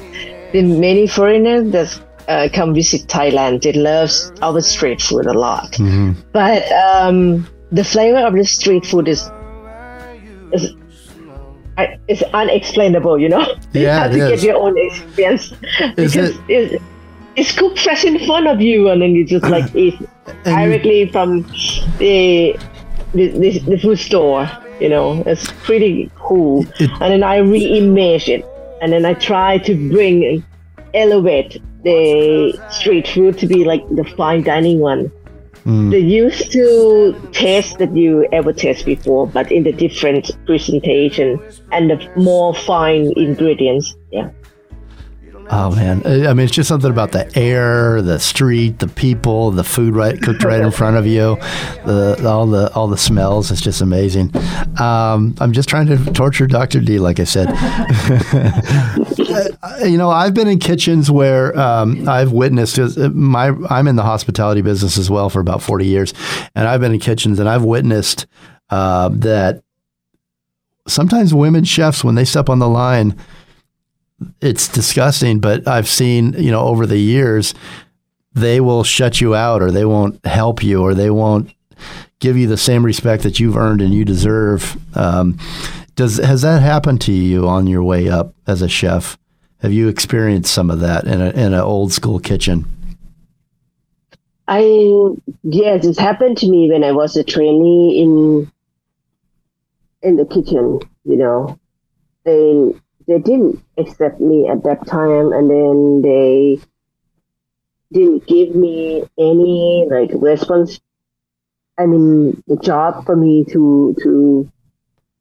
the 0.51 0.61
many 0.61 1.07
foreigners 1.07 1.71
that 1.71 2.01
uh, 2.27 2.49
come 2.53 2.73
visit 2.73 3.07
Thailand, 3.07 3.61
they 3.63 3.73
love 3.73 4.09
our 4.41 4.61
street 4.61 5.01
food 5.01 5.25
a 5.25 5.33
lot. 5.33 5.71
Mm-hmm. 5.73 6.13
But 6.31 6.69
um, 6.71 7.47
the 7.71 7.83
flavor 7.83 8.19
of 8.19 8.33
the 8.33 8.45
street 8.45 8.85
food 8.85 9.07
is 9.07 9.29
is 10.51 10.73
it's 12.07 12.21
unexplainable. 12.33 13.19
You 13.19 13.29
know, 13.29 13.41
you 13.73 13.81
Yeah, 13.81 13.99
have 14.03 14.11
to 14.11 14.17
is. 14.17 14.41
get 14.41 14.43
your 14.47 14.57
own 14.57 14.75
experience 14.77 15.53
because 15.95 16.15
it- 16.15 16.39
it, 16.49 16.81
it's 17.35 17.53
cooked 17.57 17.79
fresh 17.79 18.03
in 18.03 18.19
front 18.25 18.47
of 18.47 18.59
you, 18.59 18.89
and 18.89 19.01
then 19.01 19.11
you 19.11 19.25
just 19.25 19.45
like 19.45 19.73
eat 19.83 19.95
directly 20.43 21.07
from 21.09 21.43
the 21.97 22.57
the, 23.13 23.27
the 23.39 23.59
the 23.59 23.77
food 23.77 23.97
store. 23.99 24.49
You 24.79 24.89
know, 24.89 25.23
it's 25.25 25.51
pretty 25.63 26.11
cool. 26.15 26.65
and 26.79 27.11
then 27.13 27.23
I 27.23 27.39
reimage 27.39 28.27
it, 28.27 28.45
and 28.81 28.93
then 28.93 29.05
I 29.05 29.13
try 29.13 29.57
to 29.59 29.89
bring 29.89 30.43
elevate 30.93 31.61
the 31.83 32.59
street 32.71 33.07
food 33.07 33.37
to 33.39 33.47
be 33.47 33.63
like 33.63 33.87
the 33.95 34.03
fine 34.03 34.43
dining 34.43 34.79
one. 34.79 35.11
Mm. 35.65 35.91
The 35.91 35.99
used 35.99 36.51
to 36.53 37.15
taste 37.31 37.77
that 37.79 37.95
you 37.95 38.27
ever 38.31 38.53
taste 38.53 38.85
before, 38.85 39.27
but 39.27 39.51
in 39.51 39.63
the 39.63 39.73
different 39.73 40.31
presentation 40.45 41.39
and 41.71 41.89
the 41.89 42.11
more 42.15 42.55
fine 42.55 43.11
ingredients. 43.17 43.95
Yeah. 44.11 44.29
Oh 45.51 45.75
man, 45.75 46.05
I 46.05 46.31
mean, 46.33 46.45
it's 46.45 46.53
just 46.53 46.69
something 46.69 46.91
about 46.91 47.11
the 47.11 47.35
air, 47.35 48.03
the 48.03 48.19
street, 48.19 48.77
the 48.77 48.87
people, 48.87 49.49
the 49.49 49.63
food 49.63 49.95
right 49.95 50.21
cooked 50.21 50.43
right 50.43 50.61
in 50.61 50.69
front 50.69 50.95
of 50.95 51.07
you, 51.07 51.37
the 51.85 52.23
all 52.23 52.45
the 52.45 52.71
all 52.73 52.87
the 52.87 52.99
smells. 52.99 53.49
It's 53.49 53.59
just 53.59 53.81
amazing. 53.81 54.31
Um, 54.79 55.33
I'm 55.39 55.51
just 55.51 55.67
trying 55.67 55.87
to 55.87 55.97
torture 56.13 56.45
Dr. 56.45 56.81
D, 56.81 56.99
like 56.99 57.19
I 57.19 57.23
said. 57.23 57.49
you 59.89 59.97
know, 59.97 60.11
I've 60.11 60.35
been 60.35 60.47
in 60.47 60.59
kitchens 60.59 61.09
where 61.09 61.59
um, 61.59 62.07
I've 62.07 62.31
witnessed. 62.31 62.99
my 62.99 63.47
I'm 63.71 63.87
in 63.87 63.95
the 63.95 64.03
hospitality 64.03 64.61
business 64.61 64.99
as 64.99 65.09
well 65.09 65.31
for 65.31 65.39
about 65.39 65.63
40 65.63 65.83
years, 65.83 66.13
and 66.53 66.67
I've 66.67 66.81
been 66.81 66.93
in 66.93 66.99
kitchens 66.99 67.39
and 67.39 67.49
I've 67.49 67.63
witnessed 67.63 68.27
uh, 68.69 69.09
that 69.13 69.63
sometimes 70.87 71.33
women 71.33 71.63
chefs 71.63 72.03
when 72.03 72.13
they 72.13 72.25
step 72.25 72.49
on 72.49 72.59
the 72.59 72.69
line 72.69 73.17
it's 74.41 74.67
disgusting, 74.67 75.39
but 75.39 75.67
I've 75.67 75.87
seen, 75.87 76.33
you 76.33 76.51
know, 76.51 76.61
over 76.61 76.85
the 76.85 76.97
years, 76.97 77.53
they 78.33 78.59
will 78.59 78.83
shut 78.83 79.21
you 79.21 79.35
out 79.35 79.61
or 79.61 79.71
they 79.71 79.85
won't 79.85 80.23
help 80.25 80.63
you 80.63 80.81
or 80.81 80.93
they 80.93 81.09
won't 81.09 81.53
give 82.19 82.37
you 82.37 82.47
the 82.47 82.57
same 82.57 82.85
respect 82.85 83.23
that 83.23 83.39
you've 83.39 83.57
earned 83.57 83.81
and 83.81 83.93
you 83.93 84.05
deserve. 84.05 84.77
Um, 84.95 85.37
does 85.95 86.17
has 86.17 86.41
that 86.43 86.61
happened 86.61 87.01
to 87.01 87.11
you 87.11 87.47
on 87.47 87.67
your 87.67 87.83
way 87.83 88.09
up 88.09 88.33
as 88.47 88.61
a 88.61 88.69
chef? 88.69 89.17
Have 89.61 89.73
you 89.73 89.87
experienced 89.87 90.53
some 90.53 90.69
of 90.69 90.79
that 90.79 91.05
in 91.05 91.21
a 91.21 91.29
in 91.31 91.53
an 91.53 91.59
old 91.59 91.91
school 91.91 92.19
kitchen? 92.19 92.65
I 94.47 94.61
yes, 95.43 95.85
it 95.85 95.99
happened 95.99 96.37
to 96.37 96.49
me 96.49 96.71
when 96.71 96.83
I 96.83 96.91
was 96.91 97.15
a 97.17 97.23
trainee 97.23 98.01
in 98.01 98.51
in 100.01 100.15
the 100.15 100.25
kitchen. 100.25 100.79
You 101.03 101.17
know, 101.17 101.59
they 102.23 102.73
they 103.09 103.19
didn't 103.19 103.61
accept 103.77 104.21
me 104.21 104.47
at 104.47 104.63
that 104.63 104.87
time, 104.87 105.33
and 105.33 105.49
then 105.49 106.01
they 106.01 106.59
didn't 107.91 108.25
give 108.27 108.55
me 108.55 109.03
any 109.17 109.87
like 109.91 110.11
response. 110.13 110.79
I 111.77 111.85
mean, 111.85 112.41
the 112.47 112.57
job 112.57 113.05
for 113.05 113.15
me 113.15 113.43
to 113.51 113.95
to 114.03 114.51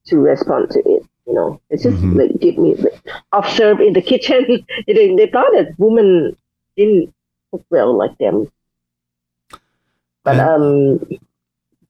to 0.06 0.18
respond 0.18 0.70
to 0.70 0.80
it. 0.80 1.02
You 1.26 1.34
know, 1.34 1.60
it's 1.70 1.82
just 1.82 2.02
like 2.04 2.38
give 2.38 2.56
me 2.58 2.76
like, 2.76 3.02
observe 3.32 3.80
in 3.80 3.94
the 3.94 4.02
kitchen. 4.02 4.64
they, 4.86 5.14
they 5.16 5.26
thought 5.26 5.50
that 5.52 5.74
women 5.78 6.36
didn't 6.76 7.12
cook 7.50 7.64
well 7.70 7.96
like 7.96 8.16
them 8.18 8.46
but 10.28 10.38
um 10.40 11.00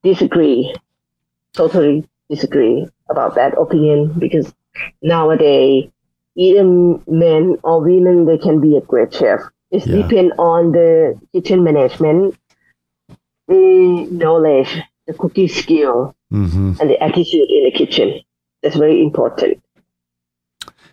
disagree 0.02 0.74
totally 1.52 2.08
disagree 2.30 2.86
about 3.10 3.34
that 3.34 3.56
opinion 3.58 4.12
because 4.18 4.54
nowadays 5.02 5.90
either 6.36 6.64
men 7.08 7.56
or 7.62 7.80
women 7.82 8.24
they 8.26 8.38
can 8.38 8.60
be 8.60 8.76
a 8.76 8.80
great 8.80 9.12
chef 9.14 9.40
it 9.70 9.86
Yeah. 9.86 10.02
depends 10.02 10.32
on 10.38 10.72
the 10.72 11.18
kitchen 11.32 11.62
management 11.64 12.36
the 13.48 14.06
knowledge 14.10 14.78
the 15.06 15.14
cooking 15.14 15.48
skill 15.48 16.14
Mm-hmm. 16.32 16.72
and 16.78 16.90
the 16.90 17.02
attitude 17.02 17.48
in 17.48 17.64
the 17.64 17.70
kitchen 17.72 18.20
that's 18.62 18.76
very 18.76 19.00
important 19.02 19.62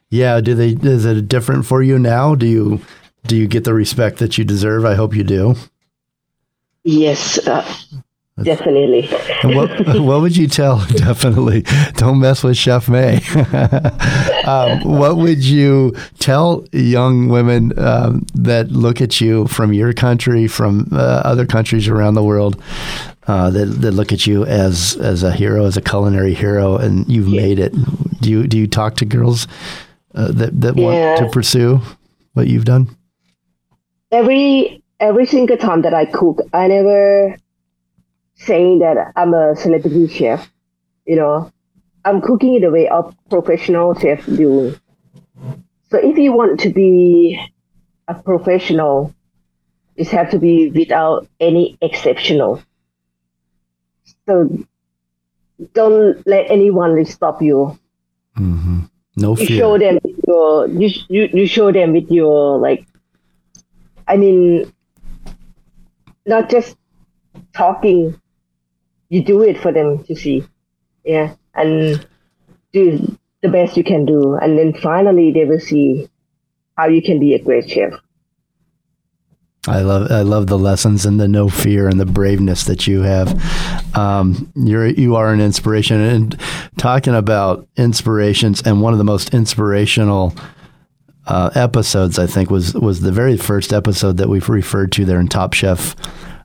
Yeah. 0.10 0.40
Do 0.40 0.56
they? 0.56 0.70
Is 0.70 1.04
it 1.04 1.28
different 1.28 1.66
for 1.66 1.82
you 1.84 2.00
now? 2.00 2.36
Do 2.36 2.46
you 2.48 2.80
do 3.28 3.36
you 3.36 3.48
get 3.48 3.64
the 3.66 3.74
respect 3.74 4.20
that 4.20 4.38
you 4.38 4.46
deserve? 4.46 4.86
I 4.86 4.94
hope 4.96 5.14
you 5.14 5.24
do. 5.26 5.56
yes 6.86 7.38
uh, 7.48 7.66
definitely 8.44 9.08
what, 9.44 9.70
what 10.00 10.22
would 10.22 10.36
you 10.36 10.48
tell? 10.48 10.86
Definitely, 10.90 11.62
don't 11.94 12.20
mess 12.20 12.44
with 12.44 12.58
Chef 12.58 12.90
May. 12.90 13.22
um, 14.46 14.82
what 14.82 15.18
would 15.18 15.44
you 15.44 15.94
tell 16.20 16.66
young 16.72 17.30
women 17.30 17.78
um, 17.80 18.26
that 18.36 18.72
look 18.72 19.02
at 19.02 19.22
you 19.22 19.48
from 19.48 19.74
your 19.74 19.94
country, 19.94 20.48
from 20.48 20.90
uh, 20.92 21.22
other 21.24 21.46
countries 21.46 21.88
around 21.88 22.16
the 22.16 22.24
world, 22.24 22.62
uh, 23.28 23.50
that, 23.52 23.66
that 23.66 23.92
look 23.92 24.12
at 24.12 24.28
you 24.28 24.46
as 24.46 24.98
as 24.98 25.24
a 25.24 25.32
hero, 25.32 25.66
as 25.66 25.78
a 25.78 25.82
culinary 25.82 26.34
hero, 26.34 26.76
and 26.78 27.08
you've 27.08 27.30
made 27.30 27.60
it? 27.60 27.74
Do 28.22 28.30
you 28.30 28.48
do 28.48 28.58
you 28.58 28.68
talk 28.68 28.96
to 28.98 29.06
girls 29.06 29.48
uh, 30.14 30.32
that 30.34 30.60
that 30.62 30.76
Yeah. 30.76 30.84
want 30.84 31.18
to 31.20 31.30
pursue 31.30 31.82
what 32.34 32.48
you've 32.48 32.66
done? 32.66 32.90
every 34.12 34.82
every 35.00 35.26
single 35.26 35.58
time 35.58 35.82
that 35.82 35.94
I 35.94 36.06
cook, 36.06 36.42
I 36.54 36.68
never 36.68 37.36
saying 38.36 38.80
that 38.80 39.12
I'm 39.16 39.34
a 39.34 39.56
celebrity 39.56 40.08
chef. 40.08 40.52
You 41.06 41.16
know, 41.18 41.52
I'm 42.04 42.22
cooking 42.22 42.56
in 42.56 42.62
the 42.62 42.72
way 42.72 42.88
of 42.88 43.16
professional 43.30 43.94
chef 43.96 44.26
do. 44.26 44.76
So 45.92 45.98
if 45.98 46.18
you 46.18 46.34
want 46.34 46.60
to 46.62 46.70
be 46.70 47.40
a 48.08 48.16
professional, 48.16 49.14
it 49.96 50.08
have 50.10 50.32
to 50.32 50.40
be 50.40 50.70
without 50.70 51.28
any 51.40 51.78
exceptional. 51.82 52.62
So 54.28 54.66
don't 55.74 56.26
let 56.28 56.50
anyone 56.52 57.04
stop 57.06 57.42
you. 57.42 57.78
Mm-hmm. 58.38 58.80
No 59.18 59.38
you 59.38 59.46
fear. 59.46 59.58
show 59.60 59.78
them 59.78 60.00
with 60.04 60.20
your 60.28 60.68
you, 60.68 60.90
you 61.08 61.30
you 61.34 61.48
show 61.48 61.72
them 61.72 61.94
with 61.94 62.12
your 62.12 62.60
like 62.60 62.86
i 64.10 64.18
mean 64.18 64.70
not 66.26 66.50
just 66.50 66.76
talking 67.54 68.20
you 69.10 69.24
do 69.24 69.42
it 69.44 69.60
for 69.60 69.72
them 69.72 70.04
to 70.06 70.16
see. 70.16 70.44
Yeah. 71.04 71.36
And 71.54 72.06
do 72.74 73.18
the 73.42 73.50
best 73.50 73.78
you 73.78 73.84
can 73.84 74.06
do. 74.06 74.36
And 74.36 74.58
then 74.58 74.74
finally 74.74 75.32
they 75.32 75.46
will 75.46 75.60
see 75.60 76.10
how 76.78 76.88
you 76.88 77.02
can 77.02 77.20
be 77.20 77.34
a 77.34 77.42
great 77.42 77.70
chef. 77.70 77.94
I 79.68 79.82
love 79.82 80.12
I 80.12 80.22
love 80.22 80.48
the 80.48 80.60
lessons 80.60 81.06
and 81.06 81.20
the 81.20 81.28
no 81.28 81.50
fear 81.50 81.88
and 81.88 82.00
the 82.00 82.06
braveness 82.06 82.66
that 82.66 82.86
you 82.86 83.02
have. 83.02 83.98
Um, 83.98 84.52
you're 84.56 84.88
you 84.88 85.16
are 85.16 85.34
an 85.34 85.42
inspiration. 85.42 86.02
And 86.02 86.40
talking 86.78 87.16
about 87.16 87.68
inspirations, 87.76 88.62
and 88.62 88.82
one 88.82 88.94
of 88.94 89.00
the 89.00 89.06
most 89.06 89.34
inspirational 89.34 90.36
uh, 91.26 91.50
episodes 91.56 92.20
I 92.20 92.28
think 92.28 92.52
was 92.52 92.76
was 92.76 93.02
the 93.02 93.12
very 93.12 93.38
first 93.38 93.74
episode 93.74 94.18
that 94.18 94.30
we've 94.30 94.48
referred 94.50 94.92
to 94.94 95.06
there 95.06 95.20
in 95.20 95.28
Top 95.28 95.54
Chef 95.54 95.96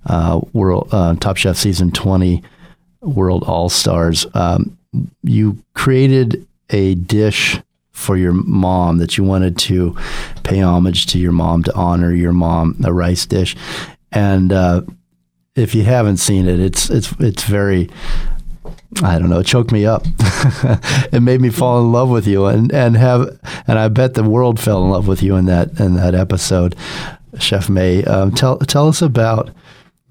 uh, 0.06 0.40
World 0.52 0.88
uh, 0.92 1.14
Top 1.16 1.36
Chef 1.36 1.56
season 1.56 1.90
twenty 1.90 2.42
World 3.00 3.44
All 3.44 3.68
Stars. 3.68 4.26
Um, 4.34 4.78
you 5.22 5.62
created 5.74 6.46
a 6.70 6.94
dish 6.94 7.58
for 7.92 8.16
your 8.16 8.32
mom 8.32 8.98
that 8.98 9.18
you 9.18 9.24
wanted 9.24 9.58
to 9.58 9.96
pay 10.42 10.60
homage 10.60 11.06
to 11.06 11.18
your 11.18 11.32
mom 11.32 11.62
to 11.62 11.74
honor 11.74 12.14
your 12.14 12.32
mom 12.32 12.74
a 12.84 12.92
rice 12.92 13.26
dish 13.26 13.54
and 14.10 14.52
uh, 14.52 14.80
if 15.54 15.74
you 15.74 15.82
haven't 15.82 16.16
seen 16.16 16.48
it 16.48 16.58
it's 16.58 16.88
it's 16.88 17.12
it's 17.18 17.44
very 17.44 17.90
I 19.02 19.18
don't 19.18 19.30
know, 19.30 19.38
it 19.38 19.46
choked 19.46 19.70
me 19.70 19.86
up. 19.86 20.04
it 21.12 21.22
made 21.22 21.40
me 21.40 21.48
fall 21.48 21.80
in 21.80 21.92
love 21.92 22.10
with 22.10 22.26
you 22.26 22.46
and, 22.46 22.72
and 22.72 22.96
have 22.96 23.38
and 23.66 23.78
I 23.78 23.88
bet 23.88 24.14
the 24.14 24.24
world 24.24 24.58
fell 24.58 24.82
in 24.82 24.90
love 24.90 25.06
with 25.06 25.22
you 25.22 25.36
in 25.36 25.46
that 25.46 25.78
in 25.78 25.94
that 25.94 26.14
episode, 26.14 26.74
Chef 27.38 27.68
May. 27.68 28.02
Um, 28.04 28.32
tell 28.32 28.58
tell 28.58 28.88
us 28.88 29.00
about 29.00 29.50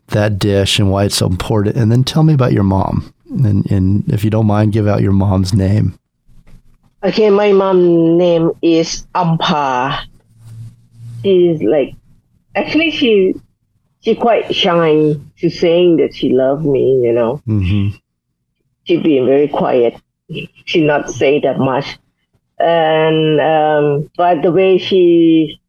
that 0.09 0.39
dish 0.39 0.79
and 0.79 0.91
why 0.91 1.05
it's 1.05 1.17
so 1.17 1.27
important, 1.27 1.75
and 1.75 1.91
then 1.91 2.03
tell 2.03 2.23
me 2.23 2.33
about 2.33 2.53
your 2.53 2.63
mom. 2.63 3.13
And, 3.29 3.69
and 3.71 4.11
if 4.11 4.23
you 4.23 4.29
don't 4.29 4.47
mind, 4.47 4.73
give 4.73 4.87
out 4.87 5.01
your 5.01 5.11
mom's 5.11 5.53
name. 5.53 5.97
Okay, 7.03 7.29
my 7.29 7.51
mom 7.51 8.17
name 8.17 8.51
is 8.61 9.05
Ampa. 9.15 10.05
She's 11.23 11.61
like, 11.61 11.95
actually, 12.55 12.91
she 12.91 13.35
she 14.01 14.15
quite 14.15 14.53
shy 14.53 15.15
to 15.39 15.49
saying 15.49 15.97
that 15.97 16.15
she 16.15 16.29
loved 16.31 16.65
me. 16.65 17.01
You 17.01 17.13
know, 17.13 17.41
mm-hmm. 17.47 17.95
she 18.83 18.97
being 18.97 19.25
very 19.25 19.47
quiet. 19.47 19.95
She 20.65 20.81
not 20.81 21.09
say 21.09 21.39
that 21.39 21.57
much, 21.59 21.97
and 22.57 23.39
um, 23.39 24.11
but 24.17 24.41
the 24.41 24.51
way 24.51 24.77
she 24.77 25.59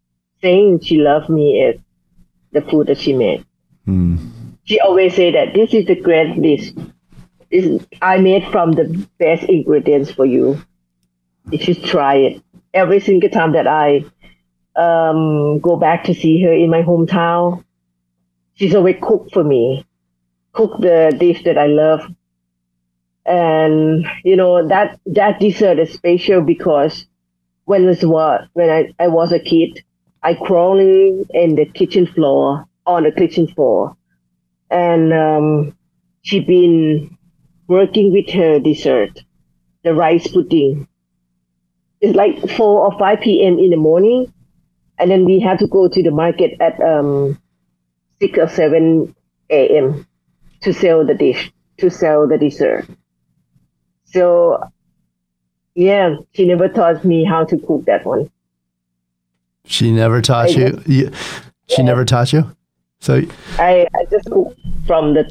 saying 0.42 0.80
she 0.80 0.96
loved 0.96 1.28
me 1.28 1.60
is 1.62 1.80
the 2.52 2.60
food 2.62 2.88
that 2.88 2.98
she 2.98 3.12
made. 3.12 3.44
She 4.64 4.80
always 4.80 5.14
say 5.14 5.32
that 5.32 5.54
this 5.54 5.74
is 5.74 5.86
the 5.86 5.96
great 5.96 6.40
dish. 6.40 6.72
This 7.50 7.84
I 8.00 8.18
made 8.18 8.44
from 8.52 8.72
the 8.72 9.06
best 9.18 9.44
ingredients 9.44 10.12
for 10.12 10.24
you 10.24 10.62
you 11.50 11.58
should 11.58 11.84
try 11.84 12.16
it. 12.16 12.42
Every 12.72 13.00
single 13.00 13.30
time 13.30 13.52
that 13.52 13.66
I 13.66 14.04
um, 14.76 15.58
go 15.60 15.76
back 15.76 16.04
to 16.04 16.14
see 16.14 16.42
her 16.42 16.52
in 16.52 16.70
my 16.70 16.82
hometown, 16.82 17.64
she's 18.54 18.74
always 18.74 18.96
cook 19.02 19.30
for 19.32 19.42
me, 19.42 19.84
cook 20.52 20.80
the 20.80 21.14
dish 21.18 21.42
that 21.44 21.58
I 21.58 21.66
love. 21.66 22.02
And 23.26 24.06
you 24.24 24.36
know 24.36 24.66
that 24.68 24.98
that 25.06 25.40
dessert 25.40 25.78
is 25.78 25.92
special 25.92 26.40
because 26.40 27.06
when 27.64 27.86
was 27.86 28.04
what 28.04 28.48
when 28.54 28.70
I, 28.70 28.92
I 28.98 29.08
was 29.08 29.32
a 29.32 29.38
kid, 29.38 29.84
I 30.22 30.34
crawling 30.34 31.26
in 31.30 31.54
the 31.54 31.66
kitchen 31.66 32.06
floor 32.06 32.66
on 32.96 33.04
the 33.04 33.12
kitchen 33.12 33.46
floor, 33.48 33.96
and 34.70 35.12
um, 35.12 35.76
she 36.22 36.40
been 36.40 37.16
working 37.66 38.12
with 38.12 38.28
her 38.30 38.58
dessert, 38.58 39.18
the 39.84 39.94
rice 39.94 40.28
pudding 40.28 40.86
it's 42.00 42.16
like 42.16 42.38
4 42.56 42.86
or 42.86 42.98
5 42.98 43.20
p.m. 43.20 43.58
in 43.58 43.70
the 43.70 43.76
morning. 43.76 44.32
And 44.98 45.10
then 45.10 45.24
we 45.24 45.40
have 45.40 45.58
to 45.58 45.66
go 45.66 45.88
to 45.88 46.02
the 46.02 46.10
market 46.10 46.56
at 46.60 46.80
um, 46.80 47.40
6 48.20 48.38
or 48.38 48.48
7 48.48 49.14
a.m. 49.50 50.06
to 50.62 50.72
sell 50.72 51.06
the 51.06 51.14
dish, 51.14 51.52
to 51.78 51.90
sell 51.90 52.26
the 52.26 52.38
dessert. 52.38 52.86
So, 54.04 54.58
yeah, 55.74 56.16
she 56.32 56.46
never 56.46 56.68
taught 56.68 57.04
me 57.04 57.24
how 57.24 57.44
to 57.44 57.58
cook 57.58 57.84
that 57.86 58.04
one. 58.04 58.30
She 59.64 59.92
never 59.92 60.20
taught 60.20 60.54
you? 60.54 60.82
You? 60.86 61.10
She 61.68 61.78
yeah. 61.78 61.84
never 61.84 62.04
taught 62.04 62.32
you? 62.32 62.54
So 63.00 63.22
I, 63.58 63.86
I 63.94 64.04
just 64.10 64.28
from 64.86 65.14
the 65.14 65.30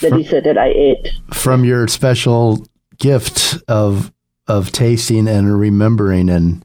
the 0.00 0.08
from, 0.08 0.22
dessert 0.22 0.44
that 0.44 0.58
I 0.58 0.68
ate. 0.68 1.12
From 1.32 1.64
your 1.64 1.86
special 1.88 2.66
gift 2.98 3.58
of 3.68 4.12
of 4.46 4.72
tasting 4.72 5.28
and 5.28 5.58
remembering 5.58 6.30
and 6.30 6.64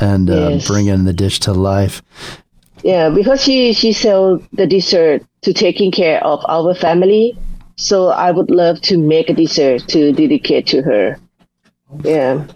and 0.00 0.28
uh, 0.28 0.58
bringing 0.66 1.04
the 1.04 1.12
dish 1.12 1.40
to 1.40 1.52
life. 1.52 2.02
Yeah, 2.82 3.08
because 3.08 3.42
she 3.42 3.72
she 3.72 3.92
sell 3.92 4.40
the 4.52 4.66
dessert 4.66 5.24
to 5.42 5.52
taking 5.52 5.90
care 5.90 6.22
of 6.22 6.44
our 6.48 6.74
family, 6.74 7.36
so 7.76 8.08
I 8.08 8.30
would 8.30 8.50
love 8.50 8.80
to 8.82 8.98
make 8.98 9.30
a 9.30 9.34
dessert 9.34 9.88
to 9.88 10.12
dedicate 10.12 10.66
to 10.68 10.82
her. 10.82 11.18
Yeah, 12.04 12.46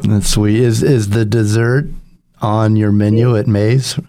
that's 0.00 0.30
sweet. 0.30 0.56
Is 0.56 0.82
is 0.82 1.10
the 1.10 1.24
dessert 1.24 1.88
on 2.42 2.74
your 2.74 2.90
menu 2.90 3.36
at 3.36 3.46
MAZE 3.46 4.00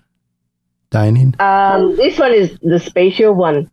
Dining? 0.91 1.33
Um, 1.39 1.95
this 1.95 2.19
one 2.19 2.33
is 2.33 2.57
the 2.61 2.79
special 2.79 3.33
one 3.33 3.71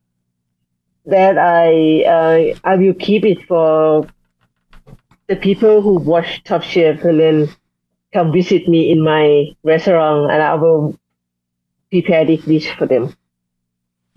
that 1.05 1.37
I 1.37 2.05
uh, 2.05 2.59
I 2.63 2.77
will 2.77 2.95
keep 2.95 3.25
it 3.25 3.45
for 3.47 4.07
the 5.27 5.35
people 5.37 5.83
who 5.83 5.99
watch 5.99 6.45
Top 6.45 6.63
Chef 6.63 7.03
and 7.03 7.19
then 7.19 7.49
come 8.13 8.33
visit 8.33 8.69
me 8.69 8.91
in 8.93 9.03
my 9.03 9.47
restaurant 9.65 10.31
and 10.31 10.41
I 10.41 10.55
will 10.55 10.97
prepare 11.91 12.25
this 12.25 12.45
dish 12.45 12.71
for 12.79 12.87
them. 12.87 13.13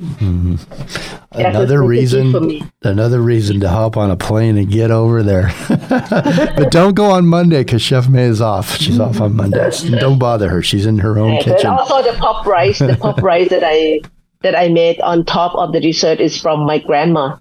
Mm-hmm. 0.02 1.40
Another 1.40 1.84
reason, 1.84 2.72
another 2.82 3.22
reason 3.22 3.60
to 3.60 3.70
hop 3.70 3.98
on 3.98 4.10
a 4.10 4.18
plane 4.18 4.58
and 4.58 4.70
get 4.70 4.90
over 4.90 5.22
there. 5.22 5.54
but 5.70 6.72
don't 6.72 6.96
go 6.96 7.12
on 7.12 7.28
Monday 7.28 7.64
because 7.64 7.84
Chef 7.84 8.10
May 8.10 8.24
is 8.24 8.42
off. 8.42 8.78
She's 8.78 9.00
off 9.00 9.22
on 9.22 9.36
Mondays. 9.36 9.84
Don't 9.84 10.18
bother 10.18 10.50
her. 10.50 10.64
She's 10.64 10.88
in 10.88 10.98
her 11.00 11.20
own 11.20 11.38
kitchen. 11.38 11.70
And 11.70 11.80
also 11.80 12.02
the 12.02 12.18
pop 12.18 12.48
rice, 12.48 12.80
the 12.80 12.98
pop 13.00 13.22
rice 13.22 13.50
that 13.50 13.64
I 13.64 14.02
that 14.42 14.56
I 14.56 14.70
made 14.70 15.00
on 15.02 15.24
top 15.24 15.54
of 15.54 15.72
the 15.72 15.80
dessert 15.80 16.20
is 16.20 16.42
from 16.42 16.66
my 16.66 16.80
grandma. 16.80 17.38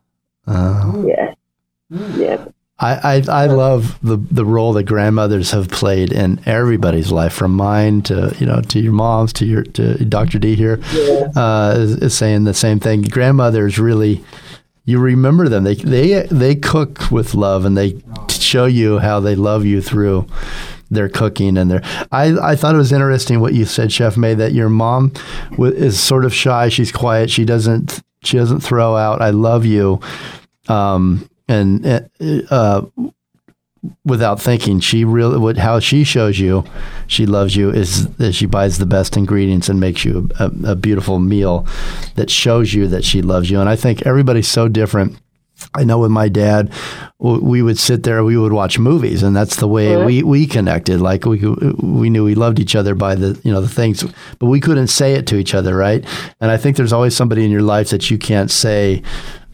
Oh. 0.47 1.07
Yeah. 1.09 1.35
Yeah. 2.17 2.45
I, 2.81 3.23
I, 3.29 3.43
I 3.43 3.47
love 3.47 3.99
the 4.03 4.17
the 4.17 4.45
role 4.45 4.73
that 4.73 4.85
grandmothers 4.85 5.51
have 5.51 5.69
played 5.69 6.13
in 6.13 6.41
everybody's 6.47 7.13
life, 7.13 7.35
from 7.35 7.55
mine 7.55 8.01
to 8.03 8.35
you 8.39 8.47
know 8.47 8.63
to 8.63 8.81
your 8.81 8.93
mom's 8.93 9.35
to 9.35 9.45
your 9.45 9.63
to 9.63 10.03
Dr. 10.05 10.39
D 10.39 10.55
here, 10.57 10.81
yeah. 10.93 11.29
uh, 11.37 11.75
is, 11.77 11.97
is, 11.97 12.17
saying 12.17 12.45
the 12.45 12.55
same 12.55 12.81
thing. 12.81 13.03
Grandmothers 13.03 13.79
really, 13.79 14.25
you 14.87 14.99
remember 14.99 15.49
them. 15.49 15.65
They 15.65 15.75
they 15.75 16.27
they 16.31 16.55
cook 16.55 17.11
with 17.11 17.35
love, 17.35 17.67
and 17.67 17.77
they 17.77 18.03
show 18.31 18.65
you 18.65 18.99
how 18.99 19.21
they 19.21 19.35
love 19.35 19.67
you 19.67 19.83
through 19.83 20.27
their 20.91 21.11
cooking 21.11 21.59
and 21.59 21.71
their. 21.71 21.83
I 22.11 22.53
I 22.53 22.57
thought 22.57 22.75
it 22.75 22.79
was 22.79 22.93
interesting 22.93 23.41
what 23.41 23.53
you 23.53 23.67
said, 23.67 23.93
Chef 23.93 24.17
May, 24.17 24.33
that 24.35 24.53
your 24.53 24.71
mom 24.71 25.13
is 25.59 26.01
sort 26.01 26.25
of 26.25 26.33
shy. 26.33 26.71
She's 26.71 26.93
quiet. 26.93 27.31
She 27.31 27.45
doesn't 27.45 28.01
she 28.25 28.39
doesn't 28.39 28.61
throw 28.61 28.97
out 28.97 29.21
"I 29.21 29.31
love 29.31 29.67
you." 29.67 30.01
Um, 30.69 31.30
and 31.51 31.85
uh, 31.85 32.01
uh, 32.51 32.87
without 34.05 34.41
thinking, 34.41 34.81
she 34.81 35.05
really 35.05 35.39
what 35.39 35.57
how 35.57 35.81
she 35.81 36.05
shows 36.05 36.39
you 36.39 36.65
she 37.07 37.27
loves 37.27 37.57
you 37.57 37.71
is 37.71 38.07
that 38.17 38.35
she 38.35 38.47
buys 38.47 38.79
the 38.79 38.87
best 38.87 39.17
ingredients 39.17 39.69
and 39.69 39.81
makes 39.81 40.05
you 40.05 40.29
a, 40.39 40.51
a 40.65 40.77
beautiful 40.77 41.19
meal 41.19 41.67
that 42.15 42.31
shows 42.31 42.73
you 42.73 42.87
that 42.89 43.05
she 43.05 43.23
loves 43.23 43.51
you. 43.51 43.61
And 43.61 43.69
I 43.69 43.77
think 43.77 44.07
everybody's 44.07 44.49
so 44.49 44.69
different. 44.69 45.19
I 45.75 45.85
know 45.85 45.99
with 45.99 46.11
my 46.11 46.29
dad, 46.29 46.73
we 47.19 47.61
would 47.61 47.79
sit 47.79 48.03
there, 48.03 48.25
we 48.25 48.39
would 48.39 48.53
watch 48.53 48.79
movies, 48.79 49.23
and 49.23 49.37
that's 49.37 49.57
the 49.57 49.69
way 49.69 49.95
we, 50.03 50.23
we 50.23 50.47
connected. 50.47 51.03
Like 51.03 51.27
we 51.27 51.39
we 51.39 52.09
knew 52.09 52.25
we 52.25 52.35
loved 52.35 52.59
each 52.59 52.75
other 52.75 52.95
by 52.95 53.15
the 53.15 53.39
you 53.45 53.53
know 53.53 53.61
the 53.61 53.69
things, 53.69 54.03
but 54.39 54.47
we 54.47 54.59
couldn't 54.61 54.87
say 54.87 55.15
it 55.15 55.27
to 55.27 55.37
each 55.37 55.55
other, 55.55 55.77
right? 55.77 56.03
And 56.41 56.51
I 56.51 56.57
think 56.57 56.77
there's 56.77 56.95
always 56.95 57.15
somebody 57.15 57.45
in 57.45 57.51
your 57.51 57.63
life 57.63 57.91
that 57.91 58.11
you 58.11 58.17
can't 58.17 58.51
say 58.51 59.03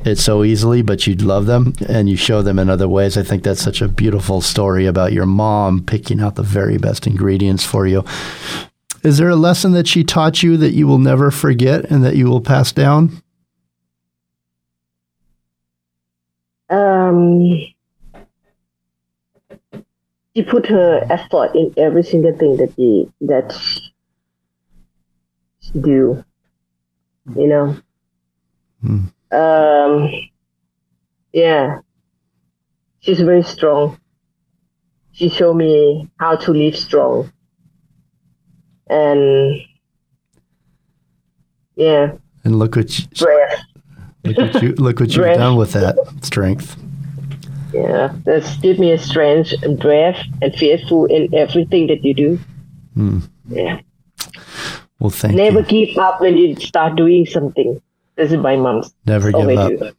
it 0.06 0.18
so 0.18 0.44
easily, 0.44 0.82
but 0.82 1.06
you'd 1.06 1.22
love 1.22 1.46
them 1.46 1.72
and 1.88 2.08
you 2.08 2.16
show 2.16 2.42
them 2.42 2.58
in 2.58 2.70
other 2.70 2.88
ways. 2.88 3.16
I 3.16 3.22
think 3.22 3.42
that's 3.42 3.62
such 3.62 3.80
a 3.80 3.88
beautiful 3.88 4.40
story 4.40 4.86
about 4.86 5.12
your 5.12 5.26
mom 5.26 5.84
picking 5.84 6.20
out 6.20 6.34
the 6.34 6.42
very 6.42 6.78
best 6.78 7.06
ingredients 7.06 7.64
for 7.64 7.86
you. 7.86 8.04
Is 9.02 9.18
there 9.18 9.28
a 9.28 9.36
lesson 9.36 9.72
that 9.72 9.86
she 9.86 10.04
taught 10.04 10.42
you 10.42 10.56
that 10.56 10.72
you 10.72 10.86
will 10.86 10.98
never 10.98 11.30
forget 11.30 11.90
and 11.90 12.04
that 12.04 12.16
you 12.16 12.26
will 12.26 12.40
pass 12.40 12.72
down? 12.72 13.22
Um, 16.68 17.66
she 20.34 20.42
put 20.42 20.66
her 20.66 21.06
effort 21.08 21.54
in 21.54 21.72
every 21.76 22.02
single 22.02 22.36
thing 22.36 22.56
that 22.56 22.72
she 22.74 23.08
that 23.20 23.52
she 25.60 25.78
do. 25.78 26.24
You 27.36 27.46
know. 27.46 27.76
Hmm 28.80 29.04
um, 29.32 30.10
yeah, 31.32 31.78
she's 33.00 33.20
very 33.20 33.42
strong. 33.42 33.98
She 35.12 35.28
showed 35.28 35.54
me 35.54 36.08
how 36.18 36.36
to 36.36 36.52
live 36.52 36.76
strong. 36.76 37.32
And 38.88 39.60
Yeah. 41.74 42.12
And 42.44 42.58
look 42.58 42.76
what 42.76 42.98
you, 42.98 43.06
Breath. 43.18 43.60
look 44.24 44.36
what 44.38 44.62
you 44.62 44.72
look 44.74 45.00
what 45.00 45.08
you've 45.10 45.24
Breath. 45.24 45.36
done 45.38 45.56
with 45.56 45.72
that 45.72 45.96
strength. 46.22 46.76
Yeah. 47.74 48.14
That's 48.24 48.56
give 48.58 48.78
me 48.78 48.92
a 48.92 48.98
strength 48.98 49.52
and 49.62 49.78
breath 49.78 50.18
and 50.40 50.54
faithful 50.54 51.06
in 51.06 51.34
everything 51.34 51.88
that 51.88 52.04
you 52.04 52.14
do. 52.14 52.38
Hmm. 52.94 53.18
Yeah. 53.48 53.80
Well, 55.00 55.10
thank 55.10 55.34
Never 55.34 55.60
you. 55.60 55.86
give 55.86 55.98
up 55.98 56.20
when 56.20 56.36
you 56.36 56.56
start 56.56 56.96
doing 56.96 57.26
something. 57.26 57.80
This 58.16 58.32
is 58.32 58.38
my 58.38 58.56
mom's. 58.56 58.94
Never 59.06 59.30
give 59.30 59.48
up. 59.50 59.70
do. 59.70 59.92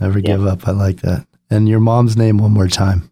Never 0.00 0.20
give 0.20 0.46
up. 0.46 0.66
I 0.66 0.72
like 0.72 1.02
that. 1.02 1.26
And 1.50 1.68
your 1.68 1.80
mom's 1.80 2.16
name 2.16 2.38
one 2.38 2.52
more 2.52 2.68
time. 2.68 3.10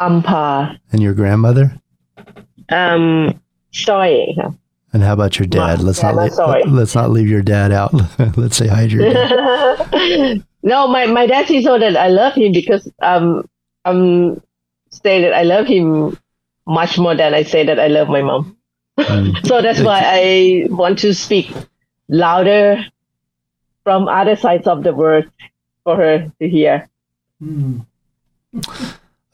Ampa. 0.00 0.78
And 0.92 1.02
your 1.02 1.14
grandmother. 1.14 1.80
Um, 2.68 3.40
sorry. 3.72 4.36
huh? 4.38 4.50
And 4.92 5.02
how 5.02 5.12
about 5.12 5.38
your 5.38 5.46
dad? 5.46 5.80
Let's 5.82 6.02
yeah, 6.02 6.12
not 6.12 6.22
that's 6.22 6.38
all 6.38 6.48
right. 6.50 6.64
leave, 6.64 6.74
let's 6.74 6.94
not 6.94 7.10
leave 7.10 7.28
your 7.28 7.42
dad 7.42 7.72
out. 7.72 7.92
let's 8.36 8.56
say 8.56 8.68
hi 8.68 8.86
to 8.86 8.94
your 8.94 9.12
dad. 9.12 10.44
no, 10.62 10.86
my, 10.86 11.06
my 11.06 11.26
dad 11.26 11.48
says 11.48 11.64
so 11.64 11.78
that 11.78 11.96
I 11.96 12.08
love 12.08 12.34
him 12.34 12.52
because 12.52 12.88
um 13.02 13.48
I'm 13.84 14.40
saying 14.90 15.22
that 15.22 15.34
I 15.34 15.42
love 15.42 15.66
him 15.66 16.16
much 16.66 16.98
more 16.98 17.16
than 17.16 17.34
I 17.34 17.42
say 17.42 17.64
that 17.66 17.80
I 17.80 17.88
love 17.88 18.08
my 18.08 18.22
mom. 18.22 18.56
so 19.44 19.60
that's 19.60 19.80
why 19.80 20.00
I 20.04 20.66
want 20.70 21.00
to 21.00 21.12
speak 21.12 21.52
louder 22.08 22.86
from 23.84 24.08
other 24.08 24.34
sides 24.36 24.66
of 24.66 24.82
the 24.82 24.92
world 24.92 25.26
for 25.84 25.96
her 25.96 26.32
to 26.40 26.48
hear. 26.48 26.88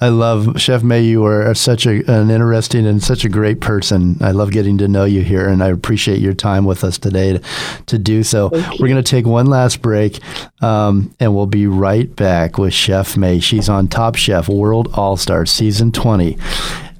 I 0.03 0.09
love 0.09 0.59
Chef 0.59 0.82
May. 0.82 1.03
You 1.03 1.26
are 1.26 1.55
such 1.55 1.84
a, 1.84 2.03
an 2.11 2.30
interesting 2.30 2.86
and 2.86 3.03
such 3.03 3.26
a 3.26 3.28
great 3.28 3.61
person. 3.61 4.16
I 4.22 4.30
love 4.30 4.51
getting 4.51 4.78
to 4.78 4.88
know 4.88 5.05
you 5.05 5.20
here, 5.22 5.46
and 5.46 5.62
I 5.62 5.68
appreciate 5.68 6.20
your 6.20 6.32
time 6.32 6.64
with 6.64 6.84
us 6.84 6.96
today 6.96 7.34
to, 7.34 7.42
to 7.84 7.98
do 7.98 8.22
so. 8.22 8.48
We're 8.51 8.88
going 8.88 8.94
to 8.96 9.03
take 9.03 9.26
one 9.26 9.46
last 9.46 9.82
break, 9.82 10.18
um, 10.62 11.14
and 11.20 11.36
we'll 11.36 11.44
be 11.44 11.66
right 11.66 12.14
back 12.16 12.57
with 12.57 12.72
Chef 12.72 13.18
May. 13.18 13.40
She's 13.40 13.68
on 13.68 13.88
Top 13.88 14.16
Chef 14.16 14.48
World 14.48 14.88
All 14.94 15.18
Stars 15.18 15.53
Season 15.53 15.92
20. 15.92 16.38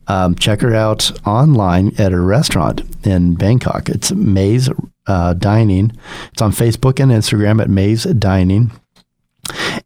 Um, 0.07 0.35
check 0.35 0.61
her 0.61 0.75
out 0.75 1.11
online 1.27 1.95
at 1.99 2.13
her 2.13 2.23
restaurant 2.23 2.83
in 3.07 3.35
Bangkok. 3.35 3.89
It's 3.89 4.13
MAZE 4.13 4.69
uh, 5.11 5.35
Dining. 5.35 5.93
It's 6.33 6.41
on 6.41 6.53
Facebook 6.53 7.01
and 7.01 7.11
Instagram 7.11 7.61
at 7.61 7.69
MAZE 7.69 8.05
Dining. 8.19 8.71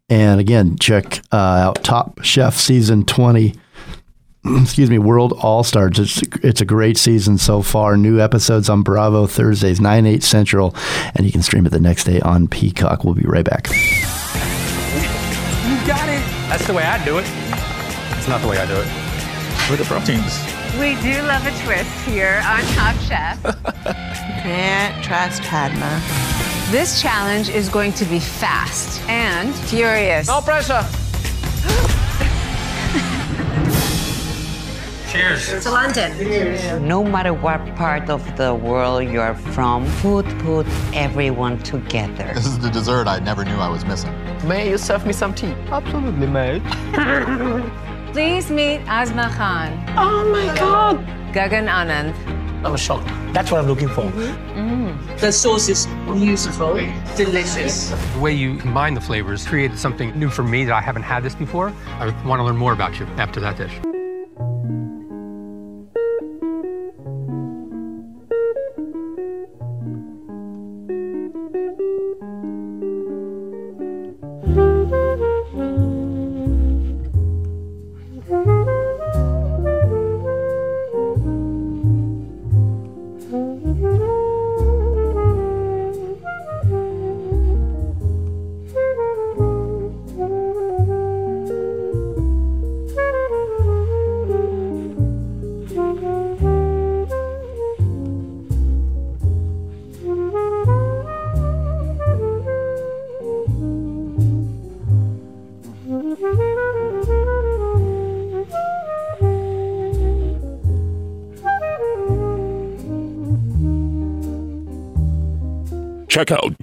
And 0.07 0.39
again, 0.39 0.77
check 0.79 1.21
uh, 1.31 1.35
out 1.35 1.83
Top 1.83 2.21
Chef 2.23 2.55
Season 2.55 3.03
20. 3.05 3.55
Excuse 4.61 4.91
me, 4.91 4.99
World 4.99 5.33
All 5.41 5.63
Stars. 5.63 5.97
It's, 5.97 6.21
it's 6.43 6.61
a 6.61 6.65
great 6.65 6.97
season 6.97 7.39
so 7.39 7.63
far. 7.63 7.97
New 7.97 8.19
episodes 8.21 8.69
on 8.69 8.83
Bravo 8.83 9.25
Thursdays, 9.25 9.81
9, 9.81 10.05
8 10.05 10.21
Central. 10.23 10.75
And 11.15 11.25
you 11.25 11.31
can 11.31 11.41
stream 11.41 11.65
it 11.65 11.71
the 11.71 11.79
next 11.79 12.03
day 12.03 12.21
on 12.21 12.47
Peacock. 12.47 13.03
We'll 13.03 13.15
be 13.15 13.23
right 13.23 13.45
back. 13.45 13.67
You 13.69 13.75
got 15.87 16.07
it. 16.07 16.21
That's 16.47 16.67
the 16.67 16.73
way 16.73 16.83
I 16.83 17.03
do 17.03 17.17
it. 17.17 17.25
It's 18.17 18.27
not 18.27 18.41
the 18.41 18.47
way 18.47 18.59
I 18.59 18.67
do 18.67 18.75
it. 18.75 18.87
Look 19.69 19.79
at 19.79 19.79
the 19.79 19.85
proteins. 19.85 20.54
We 20.79 20.95
do 20.95 21.21
love 21.21 21.45
a 21.47 21.51
twist 21.63 21.89
here 22.05 22.41
on 22.45 22.59
Top 22.75 22.97
Chef. 22.97 23.41
Can't 24.43 25.01
trust 25.01 25.41
Padma. 25.43 26.01
This 26.69 27.01
challenge 27.01 27.47
is 27.47 27.69
going 27.69 27.93
to 27.93 28.03
be 28.03 28.19
fast 28.19 29.01
and 29.07 29.55
furious. 29.55 30.27
No 30.27 30.41
pressure. 30.41 30.83
Cheers. 35.11 35.63
To 35.63 35.71
London. 35.71 36.11
Cheers. 36.17 36.81
No 36.81 37.01
matter 37.05 37.33
what 37.33 37.61
part 37.77 38.09
of 38.09 38.21
the 38.35 38.53
world 38.53 39.07
you're 39.07 39.33
from, 39.35 39.85
food 39.85 40.25
put 40.39 40.67
everyone 40.93 41.57
together. 41.59 42.31
This 42.33 42.45
is 42.45 42.59
the 42.59 42.69
dessert 42.69 43.07
I 43.07 43.19
never 43.19 43.45
knew 43.45 43.55
I 43.55 43.69
was 43.69 43.85
missing. 43.85 44.11
May 44.45 44.69
you 44.69 44.77
serve 44.77 45.05
me 45.05 45.13
some 45.13 45.33
tea? 45.33 45.53
Absolutely, 45.71 46.27
mate. 46.27 46.61
Please 48.15 48.49
meet 48.49 48.79
Asma 48.87 49.29
Khan. 49.35 49.83
Oh 49.97 50.23
my 50.31 50.45
God. 50.55 51.05
Gagan 51.33 51.67
Anand. 51.67 52.15
I 52.63 52.69
was 52.69 52.79
shocked. 52.79 53.09
That's 53.33 53.51
what 53.51 53.59
I'm 53.59 53.67
looking 53.67 53.89
for. 53.89 54.03
Mm-hmm. 54.03 55.17
The 55.17 55.33
sauce 55.33 55.67
is 55.67 55.85
beautiful, 56.05 56.79
delicious. 57.17 57.89
The 57.89 58.19
way 58.21 58.31
you 58.31 58.55
combine 58.55 58.93
the 58.93 59.01
flavors 59.01 59.45
created 59.45 59.77
something 59.77 60.17
new 60.17 60.29
for 60.29 60.43
me 60.43 60.63
that 60.63 60.73
I 60.73 60.79
haven't 60.79 61.03
had 61.03 61.23
this 61.23 61.35
before. 61.35 61.73
I 61.99 62.05
want 62.25 62.39
to 62.39 62.45
learn 62.45 62.55
more 62.55 62.71
about 62.71 62.97
you 63.01 63.05
after 63.17 63.41
that 63.41 63.57
dish. 63.57 63.94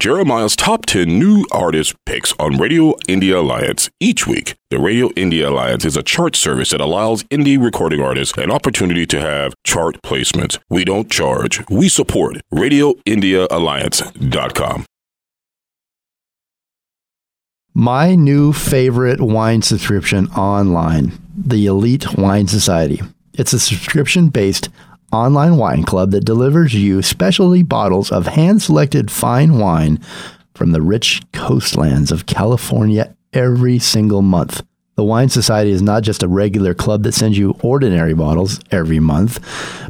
Jeremiah's 0.02 0.56
top 0.56 0.84
10 0.86 1.16
new 1.16 1.46
artist 1.52 1.94
picks 2.06 2.34
on 2.40 2.56
Radio 2.56 2.94
Indie 3.08 3.32
Alliance 3.32 3.88
each 4.00 4.26
week. 4.26 4.56
The 4.68 4.80
Radio 4.80 5.10
Indie 5.10 5.46
Alliance 5.46 5.84
is 5.84 5.96
a 5.96 6.02
chart 6.02 6.34
service 6.34 6.70
that 6.70 6.80
allows 6.80 7.22
indie 7.30 7.64
recording 7.64 8.02
artists 8.02 8.36
an 8.36 8.50
opportunity 8.50 9.06
to 9.06 9.20
have 9.20 9.54
chart 9.62 10.02
placements. 10.02 10.58
We 10.68 10.84
don't 10.84 11.08
charge, 11.08 11.62
we 11.70 11.88
support. 11.88 12.38
RadioIndieAlliance.com. 12.52 14.86
My 17.72 18.16
new 18.16 18.52
favorite 18.52 19.20
wine 19.20 19.62
subscription 19.62 20.26
online, 20.30 21.12
the 21.36 21.66
Elite 21.66 22.18
Wine 22.18 22.48
Society. 22.48 23.00
It's 23.34 23.52
a 23.52 23.60
subscription 23.60 24.30
based 24.30 24.68
online 25.12 25.56
wine 25.56 25.84
club 25.84 26.10
that 26.10 26.24
delivers 26.24 26.74
you 26.74 27.02
specialty 27.02 27.62
bottles 27.62 28.10
of 28.10 28.26
hand 28.26 28.62
selected 28.62 29.10
fine 29.10 29.58
wine 29.58 30.00
from 30.54 30.72
the 30.72 30.82
rich 30.82 31.20
coastlands 31.32 32.10
of 32.10 32.26
California 32.26 33.14
every 33.32 33.78
single 33.78 34.22
month. 34.22 34.62
The 34.94 35.04
Wine 35.04 35.28
Society 35.30 35.70
is 35.70 35.82
not 35.82 36.02
just 36.02 36.22
a 36.22 36.28
regular 36.28 36.74
club 36.74 37.02
that 37.02 37.12
sends 37.12 37.38
you 37.38 37.56
ordinary 37.62 38.14
bottles 38.14 38.60
every 38.70 39.00
month. 39.00 39.40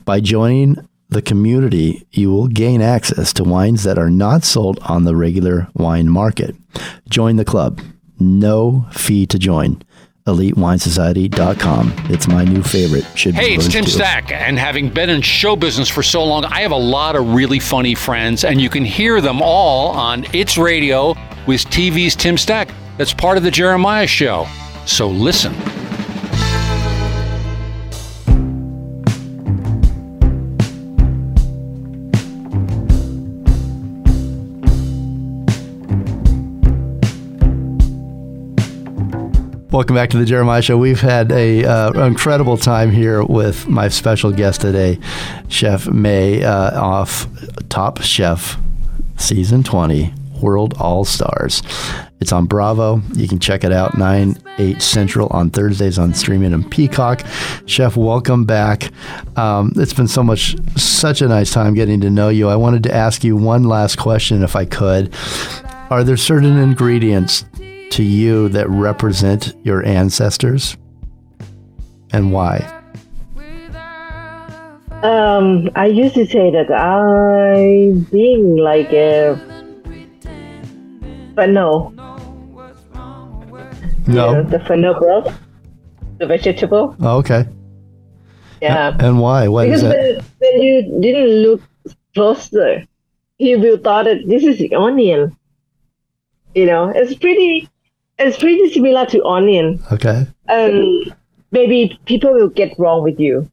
By 0.05 0.21
joining 0.21 0.77
the 1.09 1.23
community, 1.23 2.07
you 2.13 2.31
will 2.31 2.49
gain 2.49 2.81
access 2.81 3.33
to 3.35 3.45
wines 3.45 3.83
that 3.83 3.99
are 3.99 4.11
not 4.11 4.45
sold 4.45 4.79
on 4.83 5.05
the 5.05 5.17
regular 5.17 5.69
wine 5.75 6.09
market. 6.09 6.57
Join 7.09 7.37
the 7.37 7.45
club. 7.45 7.81
No 8.19 8.87
fee 8.93 9.27
to 9.27 9.39
join. 9.39 9.83
EliteWineSociety.com. 10.27 11.93
It's 12.11 12.29
my 12.29 12.45
new 12.45 12.63
favorite. 12.63 13.05
Should 13.17 13.35
Hey, 13.35 13.51
be 13.51 13.55
it's 13.55 13.69
Tim 13.69 13.85
too. 13.85 13.91
Stack, 13.91 14.31
and 14.33 14.59
having 14.59 14.89
been 14.89 15.11
in 15.11 15.23
show 15.23 15.57
business 15.57 15.89
for 15.89 16.03
so 16.03 16.25
long, 16.25 16.45
I 16.45 16.61
have 16.61 16.71
a 16.73 16.77
lot 16.77 17.17
of 17.17 17.35
really 17.35 17.59
funny 17.59 17.95
friends, 17.95 18.45
and 18.45 18.61
you 18.61 18.69
can 18.71 18.85
hear 18.85 19.21
them 19.21 19.41
all 19.43 19.91
on 19.91 20.25
It's 20.33 20.57
Radio 20.59 21.11
with 21.47 21.65
TV's 21.67 22.15
Tim 22.17 22.39
Stack. 22.39 22.69
That's 22.99 23.13
part 23.15 23.37
of 23.37 23.43
the 23.43 23.51
Jeremiah 23.51 24.07
Show. 24.07 24.47
So 24.87 25.09
listen. 25.09 25.55
Welcome 39.73 39.97
back 39.97 40.11
to 40.11 40.19
the 40.19 40.27
Jeremiah 40.27 40.61
Show. 40.61 40.77
We've 40.77 41.01
had 41.01 41.33
a 41.33 41.65
uh, 41.65 42.07
incredible 42.07 42.59
time 42.59 42.91
here 42.91 43.25
with 43.25 43.67
my 43.67 43.89
special 43.89 44.31
guest 44.31 44.61
today, 44.61 44.99
Chef 45.49 45.89
May, 45.89 46.45
uh, 46.45 46.79
off 46.79 47.27
Top 47.71 48.03
Chef 48.03 48.59
Season 49.17 49.63
20 49.63 50.13
World 50.43 50.75
All 50.79 51.07
Stars. 51.07 51.63
It's 52.21 52.33
on 52.33 52.45
Bravo. 52.45 53.01
You 53.15 53.27
can 53.27 53.39
check 53.39 53.65
it 53.65 53.73
out 53.73 53.97
9, 53.97 54.37
8 54.59 54.83
Central 54.83 55.29
on 55.29 55.49
Thursdays 55.49 55.99
on 55.99 56.13
streaming 56.13 56.53
and 56.53 56.71
Peacock. 56.71 57.25
Chef, 57.65 57.97
welcome 57.97 58.45
back. 58.45 58.91
Um, 59.39 59.73
it's 59.77 59.95
been 59.95 60.07
so 60.07 60.23
much, 60.23 60.55
such 60.77 61.23
a 61.23 61.29
nice 61.29 61.51
time 61.51 61.73
getting 61.73 62.03
to 62.03 62.11
know 62.11 62.29
you. 62.29 62.51
I 62.51 62.57
wanted 62.57 62.83
to 62.83 62.95
ask 62.95 63.25
you 63.25 63.37
one 63.37 63.65
last 63.65 63.97
question, 63.97 64.43
if 64.43 64.55
I 64.55 64.67
could. 64.67 65.15
Are 65.89 66.05
there 66.05 66.19
certain 66.19 66.59
ingredients 66.59 67.47
to 67.93 68.03
you 68.03 68.49
that 68.51 68.69
represent 68.69 69.55
your 69.65 69.85
ancestors? 69.87 70.77
And 72.13 72.33
why? 72.33 72.69
Um, 75.03 75.69
I 75.75 75.87
used 75.87 76.15
to 76.15 76.27
say 76.27 76.51
that 76.53 76.71
I 76.71 77.91
being 78.13 78.57
like 78.57 78.93
a, 78.93 79.35
but 81.35 81.51
no, 81.51 81.93
No. 84.07 84.43
the 84.45 84.61
fennel 84.61 84.95
broth, 84.95 85.37
the 86.19 86.27
vegetable. 86.27 86.95
Oh, 87.01 87.17
okay. 87.19 87.47
Yeah. 88.61 88.95
And 89.01 89.19
why? 89.19 89.47
Is 89.49 89.83
because 89.83 89.83
it? 89.83 90.25
when, 90.41 90.53
when 90.53 90.63
you 90.63 91.01
didn't 91.01 91.31
look 91.43 91.61
closer, 92.15 92.85
you 93.39 93.59
will 93.59 93.79
thought 93.79 94.05
that 94.05 94.23
this 94.29 94.45
is 94.45 94.59
the 94.59 94.73
onion. 94.75 95.37
You 96.55 96.67
know, 96.67 96.93
it's 96.95 97.15
pretty, 97.15 97.69
it's 98.19 98.39
pretty 98.39 98.71
similar 98.73 99.07
to 99.07 99.25
onion. 99.25 99.83
Okay. 99.93 100.27
and 100.49 101.15
maybe 101.51 101.99
people 102.07 102.33
will 102.35 102.49
get 102.49 102.79
wrong 102.79 103.03
with 103.03 103.19
you. 103.21 103.51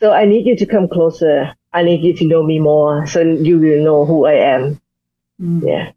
So 0.00 0.12
I 0.12 0.24
need 0.26 0.46
you 0.46 0.56
to 0.56 0.66
come 0.66 0.88
closer. 0.88 1.54
I 1.72 1.82
need 1.82 2.02
you 2.02 2.14
to 2.14 2.24
know 2.26 2.42
me 2.42 2.58
more, 2.60 3.06
so 3.06 3.20
you 3.20 3.58
will 3.58 3.84
know 3.84 4.04
who 4.04 4.26
I 4.26 4.34
am. 4.54 4.80
Yeah, 5.38 5.92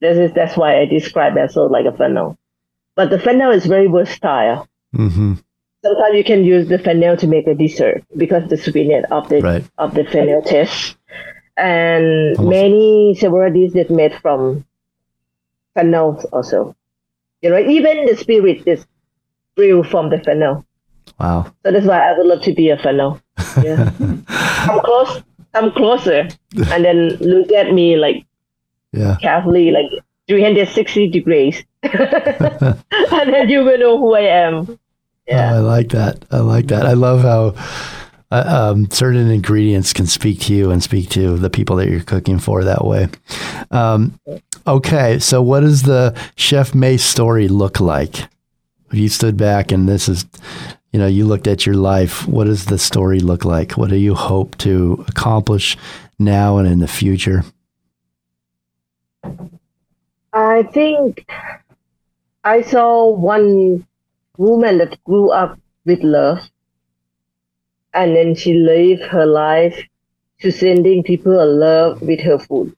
this 0.00 0.16
is 0.18 0.32
that's 0.32 0.56
why 0.56 0.78
I 0.80 0.86
describe 0.86 1.34
myself 1.34 1.70
like 1.70 1.84
a 1.86 1.92
funnel. 1.96 2.38
But 2.94 3.10
the 3.10 3.18
fennel 3.18 3.50
is 3.50 3.66
very 3.66 3.86
versatile. 3.88 4.68
Mm-hmm. 4.94 5.34
Sometimes 5.84 6.14
you 6.16 6.24
can 6.24 6.44
use 6.44 6.68
the 6.68 6.78
fennel 6.78 7.16
to 7.18 7.26
make 7.26 7.46
a 7.46 7.54
dessert 7.54 8.04
because 8.16 8.48
the 8.48 8.56
sweetness 8.56 9.04
of 9.10 9.28
the 9.28 9.40
Right. 9.40 9.64
of 9.78 9.94
the 9.94 10.04
fennel 10.04 10.42
taste. 10.42 10.96
And 11.56 12.36
Almost. 12.36 12.50
many 12.50 13.14
several 13.18 13.52
dishes 13.52 13.90
made 13.90 14.14
from 14.14 14.64
fennel 15.76 16.18
also. 16.32 16.74
You 17.42 17.50
know, 17.50 17.58
even 17.58 18.06
the 18.06 18.16
spirit 18.16 18.66
is 18.66 18.84
brewed 19.54 19.86
from 19.86 20.10
the 20.10 20.18
fennel. 20.18 20.66
Wow. 21.20 21.52
So 21.64 21.70
that's 21.70 21.86
why 21.86 22.00
I 22.10 22.16
would 22.18 22.26
love 22.26 22.42
to 22.42 22.52
be 22.52 22.70
a 22.70 22.76
fennel. 22.78 23.20
Yeah. 23.62 23.92
come 24.66 24.80
close 24.80 25.22
come 25.54 25.70
closer 25.72 26.28
and 26.72 26.84
then 26.84 27.16
look 27.20 27.52
at 27.52 27.72
me 27.72 27.96
like 27.96 28.26
Yeah. 28.92 29.16
carefully, 29.20 29.70
like 29.70 29.86
360 30.28 31.08
degrees. 31.10 31.62
and 31.82 33.26
then 33.32 33.48
you 33.48 33.64
will 33.64 33.78
know 33.78 33.98
who 33.98 34.14
I 34.14 34.26
am. 34.48 34.54
Oh, 34.68 34.78
yeah. 35.28 35.54
I 35.54 35.58
like 35.58 35.88
that. 35.90 36.24
I 36.30 36.38
like 36.40 36.66
that. 36.68 36.86
I 36.86 36.92
love 36.94 37.22
how 37.22 37.54
uh, 38.30 38.72
um, 38.72 38.90
certain 38.90 39.30
ingredients 39.30 39.92
can 39.92 40.06
speak 40.06 40.40
to 40.40 40.54
you 40.54 40.70
and 40.70 40.82
speak 40.82 41.08
to 41.10 41.36
the 41.36 41.50
people 41.50 41.76
that 41.76 41.88
you're 41.88 42.00
cooking 42.02 42.38
for 42.38 42.64
that 42.64 42.84
way. 42.84 43.08
Um, 43.70 44.18
okay. 44.66 45.18
So, 45.18 45.42
what 45.42 45.60
does 45.60 45.82
the 45.82 46.18
Chef 46.34 46.74
May 46.74 46.96
story 46.96 47.48
look 47.48 47.78
like? 47.80 48.18
If 48.90 48.98
you 48.98 49.08
stood 49.08 49.36
back 49.36 49.72
and 49.72 49.88
this 49.88 50.08
is, 50.08 50.26
you 50.92 50.98
know, 50.98 51.06
you 51.06 51.26
looked 51.26 51.46
at 51.46 51.66
your 51.66 51.76
life, 51.76 52.26
what 52.26 52.44
does 52.44 52.66
the 52.66 52.78
story 52.78 53.20
look 53.20 53.44
like? 53.44 53.72
What 53.72 53.90
do 53.90 53.96
you 53.96 54.14
hope 54.14 54.56
to 54.58 55.04
accomplish 55.08 55.76
now 56.18 56.58
and 56.58 56.68
in 56.68 56.78
the 56.78 56.88
future? 56.88 57.44
I 60.32 60.64
think 60.64 61.28
I 62.44 62.62
saw 62.62 63.10
one 63.10 63.86
woman 64.36 64.78
that 64.78 65.02
grew 65.04 65.30
up 65.30 65.58
with 65.84 66.02
love 66.02 66.38
and 67.96 68.14
then 68.14 68.34
she 68.34 68.54
lived 68.54 69.02
her 69.02 69.26
life 69.26 69.82
to 70.40 70.52
sending 70.52 71.02
people 71.02 71.42
a 71.42 71.44
love 71.44 72.02
with 72.02 72.20
her 72.20 72.38
food. 72.38 72.76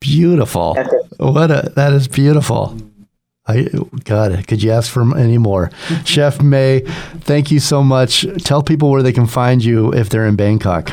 Beautiful. 0.00 0.76
What 1.18 1.50
a 1.50 1.72
that 1.76 1.92
is 1.92 2.08
beautiful. 2.08 2.76
I 3.46 3.68
God, 4.04 4.46
could 4.46 4.62
you 4.62 4.70
ask 4.70 4.90
for 4.90 5.16
any 5.16 5.38
more? 5.38 5.70
Chef 6.04 6.42
May, 6.42 6.80
thank 7.20 7.50
you 7.50 7.60
so 7.60 7.82
much. 7.82 8.26
Tell 8.44 8.62
people 8.62 8.90
where 8.90 9.02
they 9.02 9.12
can 9.12 9.26
find 9.26 9.64
you 9.64 9.92
if 9.92 10.08
they're 10.08 10.26
in 10.26 10.36
Bangkok. 10.36 10.90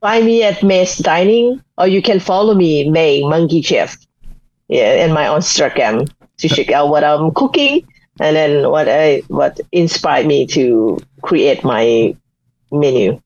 Find 0.00 0.24
me 0.24 0.42
at 0.42 0.62
MAZE 0.62 0.98
Dining 0.98 1.62
or 1.76 1.86
you 1.86 2.00
can 2.00 2.20
follow 2.20 2.54
me, 2.54 2.88
May 2.88 3.22
Monkey 3.22 3.62
Chef. 3.62 3.98
Yeah, 4.68 5.04
in 5.04 5.12
my 5.12 5.24
Instagram 5.24 6.10
to 6.38 6.48
check 6.48 6.70
out 6.70 6.88
what 6.88 7.04
I'm 7.04 7.32
cooking 7.32 7.86
and 8.20 8.36
then 8.36 8.70
what 8.70 8.88
I 8.88 9.22
what 9.28 9.58
inspired 9.72 10.26
me 10.26 10.46
to 10.48 10.98
create 11.22 11.64
my 11.64 12.14
menu. 12.70 13.20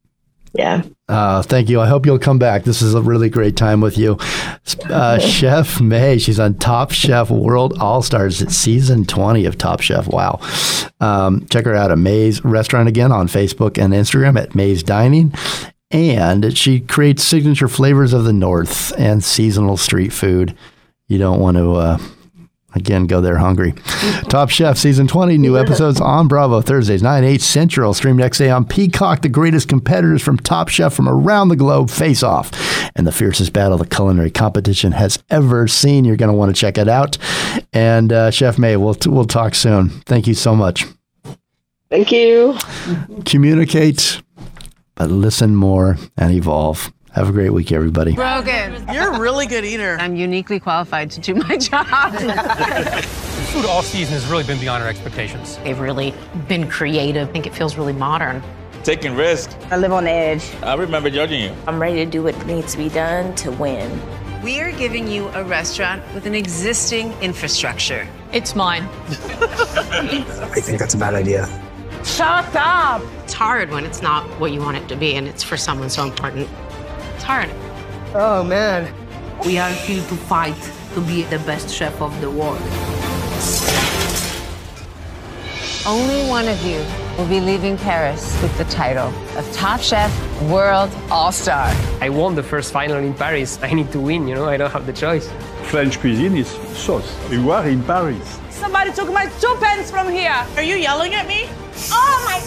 Yeah. 0.55 0.83
Uh, 1.09 1.43
thank 1.43 1.69
you. 1.69 1.81
I 1.81 1.89
hope 1.89 2.07
you'll 2.07 2.21
come 2.21 2.39
back. 2.39 2.63
This 2.63 2.81
is 2.81 2.95
a 2.95 3.03
really 3.03 3.29
great 3.29 3.57
time 3.57 3.81
with 3.81 3.99
you. 3.99 4.17
Uh, 4.89 5.19
Chef 5.19 5.81
May, 5.81 6.19
she's 6.19 6.39
on 6.39 6.55
Top 6.55 6.93
Chef 6.93 7.29
World 7.29 7.77
All 7.81 8.03
Stars 8.03 8.41
at 8.41 8.53
season 8.53 9.05
20 9.05 9.47
of 9.47 9.59
Top 9.59 9.81
Chef. 9.81 10.07
Wow. 10.07 10.39
Um, 11.01 11.45
check 11.49 11.65
her 11.65 11.75
out 11.75 11.91
at 11.91 11.99
MAZE 11.99 12.45
Restaurant 12.45 12.89
again 12.89 13.11
on 13.11 13.27
Facebook 13.27 13.83
and 13.83 13.93
Instagram 13.93 14.41
at 14.41 14.55
MAZE 14.55 14.85
Dining. 14.85 15.35
And 15.91 16.57
she 16.57 16.81
creates 16.81 17.25
signature 17.25 17.69
flavors 17.69 18.13
of 18.13 18.25
the 18.25 18.33
North 18.33 18.93
and 18.97 19.25
seasonal 19.25 19.77
street 19.77 20.13
food. 20.13 20.57
You 21.09 21.19
don't 21.19 21.41
want 21.41 21.57
to, 21.57 21.73
uh, 21.75 21.99
again, 22.75 23.07
go 23.07 23.21
there 23.21 23.39
hungry. 23.39 23.73
Top 24.29 24.51
Chef 24.51 24.77
Season 24.79 25.07
20, 25.07 25.39
new 25.39 25.59
episodes 25.59 26.01
on 26.01 26.29
Bravo 26.29 26.61
Thursdays, 26.61 27.03
9, 27.03 27.25
8 27.25 27.41
Central. 27.41 27.95
Stream 27.95 28.17
next 28.17 28.39
day 28.39 28.51
on 28.51 28.65
Peacock. 28.65 29.23
The 29.23 29.29
greatest 29.29 29.69
competitors 29.69 30.23
from 30.23 30.39
Top 30.39 30.69
Chef 30.69 30.95
from 30.95 31.09
around 31.09 31.49
the 31.49 31.57
globe 31.57 31.91
face 31.91 32.23
off. 32.23 32.51
And 32.97 33.07
the 33.07 33.13
fiercest 33.13 33.53
battle 33.53 33.79
the 33.79 33.87
culinary 33.87 34.31
competition 34.31 34.93
has 34.93 35.23
ever 35.31 35.67
seen. 35.69 36.05
You're 36.05 36.17
going 36.17 36.31
to 36.31 36.37
want 36.37 36.55
to 36.55 36.61
check 36.61 36.79
it 36.79 36.89
out. 36.89 37.19
And 37.73 38.13
uh, 38.13 38.31
Chef 38.31 38.59
May, 38.59 38.77
we'll, 38.77 38.97
we'll 39.07 39.25
talk 39.25 39.55
soon. 39.55 39.89
Thank 40.07 40.27
you 40.27 40.35
so 40.35 40.55
much. 40.55 40.87
Thank 41.91 42.11
you. 42.11 42.57
Communicate, 43.25 44.21
but 44.95 45.11
listen 45.11 45.55
more 45.55 45.97
and 46.17 46.33
evolve. 46.33 46.93
Have 47.13 47.29
a 47.29 47.33
great 47.33 47.51
week, 47.51 47.71
everybody. 47.71 48.15
Brogan, 48.15 48.47
you're 48.49 48.64
a 49.15 49.21
really 49.21 49.47
good 49.47 49.65
eater. 49.65 49.97
I'm 50.01 50.17
uniquely 50.17 50.61
qualified 50.61 51.11
to 51.13 51.21
do 51.21 51.35
my 51.35 51.57
job. 51.57 51.87
Food 53.53 53.67
all 53.67 53.83
season 53.83 54.15
has 54.15 54.27
really 54.27 54.45
been 54.45 54.59
beyond 54.59 54.83
our 54.83 54.89
expectations. 54.89 55.59
They've 55.59 55.79
really 55.79 56.15
been 56.49 56.69
creative. 56.69 57.29
I 57.29 57.33
think 57.33 57.47
it 57.47 57.55
feels 57.55 57.77
really 57.77 57.93
modern. 57.93 58.43
Taking 58.83 59.15
risks. 59.15 59.55
I 59.71 59.77
live 59.77 59.93
on 59.93 60.07
edge. 60.07 60.45
I 60.63 60.75
remember 60.75 61.09
judging 61.11 61.41
you. 61.41 61.55
I'm 61.67 61.81
ready 61.81 62.05
to 62.05 62.11
do 62.11 62.23
what 62.23 62.47
needs 62.47 62.73
to 62.73 62.79
be 62.79 62.89
done 62.89 63.35
to 63.37 63.51
win. 63.53 64.01
we 64.43 64.61
are 64.61 64.73
giving 64.73 65.09
you 65.09 65.29
a 65.29 65.43
restaurant 65.45 66.03
with 66.13 66.27
an 66.27 66.35
existing 66.35 67.13
infrastructure. 67.23 68.07
It's 68.33 68.55
mine. 68.55 68.83
I 69.09 70.61
think 70.61 70.79
that's 70.79 70.95
a 70.95 70.99
bad 70.99 71.15
idea. 71.15 71.47
Shut 72.05 72.55
up! 72.55 73.01
It's 73.23 73.33
hard 73.33 73.71
when 73.71 73.87
it's 73.87 74.03
not 74.03 74.27
what 74.39 74.53
you 74.53 74.61
want 74.61 74.77
it 74.77 74.87
to 74.89 74.97
be 74.97 75.15
and 75.15 75.27
it's 75.27 75.43
for 75.43 75.57
someone 75.57 75.89
so 75.89 76.05
important. 76.05 76.47
It's 77.15 77.25
hard. 77.25 77.49
Oh, 78.15 78.45
man. 78.45 78.93
We 79.45 79.59
are 79.59 79.71
here 79.71 80.03
to 80.09 80.17
fight 80.17 80.57
to 80.95 81.03
be 81.03 81.25
the 81.25 81.39
best 81.41 81.69
chef 81.69 82.01
of 82.01 82.19
the 82.23 82.31
world. 82.31 82.63
Only 85.87 86.27
one 86.31 86.49
of 86.49 86.65
you 86.65 86.83
will 87.19 87.29
be 87.29 87.41
leaving 87.41 87.77
Paris 87.77 88.41
with 88.41 88.57
the 88.57 88.65
title 88.65 89.13
of 89.37 89.45
Top 89.53 89.81
Chef 89.81 90.11
World 90.45 90.91
All 91.11 91.31
Star. 91.31 91.71
I 92.01 92.09
won 92.09 92.35
the 92.35 92.43
first 92.43 92.73
final 92.73 92.97
in 92.97 93.13
Paris. 93.13 93.59
I 93.63 93.75
need 93.75 93.93
to 93.93 94.01
win, 94.01 94.27
you 94.27 94.35
know, 94.35 94.47
I 94.47 94.57
don't 94.57 94.71
have 94.71 94.87
the 94.87 94.95
choice. 94.95 95.31
French 95.65 96.01
cuisine 96.01 96.39
is 96.39 96.49
sauce. 96.75 97.15
You 97.31 97.51
are 97.51 97.69
in 97.69 97.83
Paris. 97.83 98.41
Somebody 98.49 98.93
took 98.93 99.13
my 99.13 99.27
two 99.41 99.55
pens 99.61 99.91
from 99.91 100.11
here. 100.11 100.47
Are 100.57 100.63
you 100.63 100.77
yelling 100.77 101.13
at 101.13 101.29
me? 101.29 101.51
Oh 101.93 102.23
my! 102.25 102.41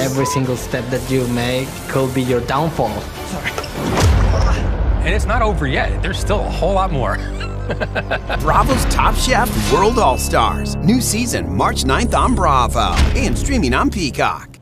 Every 0.00 0.26
single 0.26 0.56
step 0.56 0.84
that 0.90 1.10
you 1.10 1.26
make 1.28 1.66
could 1.88 2.14
be 2.14 2.22
your 2.22 2.42
downfall. 2.42 3.02
And 5.06 5.14
it's 5.14 5.24
not 5.24 5.40
over 5.40 5.68
yet. 5.68 6.02
There's 6.02 6.18
still 6.18 6.40
a 6.40 6.50
whole 6.50 6.74
lot 6.74 6.90
more. 6.90 7.14
Bravo's 8.40 8.84
Top 8.86 9.14
Chef 9.14 9.72
World 9.72 10.00
All 10.00 10.18
Stars. 10.18 10.74
New 10.76 11.00
season 11.00 11.54
March 11.56 11.84
9th 11.84 12.12
on 12.12 12.34
Bravo 12.34 12.90
and 13.14 13.38
streaming 13.38 13.72
on 13.72 13.88
Peacock. 13.88 14.55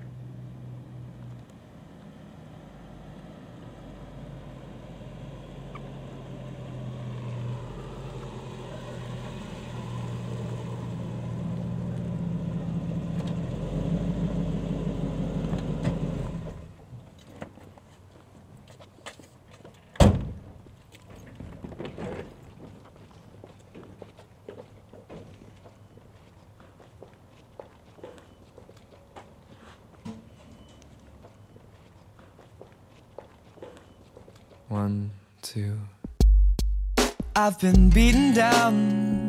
I've 37.36 37.58
been 37.58 37.90
beaten 37.90 38.32
down, 38.32 39.26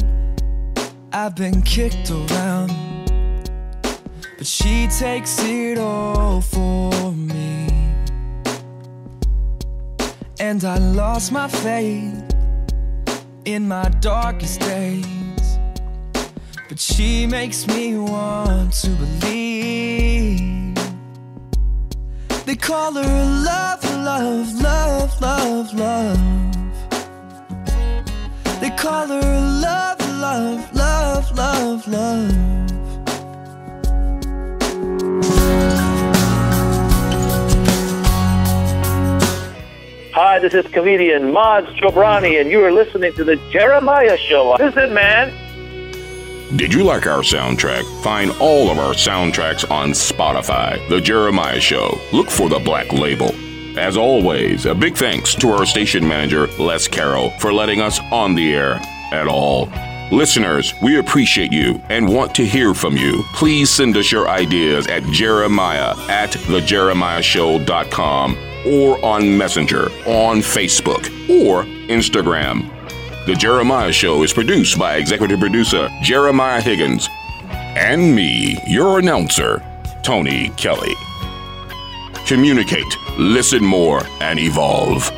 I've 1.12 1.36
been 1.36 1.64
kicked 1.64 2.12
around, 2.12 2.72
but 4.38 4.46
she 4.46 4.88
takes 5.00 5.40
it 5.40 5.80
all 5.80 6.40
for 6.40 7.12
me. 7.12 7.68
And 10.40 10.64
I 10.64 10.78
lost 10.78 11.32
my 11.32 11.48
faith 11.48 12.32
in 13.46 13.68
my 13.68 13.90
darkest 14.02 14.60
days, 14.60 15.58
but 16.70 16.80
she 16.80 17.26
makes 17.26 17.66
me 17.66 17.98
want 17.98 18.72
to 18.84 18.90
believe. 18.90 20.76
They 22.46 22.56
call 22.56 22.94
her 22.94 23.26
love, 23.44 23.84
love, 23.84 24.54
love, 24.62 25.22
love, 25.22 25.74
love. 25.74 26.55
They 28.76 28.82
call 28.82 29.08
her 29.08 29.22
love, 29.62 30.00
love, 30.20 30.76
love, 30.76 31.38
love, 31.38 31.88
love. 31.88 32.32
Hi, 40.14 40.40
this 40.40 40.54
is 40.54 40.68
comedian 40.74 41.32
Maz 41.32 41.66
Jobrani, 41.78 42.42
and 42.42 42.52
you 42.52 42.62
are 42.66 42.72
listening 42.72 43.14
to 43.14 43.24
the 43.24 43.38
Jeremiah 43.50 44.18
Show. 44.18 44.58
Listen, 44.60 44.94
man. 44.94 45.32
Did 46.58 46.74
you 46.74 46.84
like 46.84 47.08
our 47.08 47.22
soundtrack? 47.22 47.84
Find 48.04 48.32
all 48.42 48.70
of 48.70 48.78
our 48.78 48.94
soundtracks 48.94 49.70
on 49.72 49.92
Spotify. 49.92 50.86
The 50.90 51.00
Jeremiah 51.00 51.62
Show. 51.62 51.98
Look 52.12 52.30
for 52.30 52.50
the 52.50 52.60
black 52.60 52.92
label. 52.92 53.34
As 53.78 53.98
always, 53.98 54.66
a 54.66 54.74
big 54.74 54.96
thanks 54.96 55.36
to 55.36 55.50
our 55.50 55.66
station 55.66 56.08
manager, 56.08 56.48
Les 56.58 56.88
Carroll, 56.88 57.32
for 57.40 57.54
letting 57.54 57.82
us 57.82 58.00
on 58.12 58.34
the 58.34 58.54
air 58.54 58.80
at 59.12 59.28
all. 59.28 59.70
Listeners, 60.12 60.74
we 60.82 60.98
appreciate 60.98 61.52
you 61.52 61.82
and 61.90 62.08
want 62.08 62.34
to 62.36 62.46
hear 62.46 62.74
from 62.74 62.96
you. 62.96 63.24
Please 63.34 63.70
send 63.70 63.98
us 63.98 64.10
your 64.12 64.30
ideas 64.30 64.88
at 64.88 65.04
jeremiah 65.12 65.94
at 66.10 66.30
thejeremiahshow.com 66.30 68.38
or 68.66 69.04
on 69.04 69.38
Messenger, 69.38 69.90
on 70.06 70.40
Facebook, 70.40 71.10
or 71.30 71.66
Instagram. 71.90 72.72
The 73.26 73.36
Jeremiah 73.36 73.92
Show 73.92 74.24
is 74.24 74.32
produced 74.32 74.78
by 74.78 74.96
executive 74.96 75.40
producer 75.40 75.90
Jeremiah 76.02 76.62
Higgins 76.62 77.10
and 77.50 78.16
me, 78.16 78.58
your 78.68 79.00
announcer, 79.00 79.62
Tony 80.04 80.50
Kelly. 80.50 80.94
Communicate, 82.26 82.98
listen 83.20 83.64
more, 83.64 84.02
and 84.20 84.40
evolve. 84.40 85.15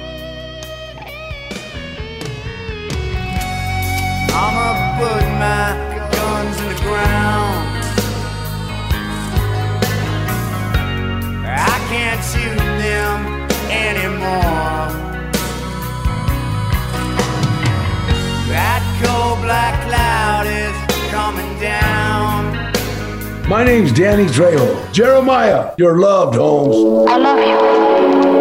My 23.47 23.63
name's 23.63 23.93
Danny 23.93 24.25
Trejo. 24.25 24.91
Jeremiah, 24.91 25.73
you're 25.77 25.99
loved, 25.99 26.35
Holmes. 26.35 27.09
I 27.09 27.15
love 27.15 28.31
you. 28.31 28.36